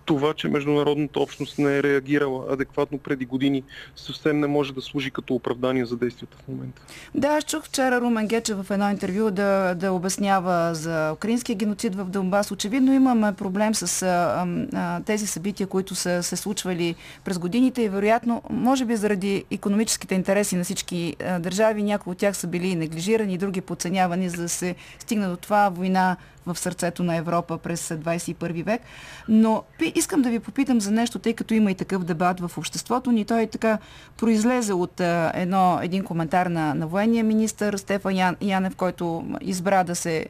Това, 0.09 0.33
че 0.33 0.47
международната 0.47 1.19
общност 1.19 1.59
не 1.59 1.77
е 1.77 1.83
реагирала 1.83 2.53
адекватно 2.53 2.97
преди 2.97 3.25
години, 3.25 3.63
съвсем 3.95 4.39
не 4.39 4.47
може 4.47 4.73
да 4.73 4.81
служи 4.81 5.11
като 5.11 5.33
оправдание 5.33 5.85
за 5.85 5.97
действията 5.97 6.37
в 6.37 6.47
момента. 6.47 6.81
Да, 7.15 7.27
аз 7.27 7.43
чух 7.43 7.63
вчера 7.63 8.01
Румен 8.01 8.27
Гече 8.27 8.53
в 8.53 8.65
едно 8.69 8.89
интервю 8.89 9.31
да, 9.31 9.75
да 9.75 9.91
обяснява 9.91 10.75
за 10.75 11.11
украинския 11.13 11.55
геноцид 11.55 11.95
в 11.95 12.05
Донбас. 12.05 12.51
Очевидно 12.51 12.93
имаме 12.93 13.33
проблем 13.33 13.75
с 13.75 14.01
а, 14.01 14.47
а, 14.73 15.01
тези 15.01 15.27
събития, 15.27 15.67
които 15.67 15.95
са 15.95 16.23
се 16.23 16.35
случвали 16.35 16.95
през 17.25 17.39
годините 17.39 17.81
и 17.81 17.89
вероятно, 17.89 18.41
може 18.49 18.85
би 18.85 18.95
заради 18.95 19.43
економическите 19.51 20.15
интереси 20.15 20.55
на 20.55 20.63
всички 20.63 21.15
а, 21.19 21.39
държави, 21.39 21.83
някои 21.83 22.11
от 22.11 22.17
тях 22.17 22.37
са 22.37 22.47
били 22.47 22.75
неглижирани, 22.75 23.37
други 23.37 23.61
подценявани, 23.61 24.29
за 24.29 24.41
да 24.41 24.49
се 24.49 24.75
стигна 24.99 25.29
до 25.29 25.37
това 25.37 25.69
война 25.69 26.17
в 26.53 26.59
сърцето 26.59 27.03
на 27.03 27.15
Европа 27.15 27.57
през 27.57 27.89
21 27.89 28.63
век. 28.63 28.81
Но 29.27 29.63
искам 29.95 30.21
да 30.21 30.29
ви 30.29 30.39
попитам 30.39 30.81
за 30.81 30.91
нещо, 30.91 31.19
тъй 31.19 31.33
като 31.33 31.53
има 31.53 31.71
и 31.71 31.75
такъв 31.75 32.03
дебат 32.03 32.39
в 32.39 32.57
обществото 32.57 33.11
ни. 33.11 33.25
Той 33.25 33.47
така 33.47 33.77
произлезе 34.17 34.73
от 34.73 34.99
едно, 35.33 35.79
един 35.81 36.03
коментар 36.03 36.45
на, 36.45 36.73
на 36.73 36.87
военния 36.87 37.23
министр 37.23 37.77
Стефан 37.77 38.15
Ян, 38.15 38.35
Янев, 38.41 38.75
който 38.75 39.25
избра 39.41 39.83
да 39.83 39.95
се 39.95 40.25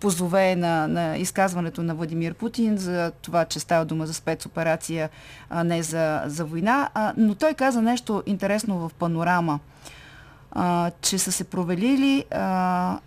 позове 0.00 0.56
на, 0.56 0.88
на 0.88 1.16
изказването 1.16 1.82
на 1.82 1.94
Владимир 1.94 2.34
Путин 2.34 2.76
за 2.76 3.12
това, 3.22 3.44
че 3.44 3.60
става 3.60 3.84
дума 3.84 4.06
за 4.06 4.14
спецоперация, 4.14 5.10
а 5.50 5.64
не 5.64 5.82
за, 5.82 6.22
за 6.26 6.44
война. 6.44 6.88
А, 6.94 7.12
но 7.16 7.34
той 7.34 7.54
каза 7.54 7.82
нещо 7.82 8.22
интересно 8.26 8.78
в 8.78 8.94
панорама, 8.98 9.60
а, 10.52 10.90
че 11.00 11.18
са 11.18 11.32
се 11.32 11.44
провалили 11.44 12.24
а, 12.30 12.98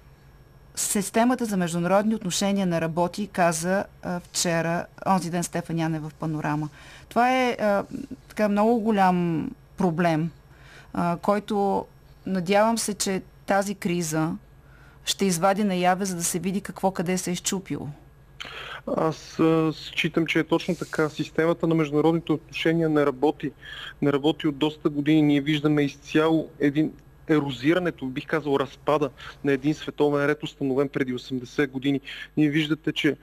Системата 0.78 1.46
за 1.46 1.58
международни 1.58 2.16
отношения 2.16 2.68
на 2.68 2.82
работи, 2.82 3.28
каза 3.28 3.86
а, 4.04 4.20
вчера, 4.20 4.86
онзи 5.08 5.30
ден 5.30 5.44
Стефан 5.44 5.80
Яне 5.80 6.00
в 6.00 6.12
Панорама. 6.20 6.70
Това 7.10 7.34
е 7.34 7.58
а, 7.60 7.84
така 8.28 8.50
много 8.50 8.80
голям 8.80 9.50
проблем, 9.78 10.32
а, 10.94 11.18
който 11.22 11.86
надявам 12.26 12.78
се, 12.78 12.94
че 12.94 13.22
тази 13.46 13.76
криза 13.76 14.32
ще 15.06 15.26
извади 15.26 15.64
наяве, 15.64 16.06
за 16.06 16.16
да 16.16 16.24
се 16.24 16.40
види 16.40 16.62
какво 16.62 16.92
къде 16.92 17.18
се 17.18 17.30
е 17.30 17.34
изчупило. 17.34 17.88
Аз 18.98 19.40
считам, 19.74 20.26
че 20.26 20.40
е 20.40 20.44
точно 20.44 20.76
така. 20.76 21.10
Системата 21.10 21.68
на 21.68 21.76
международните 21.76 22.32
отношения 22.32 22.90
не 22.90 23.06
работи. 23.06 23.52
Не 24.02 24.14
работи 24.14 24.48
от 24.48 24.58
доста 24.58 24.90
години. 24.90 25.22
Ние 25.22 25.42
виждаме 25.42 25.82
изцяло 25.82 26.50
един 26.60 26.92
ерозирането, 27.30 28.06
бих 28.06 28.26
казал 28.26 28.58
разпада 28.60 29.10
на 29.44 29.52
един 29.52 29.74
световен 29.74 30.26
ред, 30.26 30.44
установен 30.44 30.90
преди 30.90 31.14
80 31.14 31.70
години. 31.70 32.02
Ние 32.38 32.50
виждате, 32.50 32.92
че 32.92 33.16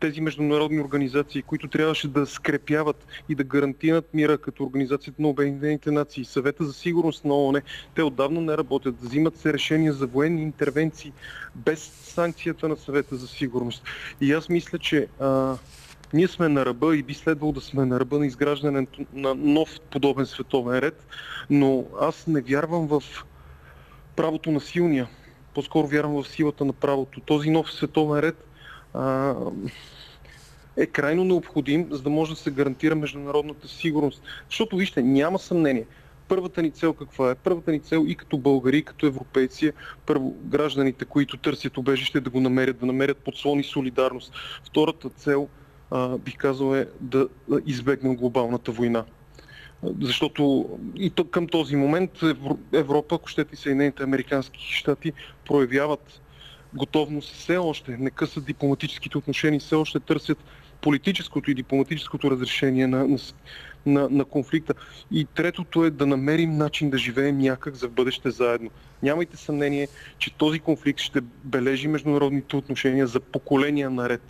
тези 0.00 0.20
международни 0.20 0.80
организации, 0.80 1.42
които 1.42 1.68
трябваше 1.68 2.08
да 2.08 2.26
скрепяват 2.26 3.06
и 3.28 3.34
да 3.34 3.44
гарантират 3.44 4.14
мира, 4.14 4.38
като 4.38 4.64
Организацията 4.64 5.22
на 5.22 5.28
Обединените 5.28 5.90
нации, 5.90 6.24
Съвета 6.24 6.64
за 6.64 6.72
сигурност 6.72 7.24
на 7.24 7.34
ООН, 7.34 7.60
те 7.94 8.02
отдавна 8.02 8.40
не 8.40 8.56
работят. 8.56 9.00
Взимат 9.02 9.36
се 9.36 9.52
решения 9.52 9.92
за 9.92 10.06
военни 10.06 10.42
интервенции 10.42 11.12
без 11.54 11.80
санкцията 12.14 12.68
на 12.68 12.76
Съвета 12.76 13.16
за 13.16 13.28
сигурност. 13.28 13.82
И 14.20 14.32
аз 14.32 14.48
мисля, 14.48 14.78
че 14.78 15.06
а, 15.20 15.56
ние 16.12 16.28
сме 16.28 16.48
на 16.48 16.66
ръба 16.66 16.96
и 16.96 17.02
би 17.02 17.14
следвало 17.14 17.52
да 17.52 17.60
сме 17.60 17.84
на 17.84 18.00
ръба 18.00 18.18
на 18.18 18.26
изграждането 18.26 19.06
на 19.12 19.34
нов 19.34 19.80
подобен 19.90 20.26
световен 20.26 20.78
ред, 20.78 21.06
но 21.50 21.84
аз 22.00 22.26
не 22.26 22.40
вярвам 22.40 22.86
в 22.86 23.02
правото 24.18 24.50
на 24.50 24.60
силния. 24.60 25.08
По-скоро 25.54 25.86
вярвам 25.86 26.22
в 26.22 26.28
силата 26.28 26.64
на 26.64 26.72
правото. 26.72 27.20
Този 27.20 27.50
нов 27.50 27.72
световен 27.72 28.20
ред 28.20 28.44
а, 28.94 29.34
е 30.76 30.86
крайно 30.86 31.24
необходим, 31.24 31.88
за 31.90 32.02
да 32.02 32.10
може 32.10 32.30
да 32.34 32.40
се 32.40 32.50
гарантира 32.50 32.94
международната 32.94 33.68
сигурност. 33.68 34.22
Защото, 34.48 34.76
вижте, 34.76 35.02
няма 35.02 35.38
съмнение. 35.38 35.86
Първата 36.28 36.62
ни 36.62 36.70
цел 36.70 36.92
каква 36.92 37.30
е? 37.30 37.34
Първата 37.34 37.72
ни 37.72 37.80
цел 37.80 38.04
и 38.08 38.14
като 38.14 38.38
българи, 38.38 38.78
и 38.78 38.84
като 38.84 39.06
европейци, 39.06 39.66
е 39.66 39.72
първо 40.06 40.36
гражданите, 40.44 41.04
които 41.04 41.36
търсят 41.36 41.78
убежище, 41.78 42.20
да 42.20 42.30
го 42.30 42.40
намерят, 42.40 42.78
да 42.78 42.86
намерят 42.86 43.18
подслон 43.18 43.60
и 43.60 43.64
солидарност. 43.64 44.32
Втората 44.64 45.08
цел, 45.08 45.48
а, 45.90 46.18
бих 46.18 46.36
казал, 46.36 46.74
е 46.74 46.86
да 47.00 47.28
избегнем 47.66 48.16
глобалната 48.16 48.72
война. 48.72 49.04
Защото 50.00 50.68
и 50.96 51.12
към 51.30 51.46
този 51.46 51.76
момент 51.76 52.10
Европа, 52.72 53.14
ако 53.14 53.28
щете 53.28 53.54
и 53.54 53.56
Съединените 53.56 54.02
Американски 54.02 54.74
щати, 54.74 55.12
проявяват 55.46 56.20
готовност 56.74 57.34
все 57.34 57.56
още, 57.56 57.96
не 57.96 58.10
късат 58.10 58.44
дипломатическите 58.44 59.18
отношения, 59.18 59.60
все 59.60 59.74
още 59.74 60.00
търсят 60.00 60.38
политическото 60.80 61.50
и 61.50 61.54
дипломатическото 61.54 62.30
разрешение 62.30 62.86
на, 62.86 63.08
на, 63.08 63.18
на, 63.86 64.08
на 64.08 64.24
конфликта. 64.24 64.74
И 65.12 65.26
третото 65.34 65.84
е 65.84 65.90
да 65.90 66.06
намерим 66.06 66.56
начин 66.56 66.90
да 66.90 66.98
живеем 66.98 67.38
някак 67.38 67.74
за 67.74 67.88
бъдеще 67.88 68.30
заедно. 68.30 68.70
Нямайте 69.02 69.36
съмнение, 69.36 69.88
че 70.18 70.34
този 70.34 70.58
конфликт 70.58 71.00
ще 71.00 71.20
бележи 71.44 71.88
международните 71.88 72.56
отношения 72.56 73.06
за 73.06 73.20
поколения 73.20 73.90
наред. 73.90 74.22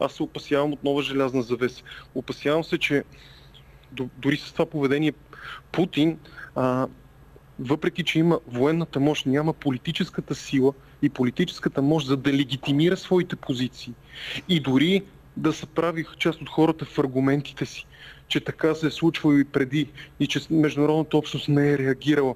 Аз 0.00 0.12
се 0.12 0.22
опасявам 0.22 0.72
от 0.72 0.84
нова 0.84 1.02
желязна 1.02 1.42
завеса. 1.42 1.82
Опасявам 2.14 2.64
се, 2.64 2.78
че 2.78 3.04
дори 4.18 4.36
с 4.36 4.52
това 4.52 4.66
поведение 4.66 5.12
Путин, 5.72 6.18
а, 6.54 6.86
въпреки 7.58 8.04
че 8.04 8.18
има 8.18 8.40
военната 8.46 9.00
мощ, 9.00 9.26
няма 9.26 9.52
политическата 9.52 10.34
сила 10.34 10.72
и 11.02 11.08
политическата 11.08 11.82
мощ 11.82 12.06
за 12.06 12.16
да 12.16 12.32
легитимира 12.32 12.96
своите 12.96 13.36
позиции. 13.36 13.92
И 14.48 14.60
дори 14.60 15.02
да 15.36 15.52
се 15.52 15.66
прави 15.66 16.04
част 16.18 16.42
от 16.42 16.48
хората 16.48 16.84
в 16.84 16.98
аргументите 16.98 17.66
си, 17.66 17.86
че 18.28 18.40
така 18.40 18.74
се 18.74 18.86
е 18.86 18.90
случвало 18.90 19.36
и 19.36 19.44
преди 19.44 19.86
и 20.20 20.26
че 20.26 20.40
международната 20.50 21.16
общност 21.16 21.48
не 21.48 21.70
е 21.70 21.78
реагирала. 21.78 22.34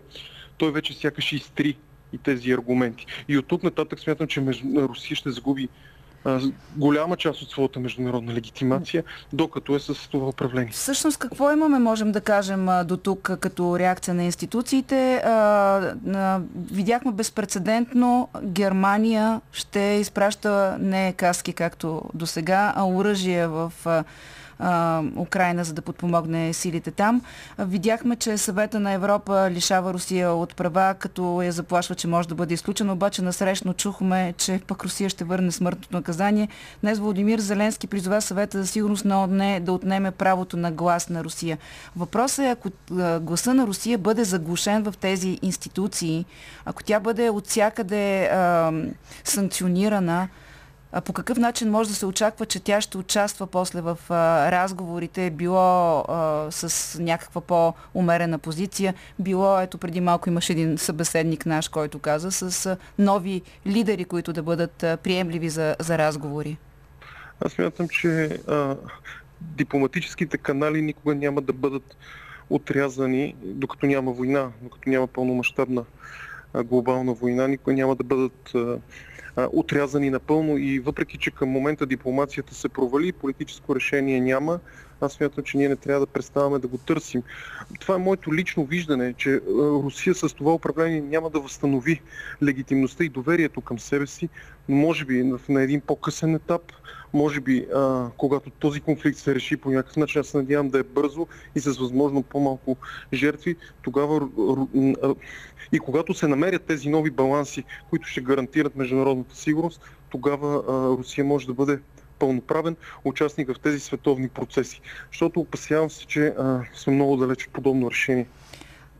Той 0.58 0.72
вече 0.72 0.94
сякаш 0.94 1.32
изтри 1.32 1.76
и 2.12 2.18
тези 2.18 2.52
аргументи. 2.52 3.06
И 3.28 3.38
от 3.38 3.46
тук 3.46 3.62
нататък 3.62 4.00
смятам, 4.00 4.26
че 4.26 4.40
Русия 4.76 5.16
ще 5.16 5.30
загуби 5.30 5.68
голяма 6.76 7.16
част 7.16 7.42
от 7.42 7.50
своята 7.50 7.80
международна 7.80 8.34
легитимация, 8.34 9.04
докато 9.32 9.76
е 9.76 9.80
с 9.80 10.08
това 10.10 10.28
управление. 10.28 10.70
Всъщност 10.72 11.18
какво 11.18 11.52
имаме, 11.52 11.78
можем 11.78 12.12
да 12.12 12.20
кажем 12.20 12.68
до 12.84 12.96
тук 12.96 13.30
като 13.40 13.78
реакция 13.78 14.14
на 14.14 14.24
институциите? 14.24 15.22
видяхме 16.72 17.12
безпредседентно 17.12 18.28
Германия 18.42 19.40
ще 19.52 19.80
изпраща 19.80 20.76
не 20.80 21.12
каски 21.12 21.52
както 21.52 22.02
до 22.14 22.26
сега, 22.26 22.72
а 22.76 22.88
оръжие 22.88 23.46
в 23.46 23.72
а, 24.60 25.02
Украина, 25.16 25.64
за 25.64 25.72
да 25.72 25.82
подпомогне 25.82 26.52
силите 26.52 26.90
там. 26.90 27.22
Видяхме, 27.58 28.16
че 28.16 28.38
съвета 28.38 28.80
на 28.80 28.92
Европа 28.92 29.48
лишава 29.50 29.92
Русия 29.94 30.32
от 30.32 30.56
права, 30.56 30.94
като 30.98 31.42
я 31.42 31.52
заплашва, 31.52 31.94
че 31.94 32.08
може 32.08 32.28
да 32.28 32.34
бъде 32.34 32.54
изключена, 32.54 32.92
обаче 32.92 33.22
насрещно 33.22 33.74
чухме, 33.74 34.34
че 34.36 34.60
пък 34.66 34.84
Русия 34.84 35.10
ще 35.10 35.24
върне 35.24 35.52
смъртното 35.52 35.96
наказание. 35.96 36.48
Днес 36.80 36.98
Владимир 36.98 37.38
Зеленски 37.38 37.86
призова 37.86 38.20
съвета 38.20 38.58
за 38.62 38.66
сигурност 38.66 39.04
на 39.04 39.24
ОДНЕ 39.24 39.60
да 39.60 39.72
отнеме 39.72 40.10
правото 40.10 40.56
на 40.56 40.72
глас 40.72 41.08
на 41.08 41.24
Русия. 41.24 41.58
Въпросът 41.96 42.44
е, 42.44 42.48
ако 42.48 42.68
гласа 43.20 43.54
на 43.54 43.66
Русия 43.66 43.98
бъде 43.98 44.24
заглушен 44.24 44.82
в 44.82 44.94
тези 45.00 45.38
институции, 45.42 46.24
ако 46.64 46.82
тя 46.82 47.00
бъде 47.00 47.30
от 47.30 47.46
всякъде 47.46 48.24
а, 48.24 48.72
санкционирана, 49.24 50.28
по 51.04 51.12
какъв 51.12 51.38
начин 51.38 51.70
може 51.70 51.88
да 51.88 51.94
се 51.94 52.06
очаква, 52.06 52.46
че 52.46 52.60
тя 52.60 52.80
ще 52.80 52.98
участва 52.98 53.46
после 53.46 53.80
в 53.80 53.98
а, 54.08 54.52
разговорите, 54.52 55.30
било 55.30 56.00
а, 56.08 56.46
с 56.50 56.98
някаква 56.98 57.40
по-умерена 57.40 58.38
позиция, 58.38 58.94
било, 59.18 59.60
ето 59.60 59.78
преди 59.78 60.00
малко 60.00 60.28
имаше 60.28 60.52
един 60.52 60.78
събеседник 60.78 61.46
наш, 61.46 61.68
който 61.68 61.98
каза, 61.98 62.32
с 62.32 62.66
а, 62.66 62.76
нови 62.98 63.42
лидери, 63.66 64.04
които 64.04 64.32
да 64.32 64.42
бъдат 64.42 64.84
приемливи 65.02 65.48
за, 65.48 65.76
за 65.78 65.98
разговори? 65.98 66.56
Аз 67.44 67.52
смятам, 67.52 67.88
че 67.88 68.38
а, 68.48 68.76
дипломатическите 69.40 70.38
канали 70.38 70.82
никога 70.82 71.14
няма 71.14 71.40
да 71.40 71.52
бъдат 71.52 71.96
отрязани, 72.50 73.34
докато 73.42 73.86
няма 73.86 74.12
война, 74.12 74.50
докато 74.62 74.90
няма 74.90 75.06
пълномащабна 75.06 75.84
глобална 76.54 77.12
война, 77.12 77.48
никога 77.48 77.72
няма 77.72 77.96
да 77.96 78.04
бъдат 78.04 78.50
а, 78.54 78.78
отрязани 79.52 80.10
напълно 80.10 80.58
и 80.58 80.78
въпреки, 80.80 81.18
че 81.18 81.30
към 81.30 81.48
момента 81.48 81.86
дипломацията 81.86 82.54
се 82.54 82.68
провали, 82.68 83.12
политическо 83.12 83.76
решение 83.76 84.20
няма, 84.20 84.60
аз 85.00 85.12
смятам, 85.12 85.44
че 85.44 85.56
ние 85.56 85.68
не 85.68 85.76
трябва 85.76 86.00
да 86.00 86.12
преставаме 86.12 86.58
да 86.58 86.68
го 86.68 86.78
търсим. 86.78 87.22
Това 87.80 87.94
е 87.94 87.98
моето 87.98 88.34
лично 88.34 88.64
виждане, 88.64 89.14
че 89.14 89.40
Русия 89.58 90.14
с 90.14 90.34
това 90.34 90.54
управление 90.54 91.00
няма 91.00 91.30
да 91.30 91.40
възстанови 91.40 92.00
легитимността 92.42 93.04
и 93.04 93.08
доверието 93.08 93.60
към 93.60 93.78
себе 93.78 94.06
си, 94.06 94.28
но 94.68 94.76
може 94.76 95.04
би 95.04 95.38
на 95.48 95.62
един 95.62 95.80
по-късен 95.80 96.34
етап, 96.34 96.62
може 97.12 97.40
би 97.40 97.66
а, 97.74 98.10
когато 98.16 98.50
този 98.50 98.80
конфликт 98.80 99.18
се 99.18 99.34
реши 99.34 99.56
по 99.56 99.70
някакъв 99.70 99.96
начин, 99.96 100.20
аз 100.20 100.26
се 100.26 100.36
надявам 100.36 100.68
да 100.68 100.78
е 100.78 100.82
бързо 100.82 101.26
и 101.54 101.60
с 101.60 101.78
възможно 101.78 102.22
по-малко 102.22 102.76
жертви, 103.12 103.56
тогава 103.82 104.28
и 105.72 105.78
когато 105.78 106.14
се 106.14 106.28
намерят 106.28 106.62
тези 106.62 106.88
нови 106.88 107.10
баланси, 107.10 107.64
които 107.90 108.08
ще 108.08 108.20
гарантират 108.20 108.76
международната 108.76 109.36
сигурност, 109.36 109.80
тогава 110.10 110.62
а, 110.68 110.98
Русия 110.98 111.24
може 111.24 111.46
да 111.46 111.54
бъде 111.54 111.78
пълноправен 112.18 112.76
участник 113.04 113.52
в 113.52 113.60
тези 113.60 113.80
световни 113.80 114.28
процеси. 114.28 114.80
Защото 115.12 115.40
опасявам 115.40 115.90
се, 115.90 116.06
че 116.06 116.26
а, 116.26 116.60
сме 116.74 116.92
много 116.92 117.16
далеч 117.16 117.46
от 117.46 117.52
подобно 117.52 117.90
решение. 117.90 118.26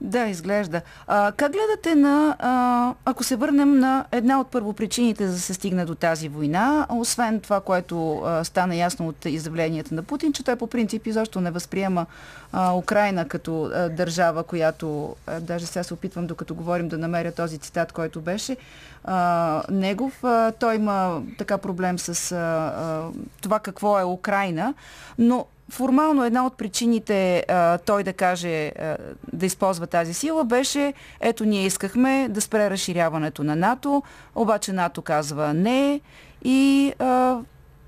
Да, 0.01 0.27
изглежда. 0.27 0.83
А, 1.07 1.33
как 1.33 1.53
гледате 1.53 1.95
на, 1.95 2.37
а, 2.39 2.95
ако 3.05 3.25
се 3.25 3.37
върнем 3.37 3.79
на 3.79 4.05
една 4.13 4.41
от 4.41 4.51
първопричините 4.51 5.27
за 5.27 5.33
да 5.33 5.41
се 5.41 5.55
стигне 5.55 5.85
до 5.85 5.95
тази 5.95 6.29
война, 6.29 6.87
освен 6.91 7.41
това, 7.41 7.61
което 7.61 8.19
а, 8.19 8.45
стана 8.45 8.77
ясно 8.77 9.09
от 9.09 9.25
изявленията 9.25 9.95
на 9.95 10.03
Путин, 10.03 10.33
че 10.33 10.45
той 10.45 10.57
по 10.57 10.67
принцип 10.67 11.07
изобщо 11.07 11.41
не 11.41 11.51
възприема 11.51 12.07
а, 12.53 12.73
Украина 12.73 13.29
като 13.29 13.65
а, 13.65 13.89
държава, 13.89 14.43
която, 14.43 15.17
а, 15.27 15.41
даже 15.41 15.67
сега 15.67 15.83
се 15.83 15.95
опитвам 15.95 16.27
докато 16.27 16.55
говорим 16.55 16.89
да 16.89 16.99
намеря 16.99 17.33
този 17.33 17.59
цитат, 17.59 17.93
който 17.93 18.21
беше 18.21 18.57
а, 19.05 19.63
негов. 19.71 20.25
А, 20.25 20.53
той 20.53 20.75
има 20.75 21.23
така 21.39 21.59
проблем 21.59 21.99
с 21.99 22.33
а, 22.33 22.37
а, 22.37 23.09
това 23.41 23.59
какво 23.59 24.01
е 24.01 24.05
Украина, 24.05 24.75
но 25.19 25.47
формално 25.71 26.25
една 26.25 26.47
от 26.47 26.57
причините 26.57 27.45
а, 27.49 27.79
той 27.79 28.03
да 28.03 28.13
каже 28.13 28.67
а, 28.67 28.97
да 29.33 29.47
използва 29.47 29.87
тази 29.87 30.15
сила 30.15 30.45
беше, 30.45 30.95
ето 31.21 31.45
ние 31.45 31.67
искахме 31.67 32.29
да 32.31 32.41
спре 32.41 32.71
разширяването 32.71 33.45
на 33.45 33.57
НАТО, 33.57 34.03
обаче 34.35 34.73
НАТО 34.73 35.03
казва 35.03 35.55
не 35.55 36.01
и 36.45 36.93
а, 36.99 37.39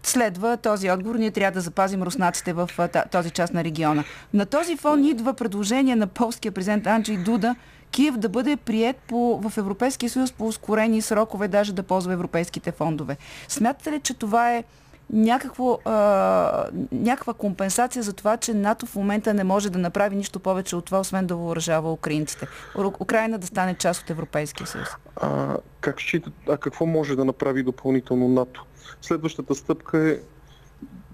следва 0.03 0.57
този 0.57 0.91
отговор, 0.91 1.16
ние 1.16 1.30
трябва 1.30 1.53
да 1.53 1.61
запазим 1.61 2.03
руснаците 2.03 2.53
в 2.53 2.70
а, 2.78 2.89
този 2.89 3.30
част 3.30 3.55
на 3.55 3.64
региона. 3.64 4.05
На 4.35 4.47
този 4.47 4.76
фон 4.76 5.05
идва 5.05 5.35
предложение 5.35 5.97
на 5.97 6.07
полския 6.07 6.53
президент 6.53 6.87
Анджей 6.87 7.16
Дуда 7.16 7.55
Киев 7.91 8.16
да 8.16 8.28
бъде 8.28 8.57
прият 8.57 8.97
по, 8.97 9.41
в 9.45 9.59
Европейския 9.59 10.11
съюз 10.11 10.33
по 10.33 10.47
ускорени 10.47 11.03
срокове, 11.03 11.49
даже 11.49 11.72
да 11.72 11.83
ползва 11.83 12.12
европейските 12.12 12.72
фондове. 12.72 13.16
Смятате 13.49 13.93
ли, 13.93 14.01
че 14.01 14.14
това 14.14 14.53
е 14.53 14.64
някакво, 15.13 15.79
а, 15.85 16.69
някаква 16.93 17.35
компенсация 17.35 18.03
за 18.03 18.13
това, 18.13 18.37
че 18.37 18.55
НАТО 18.55 18.87
в 18.87 18.97
момента 18.97 19.35
не 19.35 19.45
може 19.45 19.71
да 19.71 19.79
направи 19.79 20.17
нищо 20.17 20.41
повече 20.41 20.77
от 20.77 20.85
това, 20.85 21.01
освен 21.01 21.27
да 21.27 21.37
въоръжава 21.37 21.93
украинците. 21.93 22.47
Украина 23.01 23.39
да 23.39 23.47
стане 23.47 23.75
част 23.75 24.03
от 24.03 24.11
Европейския 24.11 24.67
съюз. 24.67 24.89
А, 25.17 25.57
как 25.81 26.01
считат, 26.01 26.35
а 26.49 26.57
какво 26.57 26.87
може 26.87 27.17
да 27.17 27.25
направи 27.25 27.63
допълнително 27.63 28.29
НАТО? 28.29 28.65
Следващата 29.03 29.55
стъпка 29.55 30.11
е 30.11 30.19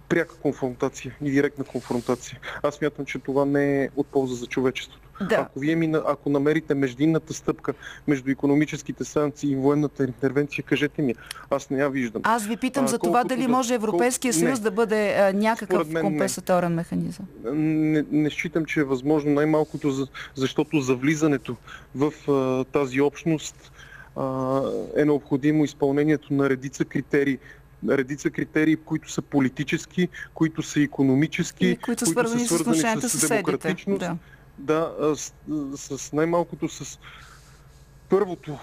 пряка 0.09 0.37
конфронтация 0.37 1.17
и 1.23 1.31
директна 1.31 1.65
конфронтация. 1.65 2.41
Аз 2.63 2.81
мятам, 2.81 3.05
че 3.05 3.19
това 3.19 3.45
не 3.45 3.85
е 3.85 3.89
от 3.97 4.07
полза 4.07 4.35
за 4.35 4.47
човечеството. 4.47 5.08
Да. 5.21 5.35
Ако 5.35 5.59
вие 5.59 5.77
ми, 5.77 5.93
ако 6.07 6.31
намерите 6.31 6.75
междинната 6.75 7.35
стъпка 7.35 7.75
между 8.09 8.31
економическите 8.31 9.05
санкции 9.05 9.53
и 9.53 9.57
военната 9.57 10.05
интервенция, 10.05 10.65
кажете 10.65 11.03
ми. 11.03 11.15
Аз 11.51 11.71
не 11.71 11.79
я 11.79 11.91
виждам. 11.91 12.23
Аз 12.25 12.47
ви 12.47 12.57
питам 12.57 12.85
а, 12.85 12.89
за 12.89 12.99
това 12.99 13.25
дали 13.25 13.43
да, 13.43 13.49
може 13.49 13.75
Европейския 13.75 14.33
колко... 14.33 14.47
съюз 14.47 14.59
не. 14.59 14.65
да 14.65 14.71
бъде 14.71 15.15
а, 15.19 15.33
някакъв 15.33 15.89
компенсаторен 16.01 16.71
не. 16.71 16.77
механизъм. 16.77 17.27
Не, 17.55 18.05
не 18.11 18.31
считам, 18.31 18.65
че 18.65 18.81
е 18.81 18.85
възможно 18.85 19.33
най-малкото, 19.33 19.91
за, 19.91 20.07
защото 20.35 20.81
за 20.81 20.95
влизането 20.95 21.57
в 21.95 22.13
а, 22.29 22.65
тази 22.65 23.01
общност 23.01 23.73
а, 24.17 24.61
е 24.97 25.05
необходимо 25.05 25.65
изпълнението 25.65 26.35
на 26.35 26.51
редица 26.51 26.85
критерии, 26.85 27.39
редица 27.89 28.31
критерии, 28.31 28.77
които 28.77 29.13
са 29.13 29.23
политически, 29.23 30.09
които 30.35 30.63
са 30.63 30.81
економически, 30.81 31.67
които, 31.67 31.85
които 31.85 32.05
са 32.05 32.11
свързани 32.11 32.47
с, 33.01 33.09
с 33.09 33.29
демократичност. 33.29 34.01
Да, 34.01 34.17
да 34.59 34.95
с, 35.17 35.33
с 35.99 36.13
най-малкото 36.13 36.69
с 36.69 36.99
първото 38.09 38.59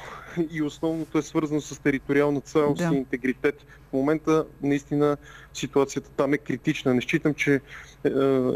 и 0.52 0.62
основното 0.62 1.18
е 1.18 1.22
свързано 1.22 1.62
с 1.62 1.80
териториална 1.80 2.41
цялост 2.41 2.78
да. 2.78 2.89
и 2.93 2.98
интегритет. 2.98 3.66
В 3.89 3.93
момента 3.93 4.46
наистина 4.62 5.18
ситуацията 5.54 6.10
там 6.10 6.34
е 6.34 6.38
критична. 6.38 6.93
Не 6.93 7.02
считам, 7.02 7.34
че 7.34 7.54
е, 7.54 7.60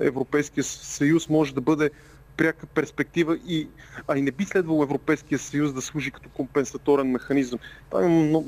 Европейския 0.02 0.64
съюз 0.64 1.30
може 1.30 1.54
да 1.54 1.62
бъде 1.62 1.90
пряка 2.38 2.66
перспектива 2.66 3.40
и, 3.48 3.68
а 4.08 4.18
и 4.18 4.22
не 4.22 4.32
би 4.32 4.46
следвало 4.46 4.84
Европейския 4.84 5.40
съюз 5.40 5.74
да 5.74 5.82
служи 5.82 6.12
като 6.12 6.30
компенсаторен 6.30 7.12
механизъм. 7.12 7.60
Там 7.92 8.04
има 8.04 8.24
много, 8.24 8.48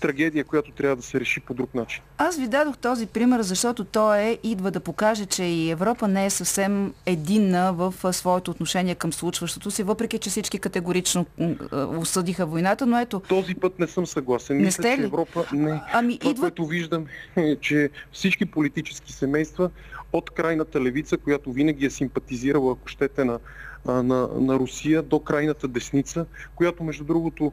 трагедия, 0.00 0.44
която 0.44 0.70
трябва 0.70 0.96
да 0.96 1.02
се 1.02 1.20
реши 1.20 1.40
по 1.40 1.54
друг 1.54 1.74
начин. 1.74 2.02
Аз 2.18 2.38
ви 2.38 2.48
дадох 2.48 2.78
този 2.78 3.06
пример, 3.06 3.42
защото 3.42 3.84
той 3.84 4.18
е, 4.18 4.38
идва 4.42 4.70
да 4.70 4.80
покаже, 4.80 5.26
че 5.26 5.44
и 5.44 5.70
Европа 5.70 6.08
не 6.08 6.26
е 6.26 6.30
съвсем 6.30 6.94
единна 7.06 7.72
в 7.72 8.12
своето 8.12 8.50
отношение 8.50 8.94
към 8.94 9.12
случващото 9.12 9.70
си, 9.70 9.82
въпреки 9.82 10.18
че 10.18 10.30
всички 10.30 10.58
категорично 10.58 11.26
осъдиха 11.74 12.46
войната, 12.46 12.86
но 12.86 12.98
ето... 12.98 13.20
Този 13.20 13.54
път 13.54 13.78
не 13.78 13.86
съм 13.86 14.06
съгласен. 14.06 14.56
Не 14.56 14.62
Мисля, 14.62 14.82
сте 14.82 14.92
ли? 14.92 14.96
че 14.96 15.04
Европа 15.04 15.44
не. 15.52 15.80
Ами, 15.92 16.18
Това, 16.18 16.30
идва... 16.30 16.42
което 16.42 16.66
виждам 16.66 17.06
е, 17.36 17.56
че 17.56 17.90
всички 18.12 18.44
политически 18.46 19.12
семейства 19.12 19.70
от 20.12 20.30
крайната 20.30 20.80
левица, 20.80 21.16
която 21.16 21.52
винаги 21.52 21.86
е 21.86 21.90
симпатизирала, 21.90 22.72
ако 22.72 22.88
щете, 22.88 23.24
на, 23.24 23.38
на, 23.86 24.28
на 24.40 24.58
Русия, 24.58 25.02
до 25.02 25.20
крайната 25.20 25.68
десница, 25.68 26.26
която 26.54 26.84
между 26.84 27.04
другото 27.04 27.52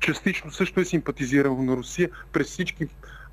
частично 0.00 0.50
също 0.50 0.80
е 0.80 0.84
симпатизирал 0.84 1.62
на 1.62 1.76
Русия. 1.76 2.10
През 2.32 2.46
всички 2.46 2.86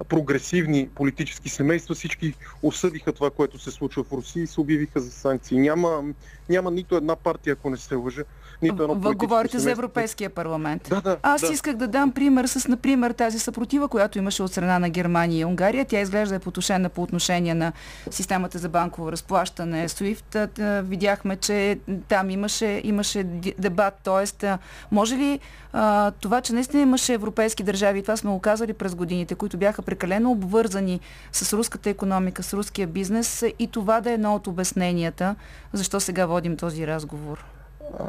прогресивни 0.07 0.89
политически 0.95 1.49
семейства 1.49 1.95
всички 1.95 2.33
осъдиха 2.61 3.13
това, 3.13 3.31
което 3.31 3.59
се 3.59 3.71
случва 3.71 4.03
в 4.03 4.11
Русия 4.11 4.43
и 4.43 4.47
се 4.47 4.61
обявиха 4.61 4.99
за 4.99 5.11
санкции. 5.11 5.57
Няма, 5.57 6.03
няма 6.49 6.71
нито 6.71 6.95
една 6.95 7.15
партия, 7.15 7.53
ако 7.53 7.69
не 7.69 7.77
се 7.77 7.95
лъжа, 7.95 8.23
нито 8.61 8.83
едно 8.83 8.95
политическо 8.95 9.17
Говорите 9.17 9.51
семейство. 9.51 9.63
за 9.63 9.71
Европейския 9.71 10.29
парламент. 10.29 10.87
Да, 10.89 11.01
да, 11.01 11.17
Аз 11.23 11.41
да. 11.41 11.53
исках 11.53 11.75
да 11.75 11.87
дам 11.87 12.11
пример 12.11 12.45
с, 12.45 12.67
например, 12.67 13.11
тази 13.11 13.39
съпротива, 13.39 13.87
която 13.87 14.17
имаше 14.17 14.43
от 14.43 14.51
страна 14.51 14.79
на 14.79 14.89
Германия 14.89 15.39
и 15.39 15.45
Унгария. 15.45 15.85
Тя 15.85 15.99
изглежда 15.99 16.35
е 16.35 16.39
потушена 16.39 16.89
по 16.89 17.01
отношение 17.01 17.53
на 17.53 17.71
системата 18.11 18.57
за 18.57 18.69
банково 18.69 19.11
разплащане 19.11 19.89
SWIFT. 19.89 20.81
Видяхме, 20.81 21.35
че 21.35 21.79
там 22.07 22.29
имаше, 22.29 22.81
имаше 22.83 23.23
дебат. 23.57 23.99
Тоест, 24.03 24.45
може 24.91 25.15
ли 25.15 25.39
а, 25.73 26.11
това, 26.11 26.41
че 26.41 26.53
наистина 26.53 26.83
имаше 26.83 27.13
европейски 27.13 27.63
държави, 27.63 27.99
и 27.99 28.01
това 28.01 28.17
сме 28.17 28.31
го 28.31 28.39
казали 28.39 28.73
през 28.73 28.95
годините, 28.95 29.35
които 29.35 29.57
бяха 29.57 29.81
прекалено 29.81 30.31
обвързани 30.31 30.99
с 31.31 31.53
руската 31.53 31.89
економика, 31.89 32.43
с 32.43 32.53
руския 32.53 32.87
бизнес 32.87 33.45
и 33.59 33.67
това 33.67 34.01
да 34.01 34.09
е 34.09 34.13
едно 34.13 34.35
от 34.35 34.47
обясненията, 34.47 35.35
защо 35.73 35.99
сега 35.99 36.25
водим 36.25 36.57
този 36.57 36.87
разговор? 36.87 37.45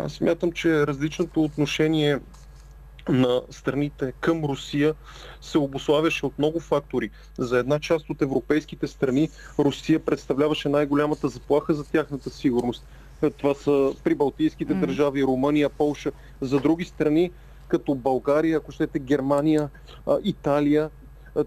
Смятам, 0.09 0.53
че 0.53 0.87
различното 0.87 1.45
отношение 1.45 2.19
на 3.09 3.43
страните 3.51 4.13
към 4.21 4.45
Русия 4.45 4.95
се 5.41 5.59
обославяше 5.59 6.27
от 6.27 6.39
много 6.39 6.61
фактори. 6.61 7.11
За 7.39 7.59
една 7.59 7.81
част 7.81 8.11
от 8.11 8.23
европейските 8.23 8.87
страни 8.87 9.29
Русия 9.59 10.05
представляваше 10.05 10.69
най-голямата 10.69 11.29
заплаха 11.29 11.75
за 11.75 11.85
тяхната 11.85 12.31
сигурност. 12.31 12.85
Това 13.37 13.55
са 13.55 13.93
прибалтийските 14.05 14.75
mm. 14.75 14.81
държави, 14.81 15.23
Румъния, 15.23 15.69
Полша. 15.69 16.13
За 16.41 16.61
други 16.61 16.85
страни, 16.85 17.31
като 17.69 17.95
България, 17.95 18.57
ако 18.57 18.73
щете 18.73 18.99
Германия, 18.99 19.71
Италия, 20.25 20.91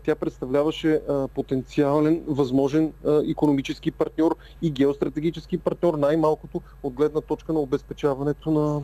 тя 0.03 0.15
представляваше 0.15 1.01
потенциален, 1.33 2.23
възможен 2.27 2.93
економически 3.29 3.91
партньор 3.91 4.35
и 4.61 4.71
геостратегически 4.71 5.57
партньор, 5.57 5.93
най-малкото 5.93 6.61
от 6.83 6.93
гледна 6.93 7.21
точка 7.21 7.53
на 7.53 7.59
обезпечаването 7.59 8.51
на 8.51 8.81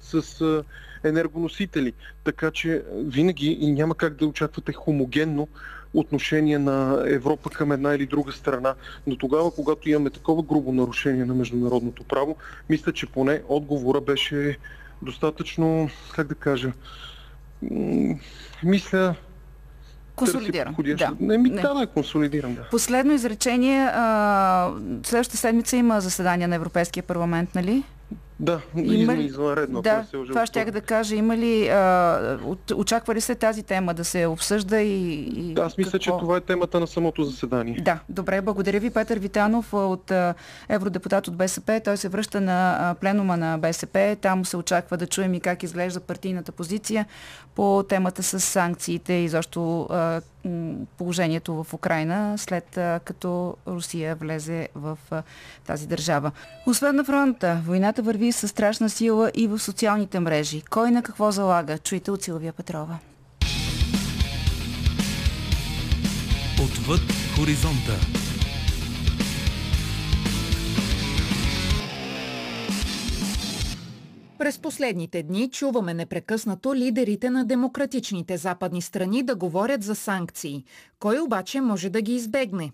с 0.00 0.64
енергоносители. 1.04 1.92
Така 2.24 2.50
че 2.50 2.82
винаги 2.92 3.58
и 3.60 3.72
няма 3.72 3.94
как 3.94 4.14
да 4.14 4.26
очаквате 4.26 4.72
хомогенно 4.72 5.48
отношение 5.94 6.58
на 6.58 7.04
Европа 7.06 7.50
към 7.50 7.72
една 7.72 7.94
или 7.94 8.06
друга 8.06 8.32
страна. 8.32 8.74
Но 9.06 9.16
тогава, 9.16 9.54
когато 9.54 9.90
имаме 9.90 10.10
такова 10.10 10.42
грубо 10.42 10.72
нарушение 10.72 11.24
на 11.24 11.34
международното 11.34 12.04
право, 12.04 12.36
мисля, 12.68 12.92
че 12.92 13.06
поне 13.06 13.42
отговора 13.48 14.00
беше 14.00 14.58
достатъчно, 15.02 15.88
как 16.14 16.26
да 16.26 16.34
кажа, 16.34 16.72
мисля, 18.64 19.14
Консолидиран. 20.16 20.74
Да. 20.98 21.12
Не, 21.20 21.38
ми, 21.38 21.50
не. 21.50 21.62
да, 21.62 21.86
консолидиран, 21.94 22.54
да. 22.54 22.62
Последно 22.70 23.12
изречение. 23.12 23.90
А, 23.94 24.70
следващата 25.04 25.36
седмица 25.36 25.76
има 25.76 26.00
заседание 26.00 26.46
на 26.46 26.54
Европейския 26.54 27.02
парламент, 27.02 27.54
нали? 27.54 27.82
Да, 28.42 28.60
има 28.76 29.16
ли... 29.16 29.24
извънредно. 29.24 29.82
Да, 29.82 30.04
се 30.10 30.16
това 30.28 30.46
ще 30.46 30.64
да 30.64 30.80
кажа. 30.80 31.14
Има 31.14 31.36
ли, 31.36 31.68
а, 31.68 32.38
очаква 32.76 33.14
ли 33.14 33.20
се 33.20 33.34
тази 33.34 33.62
тема 33.62 33.94
да 33.94 34.04
се 34.04 34.26
обсъжда 34.26 34.80
и, 34.80 35.14
и 35.36 35.54
Да, 35.54 35.62
аз 35.62 35.78
мисля, 35.78 35.90
какво? 35.92 35.98
че 35.98 36.20
това 36.20 36.36
е 36.36 36.40
темата 36.40 36.80
на 36.80 36.86
самото 36.86 37.24
заседание. 37.24 37.80
Да, 37.80 38.00
добре. 38.08 38.40
Благодаря 38.40 38.80
ви, 38.80 38.90
Петър 38.90 39.18
Витанов 39.18 39.72
от 39.72 40.12
евродепутат 40.68 41.28
от 41.28 41.36
БСП. 41.36 41.80
Той 41.84 41.96
се 41.96 42.08
връща 42.08 42.40
на 42.40 42.94
пленума 43.00 43.36
на 43.36 43.58
БСП. 43.58 44.16
Там 44.20 44.44
се 44.44 44.56
очаква 44.56 44.96
да 44.96 45.06
чуем 45.06 45.34
и 45.34 45.40
как 45.40 45.62
изглежда 45.62 46.00
партийната 46.00 46.52
позиция 46.52 47.06
по 47.54 47.84
темата 47.88 48.22
с 48.22 48.40
санкциите 48.40 49.12
и 49.12 49.28
защо 49.28 49.88
положението 50.98 51.64
в 51.64 51.74
Украина, 51.74 52.34
след 52.38 52.64
като 53.04 53.56
Русия 53.66 54.14
влезе 54.14 54.68
в 54.74 54.98
тази 55.66 55.86
държава. 55.86 56.30
Освен 56.66 56.96
на 56.96 57.04
фронта, 57.04 57.60
войната 57.66 58.02
върви 58.02 58.31
със 58.32 58.50
страшна 58.50 58.90
сила 58.90 59.30
и 59.34 59.46
в 59.46 59.58
социалните 59.58 60.20
мрежи. 60.20 60.62
Кой 60.70 60.90
на 60.90 61.02
какво 61.02 61.30
залага? 61.30 61.78
Чуйте 61.78 62.10
от 62.10 62.22
Силвия 62.22 62.52
Петрова. 62.52 62.98
Отвъд 66.64 67.00
хоризонта. 67.36 67.98
През 74.38 74.58
последните 74.58 75.22
дни 75.22 75.50
чуваме 75.50 75.94
непрекъснато 75.94 76.74
лидерите 76.74 77.30
на 77.30 77.44
демократичните 77.44 78.36
западни 78.36 78.82
страни 78.82 79.22
да 79.22 79.34
говорят 79.34 79.82
за 79.82 79.94
санкции. 79.94 80.64
Кой 80.98 81.20
обаче 81.20 81.60
може 81.60 81.90
да 81.90 82.00
ги 82.00 82.14
избегне? 82.14 82.72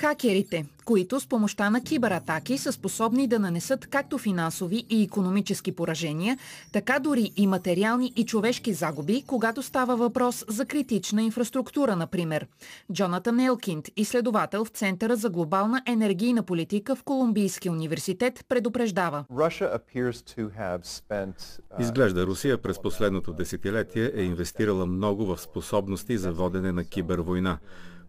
Хакерите, 0.00 0.66
които 0.84 1.20
с 1.20 1.26
помощта 1.26 1.70
на 1.70 1.82
кибератаки 1.82 2.58
са 2.58 2.72
способни 2.72 3.26
да 3.26 3.38
нанесат 3.38 3.86
както 3.86 4.18
финансови 4.18 4.84
и 4.90 5.02
економически 5.02 5.72
поражения, 5.72 6.38
така 6.72 6.98
дори 6.98 7.32
и 7.36 7.46
материални 7.46 8.12
и 8.16 8.24
човешки 8.24 8.72
загуби, 8.72 9.24
когато 9.26 9.62
става 9.62 9.96
въпрос 9.96 10.44
за 10.48 10.64
критична 10.64 11.22
инфраструктура, 11.22 11.96
например. 11.96 12.46
Джонатан 12.92 13.40
Елкинд, 13.40 13.88
изследовател 13.96 14.64
в 14.64 14.68
Центъра 14.68 15.16
за 15.16 15.30
глобална 15.30 15.82
енергийна 15.86 16.42
политика 16.42 16.96
в 16.96 17.02
Колумбийския 17.02 17.72
университет, 17.72 18.44
предупреждава. 18.48 19.24
Изглежда 21.80 22.26
Русия 22.26 22.62
през 22.62 22.82
последното 22.82 23.32
десетилетие 23.32 24.12
е 24.14 24.22
инвестирала 24.22 24.86
много 24.86 25.26
в 25.26 25.40
способности 25.40 26.18
за 26.18 26.32
водене 26.32 26.72
на 26.72 26.84
кибервойна 26.84 27.58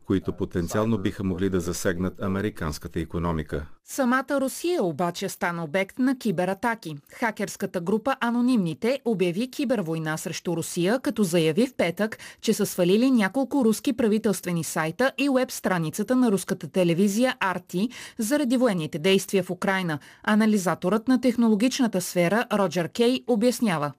които 0.09 0.33
потенциално 0.33 0.97
биха 0.97 1.23
могли 1.23 1.49
да 1.49 1.59
засегнат 1.59 2.21
американската 2.21 2.99
економика. 2.99 3.65
Самата 3.85 4.41
Русия 4.41 4.83
обаче 4.83 5.29
стана 5.29 5.63
обект 5.63 5.99
на 5.99 6.17
кибератаки. 6.17 6.95
Хакерската 7.13 7.81
група 7.81 8.15
Анонимните 8.19 8.99
обяви 9.05 9.51
кибервойна 9.51 10.17
срещу 10.17 10.57
Русия, 10.57 10.99
като 10.99 11.23
заяви 11.23 11.67
в 11.67 11.73
петък, 11.73 12.17
че 12.41 12.53
са 12.53 12.65
свалили 12.65 13.11
няколко 13.11 13.65
руски 13.65 13.93
правителствени 13.93 14.63
сайта 14.63 15.11
и 15.17 15.29
веб 15.35 15.51
страницата 15.51 16.15
на 16.15 16.31
руската 16.31 16.67
телевизия 16.67 17.35
RT 17.41 17.91
заради 18.17 18.57
военните 18.57 18.99
действия 18.99 19.43
в 19.43 19.49
Украина. 19.49 19.99
Анализаторът 20.23 21.07
на 21.07 21.21
технологичната 21.21 22.01
сфера 22.01 22.45
Роджер 22.53 22.89
Кей 22.89 23.19
обяснява. 23.27 23.91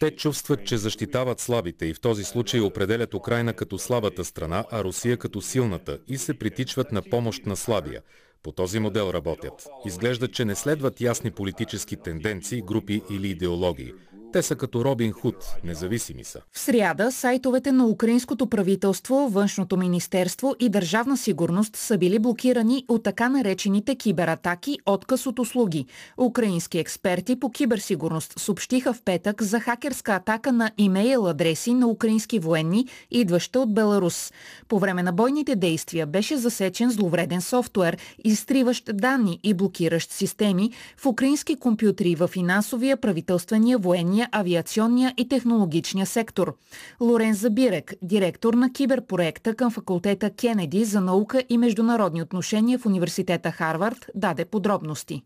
Те 0.00 0.10
чувстват, 0.16 0.66
че 0.66 0.76
защитават 0.76 1.40
слабите 1.40 1.86
и 1.86 1.94
в 1.94 2.00
този 2.00 2.24
случай 2.24 2.53
определят 2.60 3.14
Украина 3.14 3.52
като 3.52 3.78
слабата 3.78 4.24
страна, 4.24 4.64
а 4.70 4.84
Русия 4.84 5.16
като 5.16 5.40
силната 5.40 5.98
и 6.08 6.18
се 6.18 6.38
притичват 6.38 6.92
на 6.92 7.02
помощ 7.02 7.46
на 7.46 7.56
слабия. 7.56 8.02
По 8.42 8.52
този 8.52 8.78
модел 8.78 9.10
работят. 9.14 9.68
Изглежда, 9.86 10.28
че 10.28 10.44
не 10.44 10.54
следват 10.54 11.00
ясни 11.00 11.30
политически 11.30 11.96
тенденции, 11.96 12.62
групи 12.62 13.02
или 13.10 13.28
идеологии. 13.28 13.92
Те 14.34 14.42
са 14.42 14.56
като 14.56 14.84
Робин 14.84 15.12
Худ, 15.12 15.36
независими 15.64 16.24
са. 16.24 16.40
В 16.52 16.58
сряда 16.58 17.12
сайтовете 17.12 17.72
на 17.72 17.86
Украинското 17.86 18.46
правителство, 18.46 19.28
Външното 19.28 19.76
министерство 19.76 20.54
и 20.60 20.68
Държавна 20.68 21.16
сигурност 21.16 21.76
са 21.76 21.98
били 21.98 22.18
блокирани 22.18 22.84
от 22.88 23.02
така 23.02 23.28
наречените 23.28 23.94
кибератаки 23.94 24.78
отказ 24.86 25.26
от 25.26 25.38
услуги. 25.38 25.86
Украински 26.18 26.78
експерти 26.78 27.40
по 27.40 27.50
киберсигурност 27.50 28.38
съобщиха 28.38 28.92
в 28.92 29.02
петък 29.02 29.42
за 29.42 29.60
хакерска 29.60 30.12
атака 30.12 30.52
на 30.52 30.70
имейл 30.78 31.28
адреси 31.28 31.74
на 31.74 31.88
украински 31.88 32.38
военни, 32.38 32.86
идваща 33.10 33.60
от 33.60 33.74
Беларус. 33.74 34.32
По 34.68 34.78
време 34.78 35.02
на 35.02 35.12
бойните 35.12 35.56
действия 35.56 36.06
беше 36.06 36.36
засечен 36.36 36.90
зловреден 36.90 37.40
софтуер, 37.40 37.98
изтриващ 38.24 38.90
данни 38.94 39.40
и 39.42 39.54
блокиращ 39.54 40.10
системи 40.10 40.70
в 40.96 41.06
украински 41.06 41.56
компютри 41.56 42.14
в 42.14 42.28
финансовия, 42.28 42.96
правителствения, 42.96 43.78
военния 43.78 44.23
авиационния 44.32 45.14
и 45.16 45.28
технологичния 45.28 46.06
сектор. 46.06 46.54
Лорен 47.00 47.34
Забирек, 47.34 47.94
директор 48.02 48.54
на 48.54 48.72
киберпроекта 48.72 49.54
към 49.54 49.70
факултета 49.70 50.30
Кенеди 50.30 50.84
за 50.84 51.00
наука 51.00 51.42
и 51.48 51.58
международни 51.58 52.22
отношения 52.22 52.78
в 52.78 52.86
университета 52.86 53.50
Харвард, 53.50 54.06
даде 54.14 54.44
подробности. 54.44 55.22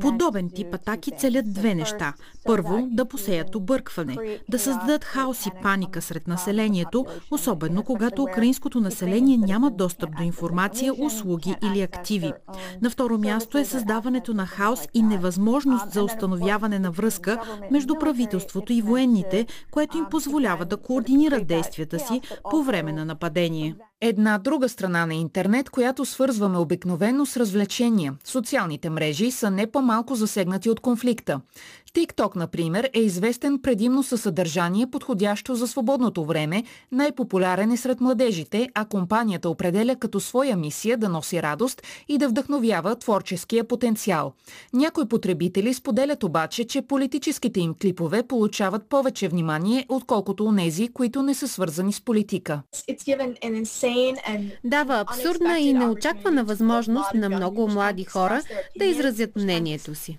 Подобен 0.00 0.50
тип 0.54 0.74
атаки 0.74 1.12
целят 1.18 1.52
две 1.52 1.74
неща. 1.74 2.14
Първо, 2.44 2.88
да 2.90 3.04
посеят 3.04 3.54
объркване, 3.54 4.38
да 4.48 4.58
създадат 4.58 5.04
хаос 5.04 5.46
и 5.46 5.50
паника 5.62 6.02
сред 6.02 6.28
населението, 6.28 7.06
особено 7.30 7.82
когато 7.82 8.22
украинското 8.22 8.80
население 8.80 9.36
няма 9.36 9.70
достъп 9.70 10.16
до 10.16 10.22
информация, 10.22 10.94
услуги 10.98 11.56
или 11.70 11.82
активи. 11.82 12.32
На 12.82 12.90
второ 12.90 13.18
място 13.18 13.58
е 13.58 13.64
създаването 13.64 14.34
на 14.34 14.46
хаос 14.46 14.88
и 14.94 15.02
невъзможност 15.02 15.92
за 15.92 16.04
установяване 16.04 16.49
установяване 16.50 16.78
на 16.78 16.90
връзка 16.90 17.40
между 17.70 17.94
правителството 17.94 18.72
и 18.72 18.82
военните, 18.82 19.46
което 19.70 19.98
им 19.98 20.06
позволява 20.10 20.64
да 20.64 20.76
координират 20.76 21.46
действията 21.46 21.98
си 21.98 22.20
по 22.50 22.62
време 22.62 22.92
на 22.92 23.04
нападение. 23.04 23.76
Една 24.02 24.38
друга 24.38 24.68
страна 24.68 25.06
на 25.06 25.14
интернет, 25.14 25.70
която 25.70 26.04
свързваме 26.04 26.58
обикновено 26.58 27.26
с 27.26 27.36
развлечения. 27.36 28.14
Социалните 28.24 28.90
мрежи 28.90 29.30
са 29.30 29.50
не 29.50 29.66
по-малко 29.66 30.14
засегнати 30.14 30.70
от 30.70 30.80
конфликта. 30.80 31.40
TikTok, 31.94 32.36
например, 32.36 32.90
е 32.92 33.00
известен 33.00 33.58
предимно 33.58 34.02
със 34.02 34.22
съдържание, 34.22 34.86
подходящо 34.90 35.54
за 35.54 35.68
свободното 35.68 36.24
време, 36.24 36.64
най-популярен 36.92 37.72
е 37.72 37.76
сред 37.76 38.00
младежите, 38.00 38.68
а 38.74 38.84
компанията 38.84 39.48
определя 39.48 39.96
като 39.96 40.20
своя 40.20 40.56
мисия 40.56 40.96
да 40.96 41.08
носи 41.08 41.42
радост 41.42 41.82
и 42.08 42.18
да 42.18 42.28
вдъхновява 42.28 42.96
творческия 42.96 43.64
потенциал. 43.64 44.32
Някои 44.72 45.08
потребители 45.08 45.74
споделят 45.74 46.24
обаче, 46.24 46.64
че 46.64 46.82
политическите 46.82 47.60
им 47.60 47.74
клипове 47.82 48.22
получават 48.22 48.86
повече 48.88 49.28
внимание, 49.28 49.86
отколкото 49.88 50.44
у 50.44 50.52
нези, 50.52 50.88
които 50.88 51.22
не 51.22 51.34
са 51.34 51.48
свързани 51.48 51.92
с 51.92 52.00
политика. 52.00 52.62
Дава 54.64 55.00
абсурдна 55.00 55.58
и 55.58 55.72
неочаквана 55.72 56.44
възможност 56.44 57.14
на 57.14 57.28
много 57.28 57.68
млади 57.68 58.04
хора 58.04 58.42
да 58.78 58.84
изразят 58.84 59.36
мнението 59.36 59.94
си. 59.94 60.18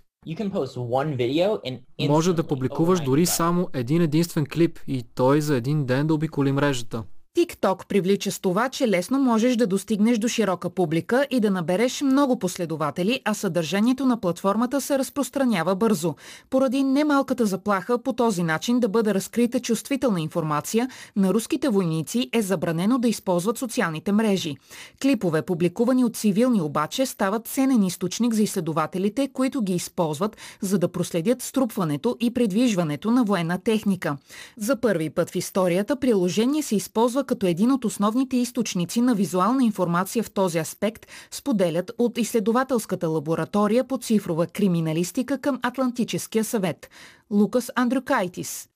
Може 2.07 2.33
да 2.33 2.43
публикуваш 2.43 2.99
дори 2.99 3.25
само 3.25 3.69
един 3.73 4.01
единствен 4.01 4.45
клип 4.53 4.79
и 4.87 5.03
той 5.15 5.41
за 5.41 5.55
един 5.55 5.85
ден 5.85 6.07
да 6.07 6.13
обиколи 6.13 6.51
мрежата. 6.51 7.03
TikTok 7.37 7.87
привлича 7.87 8.31
с 8.31 8.39
това, 8.39 8.69
че 8.69 8.87
лесно 8.87 9.19
можеш 9.19 9.55
да 9.55 9.67
достигнеш 9.67 10.17
до 10.17 10.27
широка 10.27 10.69
публика 10.69 11.27
и 11.31 11.39
да 11.39 11.51
набереш 11.51 12.01
много 12.01 12.39
последователи, 12.39 13.21
а 13.25 13.33
съдържанието 13.33 14.05
на 14.05 14.21
платформата 14.21 14.81
се 14.81 14.99
разпространява 14.99 15.75
бързо. 15.75 16.15
Поради 16.49 16.83
немалката 16.83 17.45
заплаха 17.45 17.97
по 17.97 18.13
този 18.13 18.43
начин 18.43 18.79
да 18.79 18.89
бъде 18.89 19.13
разкрита 19.13 19.59
чувствителна 19.59 20.21
информация, 20.21 20.89
на 21.15 21.33
руските 21.33 21.69
войници 21.69 22.29
е 22.33 22.41
забранено 22.41 22.97
да 22.97 23.07
използват 23.07 23.57
социалните 23.57 24.11
мрежи. 24.11 24.55
Клипове, 25.01 25.41
публикувани 25.41 26.05
от 26.05 26.15
цивилни 26.15 26.61
обаче, 26.61 27.05
стават 27.05 27.47
ценен 27.47 27.83
източник 27.83 28.33
за 28.33 28.43
изследователите, 28.43 29.29
които 29.33 29.61
ги 29.61 29.73
използват, 29.73 30.37
за 30.61 30.79
да 30.79 30.87
проследят 30.87 31.41
струпването 31.41 32.17
и 32.19 32.33
предвижването 32.33 33.11
на 33.11 33.23
военна 33.23 33.57
техника. 33.63 34.17
За 34.57 34.81
първи 34.81 35.09
път 35.09 35.29
в 35.29 35.35
историята 35.35 35.95
приложение 35.95 36.63
се 36.63 36.75
използва 36.75 37.20
използва 37.21 37.25
като 37.25 37.47
един 37.47 37.71
от 37.71 37.85
основните 37.85 38.37
източници 38.37 39.01
на 39.01 39.15
визуална 39.15 39.63
информация 39.63 40.23
в 40.23 40.31
този 40.31 40.59
аспект, 40.59 41.07
споделят 41.31 41.91
от 41.97 42.17
изследователската 42.17 43.07
лаборатория 43.07 43.83
по 43.83 43.97
цифрова 43.97 44.47
криминалистика 44.47 45.41
към 45.41 45.59
Атлантическия 45.63 46.43
съвет. 46.43 46.89
Лукас 47.29 47.71
Андрюкайтис. 47.75 48.69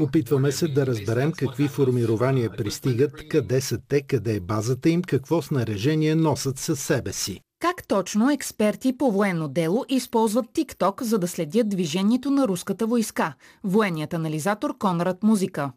Опитваме 0.00 0.52
се 0.52 0.68
да 0.68 0.86
разберем 0.86 1.32
какви 1.32 1.68
формирования 1.68 2.50
пристигат, 2.50 3.28
къде 3.28 3.60
са 3.60 3.78
те, 3.88 4.02
къде 4.02 4.34
е 4.34 4.40
базата 4.40 4.88
им, 4.88 5.02
какво 5.02 5.42
снаряжение 5.42 6.14
носят 6.14 6.58
със 6.58 6.80
себе 6.80 7.12
си. 7.12 7.40
Как 7.62 7.86
точно 7.88 8.30
експерти 8.30 8.92
по 8.98 9.10
военно 9.10 9.48
дело 9.48 9.84
използват 9.88 10.46
TikTok, 10.46 11.02
за 11.02 11.18
да 11.18 11.28
следят 11.28 11.68
движението 11.68 12.30
на 12.30 12.48
руската 12.48 12.86
войска? 12.86 13.34
Военният 13.64 14.14
анализатор 14.14 14.78
Конрад 14.78 15.22
Музика. 15.22 15.70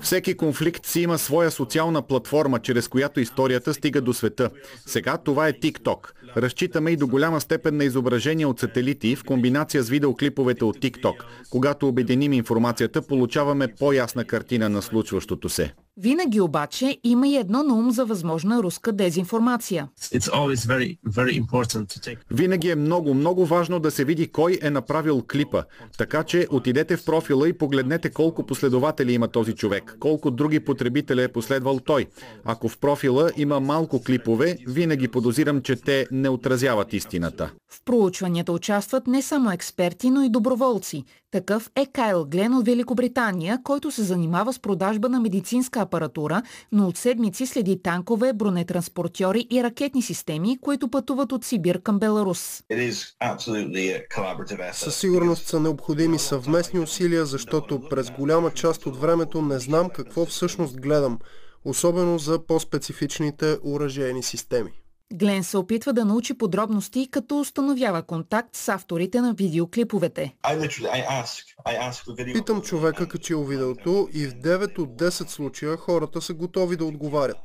Всеки 0.00 0.36
конфликт 0.36 0.86
си 0.86 1.00
има 1.00 1.18
своя 1.18 1.50
социална 1.50 2.02
платформа, 2.02 2.58
чрез 2.58 2.88
която 2.88 3.20
историята 3.20 3.74
стига 3.74 4.00
до 4.00 4.12
света. 4.12 4.50
Сега 4.86 5.18
това 5.18 5.48
е 5.48 5.52
TikTok. 5.52 6.12
Разчитаме 6.36 6.90
и 6.90 6.96
до 6.96 7.06
голяма 7.06 7.40
степен 7.40 7.76
на 7.76 7.84
изображения 7.84 8.48
от 8.48 8.60
сателити 8.60 9.16
в 9.16 9.24
комбинация 9.24 9.82
с 9.82 9.88
видеоклиповете 9.88 10.64
от 10.64 10.78
TikTok. 10.78 11.24
Когато 11.50 11.88
обединим 11.88 12.32
информацията, 12.32 13.02
получаваме 13.02 13.68
по-ясна 13.78 14.24
картина 14.24 14.68
на 14.68 14.82
случващото 14.82 15.48
се. 15.48 15.74
Винаги 16.00 16.40
обаче 16.40 16.98
има 17.04 17.28
и 17.28 17.36
едно 17.36 17.62
на 17.62 17.74
ум 17.74 17.90
за 17.90 18.04
възможна 18.04 18.62
руска 18.62 18.92
дезинформация. 18.92 19.88
Very, 19.98 20.98
very 21.08 21.40
take... 21.40 22.18
Винаги 22.30 22.70
е 22.70 22.74
много, 22.74 23.14
много 23.14 23.46
важно 23.46 23.80
да 23.80 23.90
се 23.90 24.04
види 24.04 24.28
кой 24.28 24.58
е 24.62 24.70
направил 24.70 25.22
клипа. 25.32 25.62
Така 25.98 26.22
че 26.22 26.46
отидете 26.50 26.96
в 26.96 27.04
профила 27.04 27.48
и 27.48 27.52
погледнете 27.52 28.10
колко 28.10 28.46
последователи 28.46 29.12
има 29.12 29.28
този 29.28 29.52
човек, 29.52 29.96
колко 30.00 30.30
други 30.30 30.60
потребители 30.60 31.22
е 31.22 31.28
последвал 31.28 31.80
той. 31.80 32.06
Ако 32.44 32.68
в 32.68 32.78
профила 32.78 33.30
има 33.36 33.60
малко 33.60 34.02
клипове, 34.02 34.56
винаги 34.66 35.08
подозирам, 35.08 35.62
че 35.62 35.76
те 35.76 36.06
не 36.10 36.28
отразяват 36.28 36.92
истината. 36.92 37.50
В 37.70 37.84
проучванията 37.84 38.52
участват 38.52 39.06
не 39.06 39.22
само 39.22 39.50
експерти, 39.50 40.10
но 40.10 40.22
и 40.22 40.30
доброволци. 40.30 41.04
Такъв 41.30 41.70
е 41.76 41.86
Кайл 41.86 42.24
Глен 42.24 42.54
от 42.54 42.66
Великобритания, 42.66 43.58
който 43.64 43.90
се 43.90 44.02
занимава 44.02 44.52
с 44.52 44.58
продажба 44.58 45.08
на 45.08 45.20
медицинска 45.20 45.80
апаратура, 45.80 46.42
но 46.72 46.86
от 46.88 46.96
седмици 46.96 47.46
следи 47.46 47.82
танкове, 47.82 48.32
бронетранспортьори 48.32 49.46
и 49.50 49.62
ракетни 49.62 50.02
системи, 50.02 50.58
които 50.60 50.88
пътуват 50.88 51.32
от 51.32 51.44
Сибир 51.44 51.82
към 51.82 51.98
Беларус. 51.98 52.62
Със 54.72 54.96
сигурност 54.96 55.46
са 55.46 55.60
необходими 55.60 56.18
съвместни 56.18 56.80
усилия, 56.80 57.26
защото 57.26 57.80
през 57.90 58.10
голяма 58.10 58.50
част 58.50 58.86
от 58.86 59.00
времето 59.00 59.42
не 59.42 59.58
знам 59.58 59.90
какво 59.90 60.26
всъщност 60.26 60.80
гледам, 60.80 61.18
особено 61.64 62.18
за 62.18 62.46
по-специфичните 62.46 63.58
уражейни 63.62 64.22
системи. 64.22 64.70
Глен 65.14 65.44
се 65.44 65.56
опитва 65.56 65.92
да 65.92 66.04
научи 66.04 66.34
подробности, 66.34 67.08
като 67.10 67.40
установява 67.40 68.02
контакт 68.02 68.56
с 68.56 68.68
авторите 68.68 69.20
на 69.20 69.34
видеоклиповете. 69.34 70.34
Питам 72.32 72.62
човека, 72.62 73.08
качил 73.08 73.44
видеото 73.44 74.08
и 74.12 74.26
в 74.26 74.34
9 74.34 74.78
от 74.78 74.90
10 74.90 75.28
случая 75.28 75.76
хората 75.76 76.22
са 76.22 76.34
готови 76.34 76.76
да 76.76 76.84
отговарят. 76.84 77.38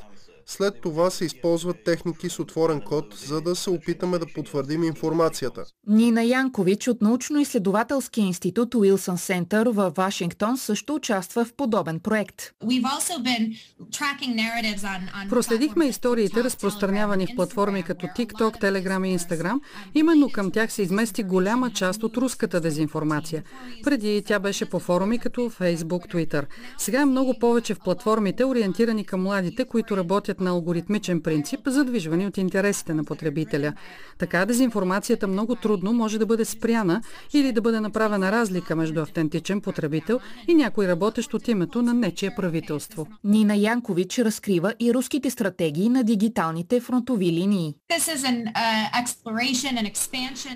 След 0.46 0.82
това 0.82 1.10
се 1.10 1.26
използват 1.26 1.84
техники 1.86 2.30
с 2.30 2.40
отворен 2.40 2.82
код, 2.82 3.06
за 3.28 3.42
да 3.42 3.56
се 3.56 3.70
опитаме 3.70 4.20
да 4.20 4.26
потвърдим 4.36 4.84
информацията. 4.84 5.64
Нина 5.88 6.24
Янкович 6.24 6.88
от 6.88 7.02
научно-изследователския 7.02 8.26
институт 8.26 8.76
Уилсън 8.76 9.18
Сентър 9.18 9.68
във 9.68 9.96
Вашингтон 9.96 10.58
също 10.58 10.96
участва 10.96 11.46
в 11.46 11.54
подобен 11.54 12.00
проект. 12.00 12.36
Проследихме 15.30 15.86
историите, 15.86 16.44
разпространявани 16.44 17.28
в 17.28 17.36
платформи 17.36 17.84
като 17.84 18.06
TikTok, 18.06 18.62
Telegram 18.62 19.08
и 19.08 19.20
Instagram. 19.20 19.60
Именно 19.96 20.30
към 20.30 20.52
тях 20.52 20.74
се 20.74 20.82
измести 20.82 21.24
голяма 21.24 21.72
част 21.72 22.04
от 22.04 22.18
руската 22.18 22.62
дезинформация. 22.62 23.44
Преди 23.84 24.24
тя 24.26 24.40
беше 24.40 24.70
по 24.70 24.80
форуми 24.80 25.20
като 25.20 25.42
Facebook, 25.42 26.14
Twitter. 26.14 26.46
Сега 26.78 27.02
е 27.02 27.06
много 27.06 27.40
повече 27.40 27.74
в 27.74 27.80
платформите, 27.80 28.46
ориентирани 28.46 29.06
към 29.06 29.22
младите, 29.24 29.66
които 29.66 29.98
работят 29.98 30.33
работят 30.34 30.42
на 30.42 30.50
алгоритмичен 30.50 31.22
принцип, 31.22 31.60
задвижвани 31.66 32.28
от 32.28 32.38
интересите 32.38 32.94
на 32.94 33.04
потребителя. 33.04 33.74
Така 34.18 34.46
дезинформацията 34.46 35.28
много 35.28 35.56
трудно 35.56 35.94
може 35.94 36.20
да 36.20 36.26
бъде 36.26 36.46
спряна 36.46 37.02
или 37.34 37.52
да 37.52 37.62
бъде 37.62 37.80
направена 37.80 38.32
разлика 38.32 38.76
между 38.76 39.02
автентичен 39.02 39.62
потребител 39.62 40.20
и 40.48 40.54
някой 40.54 40.88
работещ 40.88 41.34
от 41.34 41.48
името 41.48 41.82
на 41.82 41.94
нечие 41.94 42.36
правителство. 42.36 43.08
Нина 43.24 43.56
Янкович 43.56 44.20
разкрива 44.20 44.74
и 44.80 44.94
руските 44.94 45.30
стратегии 45.30 45.90
на 45.90 46.04
дигиталните 46.04 46.80
фронтови 46.80 47.32
линии. 47.32 47.76
Uh, 47.92 48.24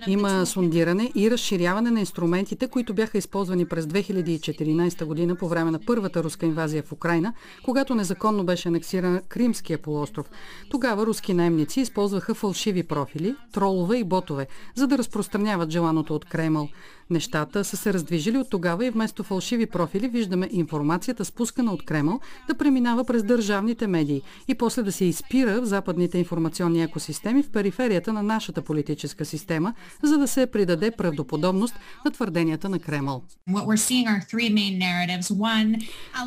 Има 0.07 0.45
сондиране 0.45 1.11
и 1.15 1.31
разширяване 1.31 1.91
на 1.91 1.99
инструментите, 1.99 2.67
които 2.67 2.93
бяха 2.93 3.17
използвани 3.17 3.65
през 3.65 3.85
2014 3.85 5.05
година 5.05 5.35
по 5.35 5.47
време 5.47 5.71
на 5.71 5.79
първата 5.79 6.23
руска 6.23 6.45
инвазия 6.45 6.83
в 6.83 6.91
Украина, 6.91 7.33
когато 7.63 7.95
незаконно 7.95 8.43
беше 8.43 8.67
анексиран 8.67 9.21
Кримски 9.29 9.66
Кримския 9.67 9.77
полуостров. 9.77 10.29
Тогава 10.69 11.05
руски 11.05 11.33
наемници 11.33 11.81
използваха 11.81 12.33
фалшиви 12.33 12.83
профили, 12.83 13.35
тролове 13.51 13.97
и 13.97 14.03
ботове, 14.03 14.47
за 14.75 14.87
да 14.87 14.97
разпространяват 14.97 15.69
желаното 15.69 16.15
от 16.15 16.25
Кремъл. 16.25 16.69
Нещата 17.09 17.63
са 17.63 17.77
се 17.77 17.93
раздвижили 17.93 18.37
от 18.37 18.49
тогава 18.49 18.85
и 18.85 18.89
вместо 18.89 19.23
фалшиви 19.23 19.65
профили 19.65 20.07
виждаме 20.07 20.49
информацията 20.51 21.25
спускана 21.25 21.73
от 21.73 21.85
Кремъл 21.85 22.19
да 22.47 22.57
преминава 22.57 23.05
през 23.05 23.23
държавните 23.23 23.87
медии 23.87 24.21
и 24.47 24.55
после 24.55 24.83
да 24.83 24.91
се 24.91 25.05
изпира 25.05 25.61
в 25.61 25.65
западните 25.65 26.17
информационни 26.17 26.83
екосистеми 26.83 27.43
в 27.43 27.49
периферията 27.49 28.13
на 28.13 28.23
нашата 28.23 28.61
политическа 28.61 29.25
система, 29.25 29.73
за 30.03 30.17
да 30.17 30.27
се 30.27 30.47
придаде 30.47 30.91
правдоподобност 30.91 31.75
на 32.05 32.11
твърденията 32.11 32.69
на 32.69 32.79
Кремъл. 32.79 33.23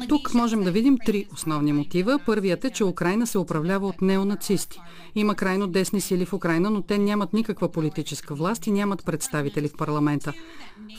Тук 0.09 0.35
можем 0.35 0.64
да 0.64 0.70
видим 0.70 0.99
три 1.07 1.26
основни 1.33 1.72
мотива. 1.72 2.18
Първият 2.26 2.64
е, 2.64 2.70
че 2.70 2.85
Украина 2.85 3.26
се 3.26 3.39
управлява 3.39 3.87
от 3.87 4.03
неонацисти. 4.03 4.81
Има 5.14 5.35
крайно 5.35 5.66
десни 5.66 6.01
сили 6.01 6.24
в 6.26 6.33
Украина, 6.33 6.70
но 6.70 6.83
те 6.83 6.99
нямат 6.99 7.33
никаква 7.33 7.72
политическа 7.72 8.35
власт 8.35 8.66
и 8.66 8.70
нямат 8.70 9.05
представители 9.05 9.68
в 9.68 9.76
парламента. 9.76 10.33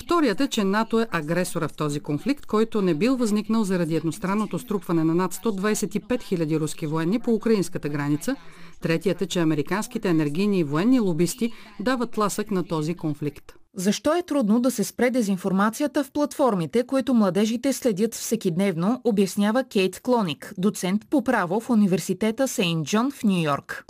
Вторият 0.04 0.42
е, 0.42 0.48
че 0.48 0.64
НАТО 0.64 1.00
е 1.00 1.08
агресора 1.12 1.68
в 1.68 1.74
този 1.74 2.00
конфликт, 2.00 2.46
който 2.46 2.82
не 2.82 2.94
бил 2.94 3.16
възникнал 3.16 3.64
заради 3.64 3.96
едностранното 3.96 4.60
струпване 4.60 5.04
на 5.04 5.16
над 5.16 5.34
125 5.34 6.02
000 6.02 6.60
руски 6.60 6.88
военни 6.88 7.20
по 7.20 7.34
украинската 7.34 7.90
граница. 7.90 8.36
Третият 8.82 9.22
е, 9.22 9.28
че 9.28 9.40
американските 9.40 10.10
енергийни 10.10 10.60
и 10.60 10.64
военни 10.64 11.00
лобисти 11.00 11.52
дават 11.80 12.18
ласък 12.18 12.52
на 12.52 12.64
този 12.64 12.96
конфликт. 12.96 13.61
Защо 13.76 14.18
е 14.18 14.24
трудно 14.24 14.60
да 14.60 14.72
се 14.72 14.84
спре 14.84 15.10
дезинформацията 15.10 16.04
в 16.04 16.12
платформите, 16.12 16.88
които 16.88 17.14
младежите 17.14 17.74
следят 17.74 18.16
всекидневно, 18.16 19.02
обяснява 19.04 19.64
Кейт 19.64 20.00
Клоник, 20.00 20.54
доцент 20.58 21.10
по 21.10 21.24
право 21.24 21.60
в 21.60 21.70
университета 21.70 22.48
Сейнт 22.48 22.88
Джон 22.88 23.12
в 23.12 23.24
Нью 23.24 23.44
Йорк. 23.44 23.86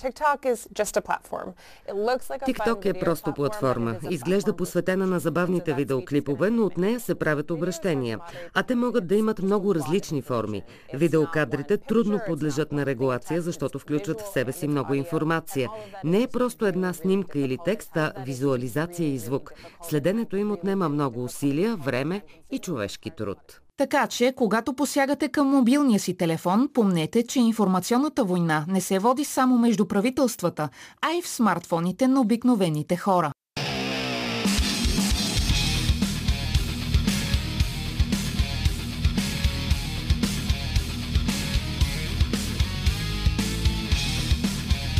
TikTok 2.47 2.85
е 2.85 2.99
просто 2.99 3.33
платформа. 3.33 3.95
Изглежда 4.09 4.55
посветена 4.55 5.07
на 5.07 5.19
забавните 5.19 5.73
видеоклипове, 5.73 6.49
но 6.49 6.65
от 6.65 6.77
нея 6.77 6.99
се 6.99 7.15
правят 7.15 7.51
обращения. 7.51 8.19
А 8.53 8.63
те 8.63 8.75
могат 8.75 9.07
да 9.07 9.15
имат 9.15 9.41
много 9.41 9.75
различни 9.75 10.21
форми. 10.21 10.63
Видеокадрите 10.93 11.77
трудно 11.77 12.19
подлежат 12.27 12.71
на 12.71 12.85
регулация, 12.85 13.41
защото 13.41 13.79
включват 13.79 14.21
в 14.21 14.33
себе 14.33 14.51
си 14.51 14.67
много 14.67 14.93
информация. 14.93 15.69
Не 16.03 16.23
е 16.23 16.27
просто 16.27 16.65
една 16.65 16.93
снимка 16.93 17.39
или 17.39 17.57
текст, 17.65 17.97
а 17.97 18.13
визуализация 18.25 19.13
и 19.13 19.17
звук. 19.17 19.53
Следенето 19.89 20.37
им 20.37 20.51
отнема 20.51 20.89
много 20.89 21.23
усилия, 21.23 21.75
време 21.75 22.21
и 22.51 22.59
човешки 22.59 23.11
труд. 23.17 23.37
Така 23.77 24.07
че, 24.07 24.33
когато 24.35 24.73
посягате 24.73 25.29
към 25.29 25.47
мобилния 25.47 25.99
си 25.99 26.17
телефон, 26.17 26.69
помнете, 26.73 27.23
че 27.23 27.39
информационната 27.39 28.23
война 28.23 28.65
не 28.67 28.81
се 28.81 28.99
води 28.99 29.25
само 29.25 29.57
между 29.57 29.85
правителствата, 29.85 30.69
а 31.01 31.13
и 31.13 31.21
в 31.21 31.27
смартфоните 31.27 32.07
на 32.07 32.21
обикновените 32.21 32.97
хора. 32.97 33.31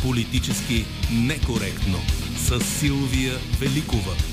Политически 0.02 0.84
некоректно 1.12 1.98
с 2.36 2.60
Силвия 2.60 3.32
Великова. 3.60 4.31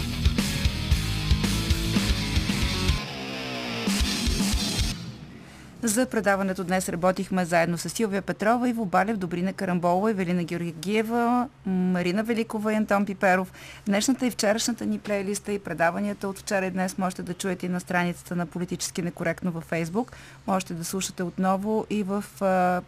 За 5.84 6.06
предаването 6.06 6.64
днес 6.64 6.90
работихме 6.90 7.46
заедно 7.46 7.78
с 7.78 7.90
Силвия 7.90 8.22
Петрова, 8.22 8.70
Иво 8.70 8.86
Балев, 8.86 9.18
Добрина 9.18 9.54
Карамболова, 9.54 10.12
Евелина 10.12 10.44
Георгиева, 10.44 11.50
Марина 11.66 12.24
Великова 12.24 12.74
и 12.74 12.76
Антон 12.76 13.06
Пиперов. 13.06 13.52
Днешната 13.86 14.26
и 14.26 14.32
вчерашната 14.32 14.86
ни 14.86 15.00
плейлиста 15.00 15.52
и 15.52 15.60
предаванията 15.60 16.28
от 16.28 16.40
вчера 16.40 16.66
и 16.66 16.72
днес 16.72 16.98
можете 16.98 17.24
да 17.24 17.34
чуете 17.34 17.66
и 17.66 17.70
на 17.70 17.80
страницата 17.80 18.36
на 18.36 18.46
Политически 18.46 19.02
некоректно 19.02 19.52
във 19.52 19.64
Фейсбук. 19.64 20.12
Можете 20.48 20.74
да 20.74 20.86
слушате 20.86 21.24
отново 21.24 21.86
и 21.90 22.04
в 22.04 22.24
а, 22.42 22.82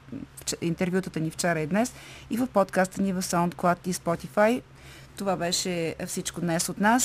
интервютата 0.61 1.19
ни 1.19 1.29
вчера 1.29 1.59
и 1.59 1.67
днес 1.67 1.93
и 2.29 2.37
в 2.37 2.47
подкаста 2.47 3.01
ни 3.01 3.13
в 3.13 3.21
SoundCloud 3.21 3.87
и 3.87 3.93
Spotify. 3.93 4.61
Това 5.17 5.35
беше 5.35 5.95
всичко 6.07 6.41
днес 6.41 6.69
от 6.69 6.79
нас. 6.79 7.03